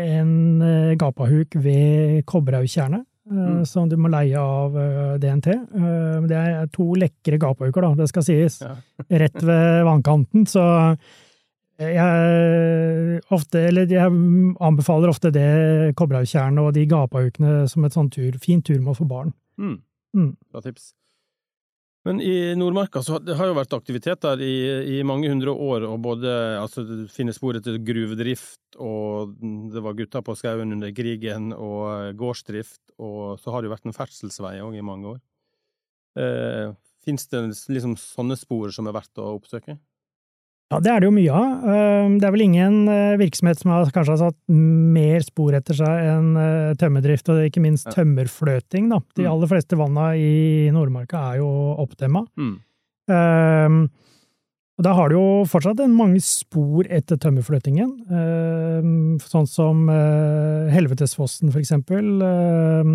en 0.00 0.34
uh, 0.62 0.96
gapahuk 0.98 1.56
ved 1.60 2.24
Kobberhaugtjernet. 2.28 3.06
Mm. 3.30 3.58
Eh, 3.58 3.64
som 3.64 3.88
du 3.88 3.96
må 4.00 4.10
leie 4.10 4.38
av 4.38 4.76
eh, 4.78 5.16
DNT. 5.22 5.48
Eh, 5.54 6.28
det 6.30 6.36
er 6.36 6.70
to 6.74 6.90
lekre 6.98 7.38
gapahuker, 7.40 7.86
da, 7.86 7.94
det 8.02 8.10
skal 8.10 8.26
sies. 8.26 8.60
Ja. 8.64 8.74
Rett 9.22 9.42
ved 9.42 9.82
vannkanten, 9.86 10.46
så 10.50 10.64
jeg, 11.80 13.20
ofte, 13.32 13.62
jeg 13.72 14.08
anbefaler 14.60 15.08
ofte 15.08 15.30
det 15.32 15.94
Kobberhaugtjernet 15.96 16.60
og 16.60 16.74
de 16.76 16.84
gapahukene 16.90 17.62
som 17.72 17.86
et 17.88 17.96
sånn 17.96 18.10
tur, 18.12 18.36
fint 18.42 18.66
turmål 18.68 18.98
for 18.98 19.08
barn. 19.08 19.32
Mm. 19.56 19.78
Mm. 20.16 20.34
Bra 20.52 20.64
tips. 20.66 20.90
Men 22.08 22.20
i 22.24 22.54
Nordmarka 22.56 23.02
så 23.04 23.18
det 23.20 23.34
har 23.36 23.50
jo 23.50 23.56
vært 23.58 23.74
aktivitet 23.76 24.22
der 24.24 24.40
i, 24.40 24.54
i 24.96 25.00
mange 25.04 25.28
hundre 25.28 25.52
år, 25.52 25.84
og 25.84 25.98
både 26.00 26.32
altså, 26.56 26.84
det 26.88 27.10
finnes 27.12 27.36
spor 27.36 27.58
etter 27.58 27.76
gruvedrift, 27.84 28.62
og 28.80 29.34
det 29.72 29.82
var 29.84 29.98
gutta 29.98 30.22
på 30.24 30.36
skauen 30.38 30.72
under 30.78 30.94
krigen, 30.96 31.50
og 31.52 32.16
gårdsdrift, 32.20 32.80
og 32.96 33.36
så 33.42 33.52
har 33.52 33.60
det 33.60 33.68
jo 33.68 33.74
vært 33.74 33.90
en 33.90 33.96
ferdselsvei 33.96 34.54
òg 34.64 34.78
i 34.80 34.86
mange 34.86 35.12
år. 35.12 35.20
Eh, 36.24 36.72
finnes 37.04 37.28
det 37.28 37.44
liksom 37.76 37.98
sånne 38.00 38.38
spor 38.40 38.72
som 38.72 38.88
er 38.88 38.96
verdt 38.96 39.20
å 39.20 39.34
oppsøke? 39.36 39.76
Ja, 40.70 40.78
det 40.78 40.90
er 40.92 41.02
det 41.02 41.08
jo 41.08 41.14
mye 41.16 41.34
av. 41.34 41.64
Ehm, 41.66 42.12
det 42.22 42.26
er 42.28 42.34
vel 42.36 42.44
ingen 42.44 42.74
eh, 42.92 43.16
virksomhet 43.18 43.58
som 43.58 43.72
har 43.74 43.88
kanskje 43.90 44.14
har 44.14 44.20
satt 44.20 44.36
mer 44.54 45.24
spor 45.26 45.56
etter 45.58 45.74
seg 45.80 46.10
enn 46.12 46.28
eh, 46.38 46.74
tømmerdrift, 46.78 47.30
og 47.32 47.48
ikke 47.48 47.62
minst 47.64 47.90
tømmerfløting. 47.90 48.86
Da. 48.92 49.00
De 49.18 49.26
mm. 49.26 49.30
aller 49.32 49.50
fleste 49.50 49.78
vanna 49.80 50.12
i 50.14 50.70
Nordmarka 50.74 51.24
er 51.32 51.40
jo 51.40 51.48
oppdemma. 51.82 52.22
Mm. 52.38 52.54
Um, 53.10 53.80
og 54.78 54.86
da 54.86 54.92
har 54.94 55.10
du 55.10 55.16
jo 55.16 55.24
fortsatt 55.50 55.82
mange 55.90 56.22
spor 56.22 56.86
etter 56.86 57.18
tømmerfløtingen. 57.20 57.90
Um, 58.06 59.18
sånn 59.26 59.50
som 59.50 59.90
uh, 59.90 60.70
Helvetesfossen, 60.70 61.50
for 61.50 61.58
eksempel. 61.64 62.14
Um, 62.22 62.94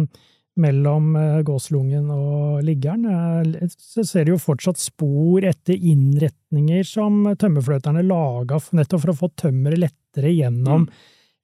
mellom 0.61 1.15
eh, 1.19 1.41
Gåslungen 1.45 2.07
og 2.13 2.63
Liggeren, 2.65 3.05
eh, 3.09 3.67
så 3.75 4.05
ser 4.07 4.25
du 4.25 4.35
jo 4.35 4.41
fortsatt 4.41 4.79
spor 4.79 5.45
etter 5.47 5.75
innretninger 5.75 6.85
som 6.87 7.23
tømmerfløterne 7.39 8.05
laga 8.05 8.59
nettopp 8.77 9.03
for 9.03 9.13
å 9.13 9.19
få 9.23 9.31
tømmeret 9.41 9.83
lettere 9.83 10.31
gjennom 10.33 10.85
mm. 10.85 10.91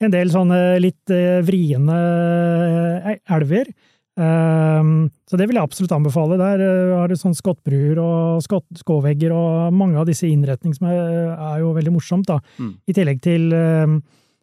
en 0.07 0.15
del 0.15 0.33
sånne 0.33 0.59
litt 0.83 1.13
eh, 1.13 1.39
vriene 1.45 2.01
elver. 3.31 3.73
Så 4.21 5.37
det 5.39 5.45
vil 5.47 5.55
jeg 5.55 5.63
absolutt 5.63 5.93
anbefale. 5.95 6.35
Der 6.37 6.59
har 6.99 7.09
du 7.09 7.15
sånn 7.17 7.33
skottbruer 7.33 7.97
og 8.03 8.43
skåvegger 8.77 9.31
og 9.33 9.73
mange 9.73 9.97
av 9.97 10.05
disse 10.05 10.27
innretningene 10.27 10.77
som 10.77 10.89
er, 10.91 11.55
jo 11.63 11.71
veldig 11.73 11.93
morsomt, 11.95 12.27
da. 12.27 12.35
Mm. 12.59 12.73
I 12.91 12.95
tillegg 12.99 13.21
til 13.23 13.47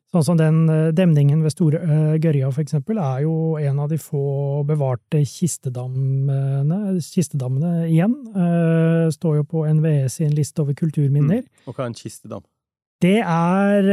Sånn 0.08 0.24
som 0.24 0.38
den 0.40 0.62
eh, 0.72 0.86
demningen 0.96 1.42
ved 1.44 1.52
Store 1.52 1.80
uh, 1.84 2.14
Gørja, 2.16 2.48
for 2.48 2.64
eksempel, 2.64 2.96
er 3.02 3.26
jo 3.26 3.58
en 3.60 3.80
av 3.82 3.90
de 3.92 3.98
få 4.00 4.62
bevarte 4.68 5.20
kistedammene, 5.28 6.94
kistedammene 7.04 7.90
igjen. 7.90 8.14
Uh, 8.32 9.12
står 9.12 9.42
jo 9.42 9.48
på 9.50 9.66
NVE 9.68 10.08
sin 10.12 10.32
liste 10.36 10.64
over 10.64 10.78
kulturminner. 10.78 11.42
Mm. 11.44 11.66
Og 11.68 11.76
hva 11.76 11.84
er 11.84 11.90
en 11.92 11.98
kistedam? 11.98 12.46
Det 13.04 13.18
er 13.20 13.90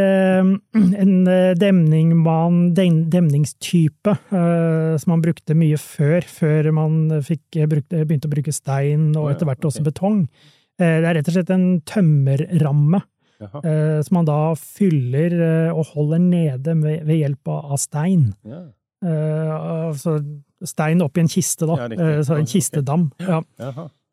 en 1.03 1.15
demning 1.59 2.15
man, 2.23 2.61
demningstype 2.73 4.15
som 4.31 5.11
man 5.11 5.21
brukte 5.21 5.53
mye 5.53 5.77
før, 5.77 6.25
før 6.25 6.71
man 6.73 6.95
fikk, 7.27 7.43
begynte 7.67 8.25
å 8.25 8.33
bruke 8.33 8.55
stein 8.55 9.11
og 9.11 9.29
etter 9.29 9.45
hvert 9.45 9.67
også 9.69 9.85
betong. 9.85 10.23
Det 10.81 10.89
er 10.89 11.19
rett 11.19 11.29
og 11.29 11.37
slett 11.37 11.53
en 11.53 11.67
tømmerramme 11.85 13.03
eh, 13.61 13.99
som 14.05 14.19
man 14.19 14.27
da 14.27 14.39
fyller 14.59 15.35
eh, 15.35 15.73
og 15.73 15.91
holder 15.93 16.23
nede 16.23 16.77
ved, 16.81 17.03
ved 17.07 17.21
hjelp 17.21 17.51
av 17.53 17.77
stein. 17.81 18.31
Ja. 18.47 18.63
Eh, 19.05 19.51
altså 19.91 20.17
stein 20.65 21.03
oppi 21.05 21.21
en 21.23 21.29
kiste, 21.31 21.67
da. 21.69 21.89
Ja, 21.91 22.23
så 22.25 22.39
en 22.39 22.49
kistedam. 22.49 23.11
Ja. 23.21 23.43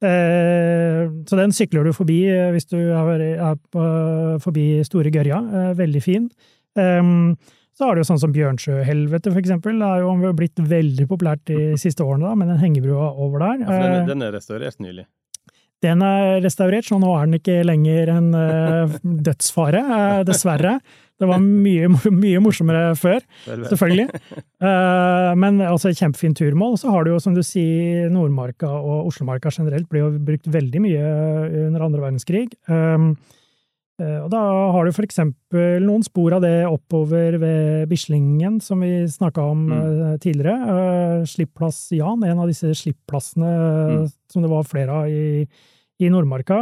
så 0.03 1.37
den 1.39 1.53
sykler 1.55 1.87
du 1.87 1.93
forbi 1.95 2.19
hvis 2.51 2.67
du 2.67 2.77
er, 2.91 3.55
forbi 4.43 4.67
Store 4.85 5.13
Gørja. 5.15 5.39
veldig 5.79 6.03
fin. 6.03 6.27
Så 7.73 7.87
har 7.87 7.97
du 7.97 8.03
sånn 8.05 8.21
som 8.21 8.35
Bjørnsjøhelvete, 8.35 9.31
for 9.31 9.41
eksempel. 9.41 9.79
Det 9.81 9.89
er 9.89 10.03
jo 10.03 10.33
blitt 10.37 10.59
veldig 10.59 11.07
populært 11.09 11.47
de 11.49 11.79
siste 11.81 12.05
årene, 12.05 12.27
da, 12.27 12.35
med 12.37 12.51
den 12.53 12.61
hengebrua 12.61 13.13
over 13.15 13.47
der. 13.47 13.63
Ja, 13.63 13.79
den, 13.95 14.11
den 14.11 14.27
er 14.27 14.35
restaurert 14.37 14.83
nylig? 14.83 15.07
Den 15.83 16.03
er 16.07 16.41
restaurert, 16.45 16.87
så 16.87 16.99
nå 17.03 17.11
er 17.17 17.27
den 17.27 17.41
ikke 17.41 17.63
lenger 17.67 18.13
en 18.15 18.29
uh, 18.37 18.93
dødsfare, 19.03 19.83
uh, 19.83 20.21
dessverre. 20.27 20.77
Det 21.23 21.29
var 21.31 21.43
mye, 21.43 21.91
mye 22.25 22.41
morsommere 22.43 22.95
før, 22.99 23.21
selvfølgelig. 23.47 24.07
Uh, 24.63 25.33
men 25.39 25.61
altså 25.67 25.93
kjempefint 25.95 26.39
turmål. 26.39 26.79
Så 26.81 26.95
har 26.95 27.05
du 27.05 27.13
jo, 27.13 27.21
som 27.23 27.35
du 27.35 27.43
sier, 27.47 28.09
Nordmarka 28.15 28.71
og 28.71 29.11
Oslomarka 29.11 29.51
generelt 29.55 29.91
blir 29.91 30.07
jo 30.07 30.25
brukt 30.31 30.51
veldig 30.51 30.83
mye 30.87 31.05
under 31.67 31.87
andre 31.89 32.07
verdenskrig. 32.07 32.49
Um, 34.03 34.25
og 34.25 34.31
da 34.35 34.43
har 34.75 34.87
du 34.87 34.95
for 34.97 35.07
eksempel 35.07 35.85
noen 35.87 36.03
spor 36.07 36.35
av 36.37 36.43
det 36.45 36.65
oppover 36.67 37.39
ved 37.43 37.87
Bislingen, 37.91 38.59
som 38.65 38.83
vi 38.83 39.05
snakka 39.11 39.45
om 39.55 39.65
mm. 39.71 40.03
tidligere. 40.25 41.23
Slippplass 41.31 41.85
Jan, 41.97 42.25
en 42.27 42.43
av 42.43 42.51
disse 42.51 42.75
slippplassene 42.83 43.53
mm. 43.53 44.07
som 44.35 44.45
det 44.45 44.53
var 44.53 44.69
flere 44.69 45.03
av 45.03 45.13
i 45.13 45.47
i 46.03 46.09
Nordmarka. 46.11 46.57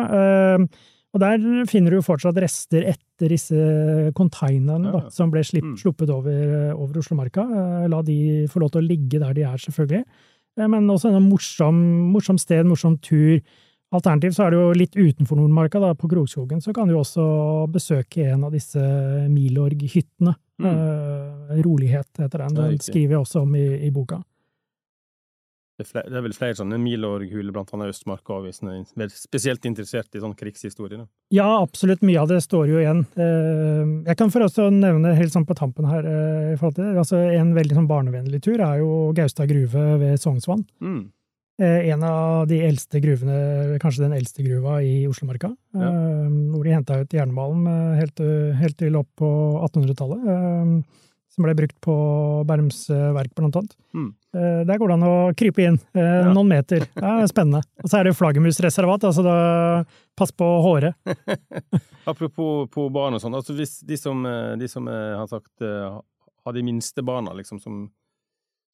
Og 1.10 1.22
der 1.22 1.42
finner 1.70 1.96
du 1.96 2.04
fortsatt 2.06 2.38
rester 2.38 2.84
etter 2.92 3.32
disse 3.32 4.10
konteinerne 4.16 4.92
ja, 4.94 5.00
som 5.10 5.32
ble 5.32 5.42
slipp, 5.46 5.72
mm. 5.72 5.78
sluppet 5.80 6.12
over, 6.14 6.70
over 6.76 7.00
Oslomarka. 7.02 7.42
Eh, 7.50 7.86
la 7.90 8.02
de 8.06 8.18
få 8.50 8.62
lov 8.62 8.70
til 8.74 8.84
å 8.84 8.86
ligge 8.86 9.18
der 9.18 9.34
de 9.34 9.46
er, 9.48 9.58
selvfølgelig. 9.58 10.04
Eh, 10.58 10.68
men 10.70 10.86
også 10.92 11.10
en 11.10 11.26
morsom, 11.26 11.80
morsom 12.14 12.38
sted, 12.38 12.62
morsom 12.68 12.94
tur. 13.02 13.40
Alternativt 13.90 14.36
så 14.36 14.46
er 14.46 14.54
det 14.54 14.60
jo 14.60 14.70
litt 14.76 14.94
utenfor 14.94 15.38
Nordmarka, 15.40 15.80
da, 15.82 15.94
på 15.98 16.08
Krokskogen, 16.10 16.60
så 16.62 16.74
kan 16.74 16.86
du 16.86 16.94
også 16.94 17.24
besøke 17.74 18.28
en 18.30 18.46
av 18.46 18.54
disse 18.54 18.80
Milorg-hyttene. 19.30 20.36
Mm. 20.60 20.68
Uh, 20.70 21.62
rolighet 21.64 22.20
heter 22.20 22.44
den. 22.44 22.58
Den 22.58 22.82
skriver 22.84 23.16
jeg 23.16 23.24
også 23.24 23.42
om 23.42 23.56
i, 23.58 23.66
i 23.88 23.90
boka. 23.94 24.20
Det 25.80 25.86
er, 25.96 26.20
vel 26.20 26.34
flere 26.36 26.58
sånne 26.58 26.76
Milorg-huler, 26.78 27.50
blant 27.56 27.70
annet 27.72 27.94
Østmarka, 27.94 28.36
hvis 28.44 28.60
en 28.60 28.82
er 28.84 29.12
spesielt 29.14 29.64
interessert 29.64 30.12
i 30.12 30.20
sånn 30.20 30.34
krigshistorie? 30.36 31.00
Da. 31.00 31.06
Ja, 31.32 31.48
absolutt. 31.62 32.04
Mye 32.04 32.20
av 32.20 32.28
det 32.28 32.42
står 32.44 32.68
jo 32.68 32.82
igjen. 32.82 33.06
Uh, 33.16 34.04
jeg 34.06 34.18
kan 34.20 34.30
for 34.30 34.44
også 34.44 34.68
nevne 34.74 35.16
helt 35.16 35.34
sånn 35.34 35.48
på 35.48 35.56
tampen 35.58 35.88
her 35.88 36.04
uh, 36.04 36.50
i 36.52 36.58
forhold 36.60 36.76
til 36.76 36.84
det. 36.86 36.98
Altså, 37.00 37.22
En 37.40 37.54
veldig 37.56 37.80
sånn 37.80 37.88
barnevennlig 37.90 38.42
tur 38.44 38.60
er 38.60 38.84
jo 38.84 38.90
Gaustad 39.16 39.48
gruve 39.50 39.86
ved 40.02 40.20
Sognsvann. 40.20 40.66
Mm. 40.84 41.08
Eh, 41.60 41.90
en 41.92 42.04
av 42.06 42.46
de 42.48 42.60
eldste 42.64 43.02
gruvene, 43.04 43.78
kanskje 43.82 44.06
den 44.06 44.16
eldste 44.16 44.44
gruva 44.46 44.78
i 44.84 45.04
Oslomarka. 45.10 45.52
Ja. 45.76 45.90
Hvor 46.54 46.64
de 46.64 46.74
henta 46.74 47.00
ut 47.02 47.14
jernmalm 47.14 47.68
helt, 47.98 48.22
helt 48.60 48.78
til 48.80 48.96
opp 48.98 49.10
på 49.20 49.28
1800-tallet 49.68 50.80
som 51.30 51.46
ble 51.46 51.54
brukt 51.54 51.76
på 51.84 51.94
Bærums 52.48 52.88
verk, 52.90 53.30
blant 53.38 53.60
annet. 53.60 53.76
Mm. 53.94 54.08
Eh, 54.34 54.60
der 54.66 54.78
går 54.78 54.90
det 54.90 54.96
an 54.96 55.06
å 55.08 55.14
krype 55.34 55.64
inn 55.66 55.76
eh, 55.96 56.00
ja. 56.22 56.30
noen 56.30 56.50
meter. 56.52 56.84
Det 56.94 57.12
er 57.12 57.30
spennende. 57.30 57.64
Og 57.82 57.90
så 57.90 57.98
er 57.98 58.06
det 58.06 58.16
flaggermusreservat, 58.18 59.06
altså 59.08 59.24
da 59.26 59.36
pass 60.18 60.30
på 60.30 60.46
håret. 60.66 60.94
Apropos 62.10 62.68
på 62.70 62.86
barn 62.94 63.18
og 63.18 63.22
sånn, 63.22 63.34
altså 63.38 63.56
hvis 63.58 63.80
de 63.86 63.98
som, 63.98 64.22
eh, 64.26 64.54
de 64.60 64.70
som 64.70 64.86
har 64.86 65.26
sagt 65.30 65.50
har 65.60 66.56
de 66.56 66.62
minste 66.64 67.02
barna, 67.04 67.34
liksom, 67.36 67.58
som, 67.62 67.82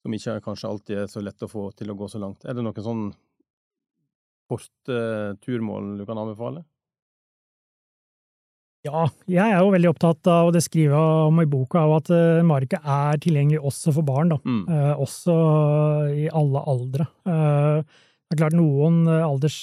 som, 0.07 0.15
ikke 0.15 0.39
kanskje 0.45 0.71
alltid 0.71 1.03
er 1.03 1.11
så 1.11 1.23
lett 1.23 1.43
å 1.43 1.51
få 1.51 1.69
til 1.75 1.91
å 1.91 1.97
gå 1.99 2.07
så 2.09 2.21
langt, 2.23 2.45
er 2.47 2.55
det 2.55 2.63
noen 2.63 2.85
sånn 2.85 3.05
korte 4.47 4.97
turmål 5.43 5.97
du 5.99 6.05
kan 6.07 6.19
anbefale? 6.21 6.63
Ja, 8.87 9.07
jeg 9.27 9.43
er 9.43 9.57
jo 9.59 9.71
veldig 9.73 9.89
opptatt 9.89 10.29
av, 10.31 10.47
og 10.47 10.53
det 10.55 10.61
skriver 10.63 10.95
jeg 10.95 11.23
om 11.27 11.41
i 11.43 11.47
boka, 11.49 11.81
av 11.83 11.95
at 11.97 12.11
uh, 12.13 12.45
marka 12.47 12.79
er 12.79 13.19
tilgjengelig 13.19 13.59
også 13.67 13.91
for 13.97 14.07
barn. 14.07 14.31
da. 14.31 14.37
Mm. 14.47 14.61
Eh, 14.71 14.93
også 15.03 15.35
i 16.13 16.27
alle 16.31 16.61
aldre. 16.71 17.07
Eh, 17.27 17.81
det 17.83 18.35
er 18.35 18.39
klart 18.39 18.55
noen 18.55 19.01
alders 19.07 19.57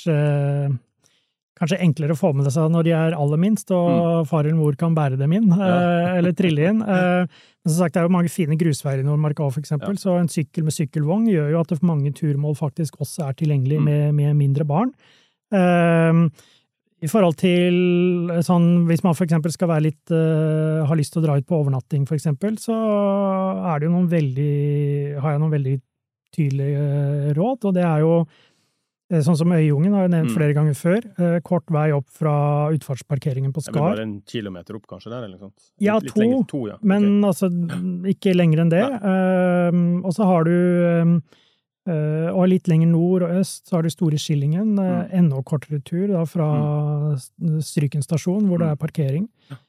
Kanskje 1.55 1.79
enklere 1.85 2.17
å 2.17 2.19
få 2.19 2.33
med 2.35 2.49
seg 2.51 2.71
når 2.73 2.87
de 2.87 2.93
er 2.99 3.15
aller 3.15 3.39
minst, 3.39 3.69
og 3.75 3.91
mm. 3.91 4.31
far 4.31 4.43
eller 4.43 4.59
mor 4.59 4.75
kan 4.79 4.95
bære 4.97 5.19
dem 5.21 5.37
inn, 5.37 5.53
ja. 5.55 6.15
eller 6.19 6.35
trille 6.35 6.71
inn. 6.73 6.81
men 7.63 7.69
som 7.69 7.77
sagt, 7.77 7.95
det 7.95 8.01
er 8.03 8.09
jo 8.09 8.15
mange 8.17 8.33
fine 8.33 8.59
grusveier 8.59 9.05
i 9.05 9.07
Nordmarka 9.07 9.45
òg, 9.47 9.61
eksempel, 9.63 9.95
ja. 9.95 10.03
så 10.03 10.17
en 10.19 10.31
sykkel 10.31 10.67
med 10.67 10.75
sykkelvogn 10.75 11.29
gjør 11.31 11.53
jo 11.55 11.61
at 11.63 11.77
mange 11.87 12.11
turmål 12.17 12.59
faktisk 12.59 12.99
også 13.05 13.29
er 13.29 13.39
tilgjengelig 13.39 13.79
mm. 13.79 13.87
med, 13.87 14.09
med 14.19 14.35
mindre 14.41 14.67
barn. 14.67 14.91
Um, 15.55 16.27
I 17.05 17.11
forhold 17.13 17.37
til 17.39 17.75
sånn 18.43 18.89
Hvis 18.89 19.03
man 19.05 19.15
for 19.15 19.27
eksempel 19.27 19.53
skal 19.53 19.69
være 19.71 19.85
litt 19.85 20.11
har 20.11 20.97
lyst 20.99 21.13
til 21.15 21.21
å 21.21 21.27
dra 21.27 21.37
ut 21.39 21.47
på 21.47 21.61
overnatting, 21.61 22.09
eksempel, 22.17 22.57
så 22.59 22.75
er 23.71 23.79
det 23.79 23.87
jo 23.87 23.93
noen 23.93 24.09
veldig 24.11 25.21
Har 25.21 25.37
jeg 25.37 25.43
noen 25.45 25.55
veldig 25.55 25.77
tydelige 26.35 27.37
råd, 27.37 27.69
og 27.69 27.77
det 27.77 27.85
er 27.87 28.03
jo 28.03 28.17
Eh, 28.25 28.54
sånn 29.13 29.37
som 29.37 29.53
Øyungen 29.53 29.93
har 29.93 30.07
jeg 30.07 30.13
nevnt 30.15 30.31
mm. 30.31 30.35
flere 30.39 30.57
ganger 30.57 30.77
før. 30.79 31.07
Eh, 31.21 31.37
kort 31.45 31.69
vei 31.73 31.89
opp 31.93 32.09
fra 32.17 32.35
utfartsparkeringen 32.73 33.53
på 33.53 33.61
Skar. 33.67 33.93
Bare 33.93 34.05
en 34.07 34.15
kilometer 34.29 34.79
opp, 34.79 34.87
kanskje? 34.89 35.13
der, 35.13 35.27
eller 35.27 35.37
noe 35.37 35.51
sånt? 35.51 35.73
Ja, 35.83 35.99
litt, 36.01 36.15
to, 36.15 36.23
lenger, 36.23 36.45
to 36.49 36.61
ja. 36.71 36.79
men 36.81 37.09
okay. 37.21 37.29
altså 37.31 37.51
ikke 38.15 38.37
lenger 38.37 38.65
enn 38.65 38.73
det. 38.73 38.85
Um, 39.05 39.83
og 40.09 40.17
så 40.17 40.29
har 40.31 40.49
du 40.49 40.55
uh, 40.55 42.31
Og 42.33 42.49
litt 42.49 42.71
lenger 42.71 42.89
nord 42.95 43.27
og 43.27 43.43
øst 43.43 43.69
så 43.69 43.77
har 43.77 43.85
du 43.85 43.93
Store 43.93 44.21
Skillingen. 44.21 44.73
Uh, 44.81 45.05
mm. 45.05 45.13
Enda 45.21 45.45
kortere 45.45 45.83
tur 45.85 46.09
da, 46.15 46.25
fra 46.29 46.49
mm. 47.13 47.61
Stryken 47.65 48.05
stasjon, 48.05 48.49
hvor 48.49 48.65
det 48.65 48.73
er 48.73 48.81
parkering. 48.81 49.29
parkering. 49.51 49.61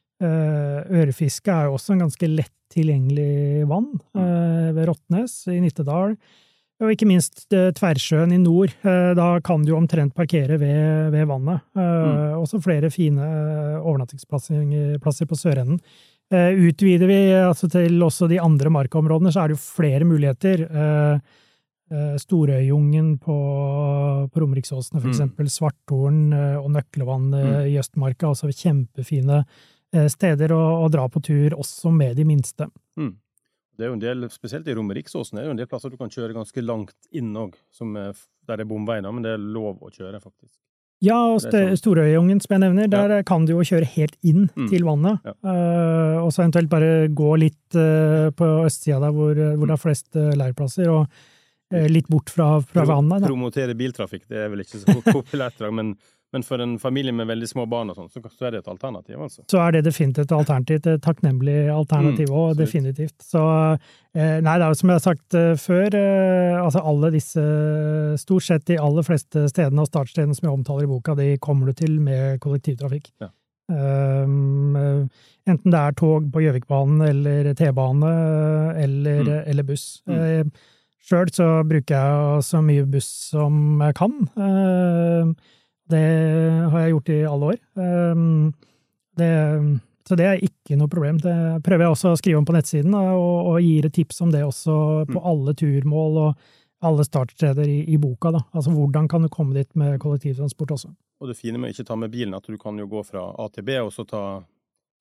Ørefiske 0.95 1.51
er 1.51 1.67
jo 1.67 1.73
også 1.75 1.91
en 1.91 2.05
ganske 2.05 2.27
lett 2.31 2.53
tilgjengelig 2.71 3.65
vann 3.67 3.89
mm. 4.15 4.71
ved 4.77 4.87
Rottnes 4.87 5.41
i 5.51 5.59
Nittedal. 5.59 6.15
Og 6.83 6.91
ikke 6.91 7.07
minst 7.07 7.45
eh, 7.55 7.69
Tverrsjøen 7.75 8.33
i 8.35 8.41
nord. 8.41 8.73
Eh, 8.83 9.13
da 9.15 9.29
kan 9.45 9.63
du 9.63 9.71
omtrent 9.77 10.15
parkere 10.15 10.57
ved, 10.59 11.13
ved 11.13 11.29
vannet. 11.29 11.63
Eh, 11.77 11.85
mm. 11.85 12.41
Også 12.41 12.59
flere 12.63 12.91
fine 12.91 13.29
overnattingsplasser 13.79 15.29
på 15.29 15.39
sørenden. 15.39 15.79
Utvider 16.25 17.05
vi 17.05 17.17
altså 17.37 17.67
til 17.69 18.01
også 18.01 18.25
de 18.27 18.39
andre 18.41 18.71
markaområdene, 18.73 19.29
så 19.31 19.43
er 19.43 19.51
det 19.51 19.59
jo 19.59 19.61
flere 19.61 20.07
muligheter. 20.09 20.63
Storøyjungen 22.17 23.11
på, 23.21 23.35
på 24.33 24.41
Romeriksåsene, 24.41 25.03
for 25.03 25.05
mm. 25.05 25.13
eksempel. 25.13 25.51
Svarthorn 25.53 26.33
og 26.33 26.65
Nøklevannet 26.73 27.45
mm. 27.45 27.59
i 27.69 27.77
Østmarka. 27.77 28.31
Altså 28.33 28.49
kjempefine 28.49 29.43
steder 30.09 30.55
å, 30.57 30.63
å, 30.81 30.89
dra 30.91 31.05
på 31.13 31.21
tur, 31.29 31.53
også 31.61 31.93
med 31.93 32.17
de 32.17 32.25
minste. 32.25 32.71
Mm. 32.97 33.13
Det 33.75 33.85
er 33.85 33.91
jo 33.91 33.97
en 33.97 34.03
del, 34.03 34.27
Spesielt 34.33 34.67
i 34.71 34.75
Romeriksåsen 34.77 35.37
er 35.37 35.45
det 35.45 35.49
jo 35.49 35.55
en 35.55 35.59
del 35.63 35.69
plasser 35.71 35.91
du 35.93 35.97
kan 35.99 36.11
kjøre 36.11 36.35
ganske 36.35 36.63
langt 36.63 37.09
inn 37.15 37.33
òg, 37.37 37.57
der 37.81 38.61
er 38.61 38.69
bomveier, 38.69 39.05
men 39.11 39.25
det 39.25 39.35
er 39.35 39.41
lov 39.41 39.83
å 39.83 39.91
kjøre, 39.91 40.21
faktisk. 40.23 40.55
Ja, 41.03 41.17
og 41.33 41.41
sånn. 41.43 41.75
Storøyungen, 41.77 42.39
som 42.43 42.55
jeg 42.55 42.63
nevner, 42.63 42.89
der 42.91 43.17
ja. 43.17 43.21
kan 43.27 43.45
du 43.47 43.55
jo 43.55 43.65
kjøre 43.67 43.87
helt 43.97 44.15
inn 44.25 44.47
mm. 44.47 44.67
til 44.71 44.85
vannet. 44.87 45.21
Ja. 45.27 45.35
Uh, 45.43 46.17
og 46.23 46.31
så 46.33 46.45
eventuelt 46.45 46.71
bare 46.71 46.91
gå 47.11 47.31
litt 47.41 47.77
uh, 47.77 48.31
på 48.35 48.49
østsida 48.65 49.01
der 49.03 49.15
hvor, 49.15 49.35
hvor, 49.35 49.67
det 49.67 49.75
er 49.75 49.81
flest 49.81 50.09
uh, 50.17 50.31
leirplasser, 50.39 50.91
og 50.91 51.31
litt 51.89 52.05
bort 52.07 52.29
fra, 52.29 52.59
fra 52.61 52.83
vannet. 52.87 53.23
Da. 53.23 53.29
Promotere 53.31 53.73
biltrafikk, 53.75 54.27
det 54.29 54.37
er 54.37 54.51
vel 54.53 54.61
ikke 54.61 54.79
så 54.83 54.93
populært, 55.17 55.63
men 55.73 55.95
men 56.35 56.43
for 56.43 56.59
en 56.59 56.73
familie 56.79 57.13
med 57.15 57.29
veldig 57.29 57.47
små 57.47 57.63
barn 57.71 57.93
og 57.93 57.95
sånn, 57.95 58.09
så, 58.11 58.19
så, 58.27 58.47
er 58.47 58.55
det 58.55 58.59
et 58.65 58.71
alternativ, 58.73 59.15
altså. 59.23 59.45
Så 59.51 59.59
er 59.63 59.77
det 59.77 59.85
definitivt 59.85 60.25
et 60.25 60.33
alternativ, 60.35 60.81
et 60.81 61.03
takknemlig 61.05 61.55
alternativ 61.71 62.27
òg, 62.33 62.49
mm, 62.49 62.59
definitivt. 62.59 63.15
Så 63.23 63.43
eh, 63.45 64.41
nei, 64.43 64.57
det 64.59 64.65
er 64.65 64.73
jo 64.73 64.79
som 64.81 64.91
jeg 64.91 64.99
har 64.99 65.05
sagt 65.05 65.37
uh, 65.39 65.53
før, 65.63 65.95
eh, 66.01 66.57
altså 66.59 66.83
alle 66.91 67.13
disse, 67.15 67.45
stort 68.19 68.47
sett 68.49 68.67
de 68.67 68.81
aller 68.83 69.07
fleste 69.07 69.45
stedene 69.53 69.85
og 69.85 69.87
startstedene 69.87 70.35
som 70.35 70.49
jeg 70.49 70.57
omtaler 70.57 70.89
i 70.89 70.91
boka, 70.91 71.15
de 71.15 71.31
kommer 71.39 71.71
du 71.71 71.79
til 71.79 71.95
med 72.03 72.43
kollektivtrafikk. 72.43 73.13
Ja. 73.23 73.31
Um, 73.71 74.75
enten 75.47 75.71
det 75.73 75.79
er 75.79 75.95
tog 75.97 76.27
på 76.35 76.43
Gjøvikbanen 76.43 76.99
eller 77.01 77.53
T-bane 77.57 78.11
eller, 78.83 79.23
mm. 79.23 79.35
eller, 79.55 79.65
buss. 79.65 79.87
Mm. 80.05 80.51
Sjøl 81.05 81.31
så 81.33 81.47
bruker 81.65 81.95
jeg 81.95 82.45
så 82.45 82.61
mye 82.65 82.85
buss 82.91 83.07
som 83.31 83.79
jeg 83.87 83.95
kan. 84.03 84.19
Uh, 84.35 85.31
det 85.91 86.05
har 86.71 86.79
jeg 86.81 86.95
gjort 86.95 87.11
i 87.13 87.19
alle 87.29 87.51
år. 87.53 87.57
Ehm, 87.81 88.53
det, 89.19 89.29
så 90.07 90.17
det 90.17 90.27
er 90.27 90.43
ikke 90.45 90.77
noe 90.79 90.91
problem. 90.91 91.19
Det 91.21 91.35
prøver 91.65 91.85
jeg 91.85 91.95
også 91.95 92.13
å 92.13 92.19
skrive 92.19 92.41
om 92.41 92.47
på 92.47 92.55
nettsiden, 92.55 92.93
og, 92.97 93.51
og 93.51 93.57
gir 93.63 93.87
et 93.87 93.95
tips 93.95 94.21
om 94.25 94.33
det 94.33 94.43
også 94.45 94.77
på 95.09 95.17
mm. 95.19 95.25
alle 95.31 95.55
turmål 95.57 96.21
og 96.23 96.45
alle 96.85 97.05
startsteder 97.07 97.69
i, 97.71 97.79
i, 97.93 97.97
boka. 97.97 98.33
Da. 98.35 98.43
Altså 98.53 98.73
hvordan 98.75 99.07
kan 99.09 99.25
du 99.25 99.31
komme 99.33 99.55
dit 99.57 99.69
med 99.79 99.99
kollektivtransport 100.03 100.75
også. 100.75 100.91
Og 101.21 101.29
det 101.31 101.37
fine 101.39 101.57
med 101.57 101.71
å 101.71 101.73
ikke 101.73 101.87
ta 101.87 101.95
med 101.97 102.11
bilen, 102.13 102.35
at 102.37 102.45
du 102.45 102.57
kan 102.61 102.77
jo 102.77 102.89
gå 102.91 103.01
fra 103.07 103.29
A 103.39 103.47
til 103.53 103.65
B, 103.65 103.77
og 103.79 103.93
så 103.95 104.03
ta, 104.07 104.23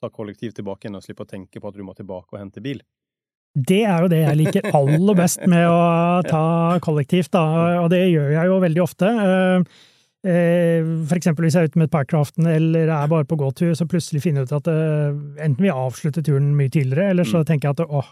ta 0.01 0.13
kollektiv 0.15 0.55
tilbake 0.55 0.87
igjen, 0.87 1.01
og 1.01 1.05
slippe 1.05 1.27
å 1.27 1.29
tenke 1.29 1.61
på 1.61 1.71
at 1.71 1.77
du 1.77 1.83
må 1.85 1.97
tilbake 1.99 2.37
og 2.37 2.41
hente 2.41 2.63
bil. 2.65 2.85
Det 3.55 3.83
er 3.87 4.03
jo 4.03 4.11
det 4.11 4.23
jeg 4.23 4.39
liker 4.39 4.71
aller 4.75 5.19
best 5.19 5.43
med 5.51 5.67
å 5.71 6.23
ta 6.27 6.45
kollektivt, 6.83 7.33
da, 7.35 7.45
og 7.83 7.91
det 7.93 8.01
gjør 8.09 8.33
jeg 8.35 8.51
jo 8.51 8.63
veldig 8.65 8.83
ofte. 8.83 9.11
Uh, 9.11 9.85
Eh, 10.25 10.81
for 11.05 11.19
eksempel 11.19 11.45
hvis 11.45 11.57
jeg 11.59 11.67
er 11.67 11.73
ute 11.73 11.81
med 11.81 11.91
et 11.91 11.93
par 11.93 12.07
til 12.09 12.17
aften 12.17 12.47
eller 12.49 12.89
er 12.89 13.09
bare 13.13 13.27
på 13.29 13.37
gåtur, 13.37 13.75
så 13.77 13.85
plutselig 13.89 14.23
finner 14.25 14.43
jeg 14.43 14.49
ut 14.49 14.55
at 14.57 14.71
eh, 14.73 15.17
enten 15.45 15.67
vi 15.67 15.73
avslutter 15.73 16.25
turen 16.25 16.55
mye 16.57 16.73
tidligere, 16.73 17.11
eller 17.13 17.29
så 17.29 17.43
mm. 17.43 17.49
tenker 17.51 17.69
jeg 17.69 17.77
at 17.77 17.99
åh, 17.99 18.09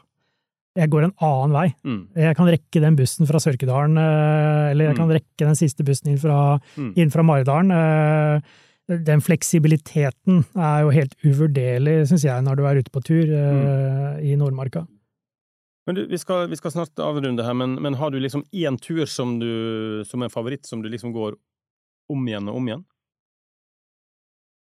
jeg 0.76 0.92
går 0.92 1.06
en 1.06 1.14
annen 1.24 1.54
vei. 1.56 1.66
Mm. 1.88 2.02
Jeg 2.26 2.36
kan 2.36 2.50
rekke 2.52 2.82
den 2.84 2.98
bussen 3.00 3.28
fra 3.28 3.40
Sørkedalen, 3.40 3.96
eh, 4.00 4.72
eller 4.74 4.90
jeg 4.90 4.96
mm. 4.96 5.00
kan 5.00 5.14
rekke 5.16 5.46
den 5.48 5.56
siste 5.56 5.86
bussen 5.88 6.12
inn 6.12 6.20
fra, 6.20 6.40
mm. 6.76 6.90
inn 7.00 7.12
fra 7.14 7.24
Maridalen. 7.24 7.72
Den 8.92 9.22
fleksibiliteten 9.24 10.42
er 10.52 10.82
jo 10.84 10.90
helt 10.92 11.14
uvurderlig, 11.24 12.02
syns 12.10 12.26
jeg, 12.26 12.44
når 12.44 12.58
du 12.58 12.66
er 12.68 12.82
ute 12.82 12.92
på 12.92 13.00
tur 13.06 13.24
mm. 13.24 14.20
i 14.20 14.34
Nordmarka. 14.36 14.84
Men 15.88 15.96
du, 15.96 16.02
vi, 16.10 16.20
skal, 16.20 16.44
vi 16.50 16.58
skal, 16.60 16.74
snart 16.74 17.00
avrunde 17.02 17.42
her, 17.46 17.56
men, 17.56 17.78
men 17.82 17.96
har 17.98 18.12
du 18.12 18.20
liksom 18.20 18.44
én 18.52 18.76
tur 18.78 19.06
som, 19.08 19.38
du, 19.40 20.04
som 20.06 20.22
en 20.22 20.30
favoritt, 20.30 20.68
som 20.68 20.84
du 20.84 20.90
liksom 20.92 21.14
går 21.16 21.40
om 22.12 22.24
igjen 22.28 22.48
og 22.50 22.58
om 22.60 22.70
igjen? 22.70 22.82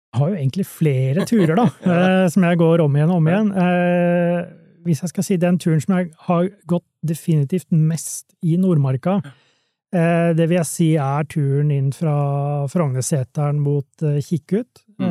Jeg 0.09 0.23
har 0.23 0.31
jo 0.31 0.39
egentlig 0.39 0.65
flere 0.67 1.27
turer, 1.29 1.55
da, 1.59 1.67
ja. 1.85 1.97
Eh, 1.97 2.29
som 2.33 2.47
jeg 2.49 2.61
går 2.61 2.83
om 2.85 2.97
igjen 2.97 3.13
og 3.13 3.21
om 3.21 3.29
igjen. 3.29 3.51
Eh, 3.65 4.39
hvis 4.89 5.03
jeg 5.05 5.13
skal 5.13 5.27
si 5.27 5.37
den 5.41 5.59
turen 5.61 5.83
som 5.85 5.99
jeg 5.99 6.09
har 6.31 6.49
gått 6.71 6.87
definitivt 7.07 7.69
mest 7.75 8.33
i 8.41 8.57
Nordmarka, 8.61 9.19
eh, 9.93 10.31
det 10.39 10.47
vil 10.49 10.59
jeg 10.63 10.71
si 10.71 10.89
er 10.97 11.29
turen 11.29 11.75
inn 11.75 11.91
fra 11.93 12.17
Frognerseteren 12.73 13.61
mot 13.61 14.07
Kikkut, 14.25 14.87
mm. 14.97 15.11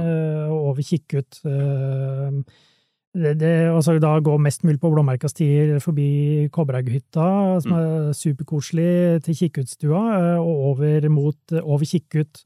og 0.50 0.72
over 0.72 0.82
Kikkut. 0.88 1.44
Det, 3.18 3.34
det, 3.42 3.52
altså 3.74 3.96
da 4.02 4.12
gå 4.22 4.36
mest 4.42 4.66
mulig 4.68 4.78
på 4.82 4.92
blåmerka 4.94 5.30
forbi 5.82 6.48
Kobberhaughytta, 6.54 7.30
som 7.64 7.72
mm. 7.74 7.80
er 7.80 8.12
superkoselig, 8.14 9.24
til 9.26 9.38
Kikkutstua, 9.40 10.04
og 10.38 10.66
over, 10.74 11.08
mot, 11.10 11.56
over 11.64 11.86
Kikkut 11.86 12.44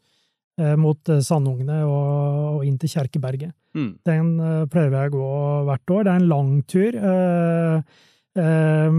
eh, 0.61 0.77
mot 0.79 1.11
eh, 1.11 1.19
Sandungene 1.19 1.81
og, 1.83 2.61
og, 2.61 2.63
inn 2.67 2.79
til 2.79 2.93
Kjerkeberget. 2.93 3.51
Mm. 3.75 3.91
Den 4.07 4.31
pleier 4.71 4.95
jeg 4.95 5.11
å 5.11 5.17
gå 5.17 5.27
hvert 5.67 5.93
år. 5.95 6.07
Det 6.07 6.13
er 6.13 6.23
en 6.23 6.31
lang 6.31 6.55
tur. 6.71 6.97
Eh, 7.11 7.99
eh, 8.45 8.97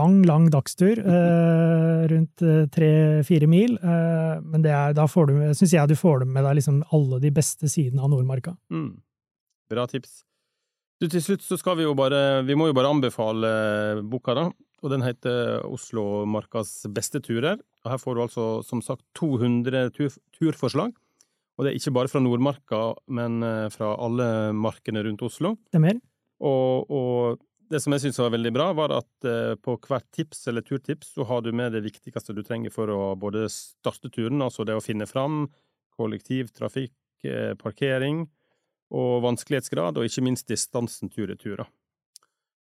lang, 0.00 0.20
lang 0.26 0.50
dagstur. 0.50 1.02
rundt 2.12 2.46
tre-fire 2.74 3.50
mil. 3.50 3.78
men 3.82 4.62
det 4.62 4.70
er, 4.70 4.94
da 4.94 5.06
syns 5.10 5.72
jeg 5.72 5.90
du 5.90 5.98
får 5.98 6.26
med 6.26 6.46
deg 6.46 6.60
liksom 6.60 6.84
alle 6.94 7.18
de 7.22 7.34
beste 7.34 7.70
sidene 7.70 8.02
av 8.02 8.14
Nordmarka. 8.14 8.58
Mm. 8.70 8.94
Bra 9.70 9.86
tips. 9.90 10.22
Du, 10.96 11.08
til 11.12 11.20
slutt 11.20 11.44
så 11.44 11.58
skal 11.60 11.76
vi 11.76 11.84
jo 11.84 11.92
bare 11.96 12.40
Vi 12.46 12.56
må 12.56 12.70
jo 12.70 12.76
bare 12.76 12.90
anbefale 12.92 13.50
boka, 14.08 14.36
da. 14.36 14.46
Og 14.84 14.92
den 14.92 15.04
heter 15.04 15.64
Oslo-markas 15.66 16.86
beste 16.94 17.20
turer. 17.24 17.58
Og 17.84 17.90
her 17.92 18.00
får 18.00 18.16
du 18.16 18.22
altså, 18.22 18.46
som 18.64 18.82
sagt, 18.84 19.02
200 19.18 19.90
tur 19.96 20.14
turforslag. 20.36 20.94
Og 21.56 21.64
det 21.64 21.72
er 21.72 21.78
ikke 21.78 21.94
bare 21.96 22.12
fra 22.12 22.20
Nordmarka, 22.20 22.80
men 23.16 23.40
eh, 23.44 23.66
fra 23.72 23.94
alle 24.04 24.52
markene 24.52 25.02
rundt 25.06 25.24
Oslo. 25.24 25.54
Det 25.72 25.80
er 25.80 25.84
mer. 25.86 26.00
Og, 26.44 26.92
og 26.92 27.40
det 27.72 27.80
som 27.82 27.96
jeg 27.96 28.04
syns 28.04 28.20
var 28.20 28.34
veldig 28.34 28.52
bra, 28.52 28.66
var 28.76 28.92
at 28.98 29.26
uh, 29.26 29.54
på 29.56 29.78
hvert 29.88 30.04
tips 30.14 30.44
eller 30.52 30.62
turtips 30.62 31.14
så 31.16 31.24
har 31.26 31.40
du 31.42 31.48
med 31.56 31.72
det 31.74 31.80
viktigste 31.86 32.36
du 32.36 32.42
trenger 32.46 32.70
for 32.70 32.92
å 32.92 33.14
både 33.18 33.46
starte 33.50 34.12
turen, 34.12 34.44
altså 34.44 34.68
det 34.68 34.76
å 34.76 34.84
finne 34.84 35.08
fram, 35.08 35.46
kollektivtrafikk, 35.96 36.92
trafikk, 37.24 37.58
parkering, 37.58 38.26
og 38.94 39.24
vanskelighetsgrad, 39.24 39.98
og 39.98 40.06
ikke 40.06 40.24
minst 40.26 40.48
distansen 40.50 41.10
tur-retur. 41.10 41.64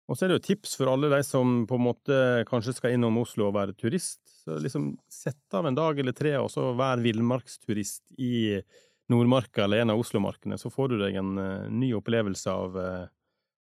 Og 0.08 0.16
så 0.16 0.24
er 0.24 0.32
det 0.32 0.38
jo 0.38 0.46
tips 0.48 0.74
for 0.80 0.88
alle 0.90 1.10
de 1.12 1.20
som 1.26 1.62
på 1.68 1.76
en 1.76 1.84
måte 1.84 2.18
kanskje 2.48 2.74
skal 2.78 2.94
innom 2.96 3.20
Oslo 3.20 3.50
og 3.50 3.56
være 3.58 3.76
turist. 3.76 4.22
Så 4.40 4.56
liksom 4.62 4.94
Sett 5.12 5.54
av 5.54 5.68
en 5.68 5.76
dag 5.76 6.00
eller 6.00 6.16
tre, 6.16 6.32
og 6.40 6.48
så 6.52 6.70
vær 6.78 7.02
villmarksturist 7.04 8.16
i 8.16 8.56
Nordmarka 9.12 9.64
eller 9.64 9.84
en 9.84 9.92
av 9.92 10.00
Oslomarkene, 10.00 10.58
så 10.60 10.72
får 10.72 10.92
du 10.92 10.98
deg 11.02 11.20
en 11.20 11.36
uh, 11.40 11.68
ny 11.72 11.92
opplevelse 11.96 12.52
av, 12.52 12.76
uh, 12.76 13.06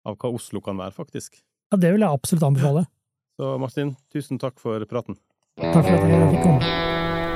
av, 0.08 0.18
hva 0.20 0.34
Oslo 0.36 0.64
kan 0.64 0.80
være, 0.80 0.96
faktisk. 0.96 1.40
Ja, 1.72 1.80
det 1.80 1.94
vil 1.96 2.04
jeg 2.04 2.20
absolutt 2.20 2.48
anbefale. 2.48 2.88
Så 3.40 3.54
Martin, 3.62 3.96
tusen 4.12 4.40
takk 4.42 4.60
for 4.60 4.84
praten. 4.90 5.20
Takk 5.60 5.84
for 5.84 5.96
at 5.96 6.12
jeg 6.12 6.30
fikk 6.36 6.48
komme. 6.48 7.27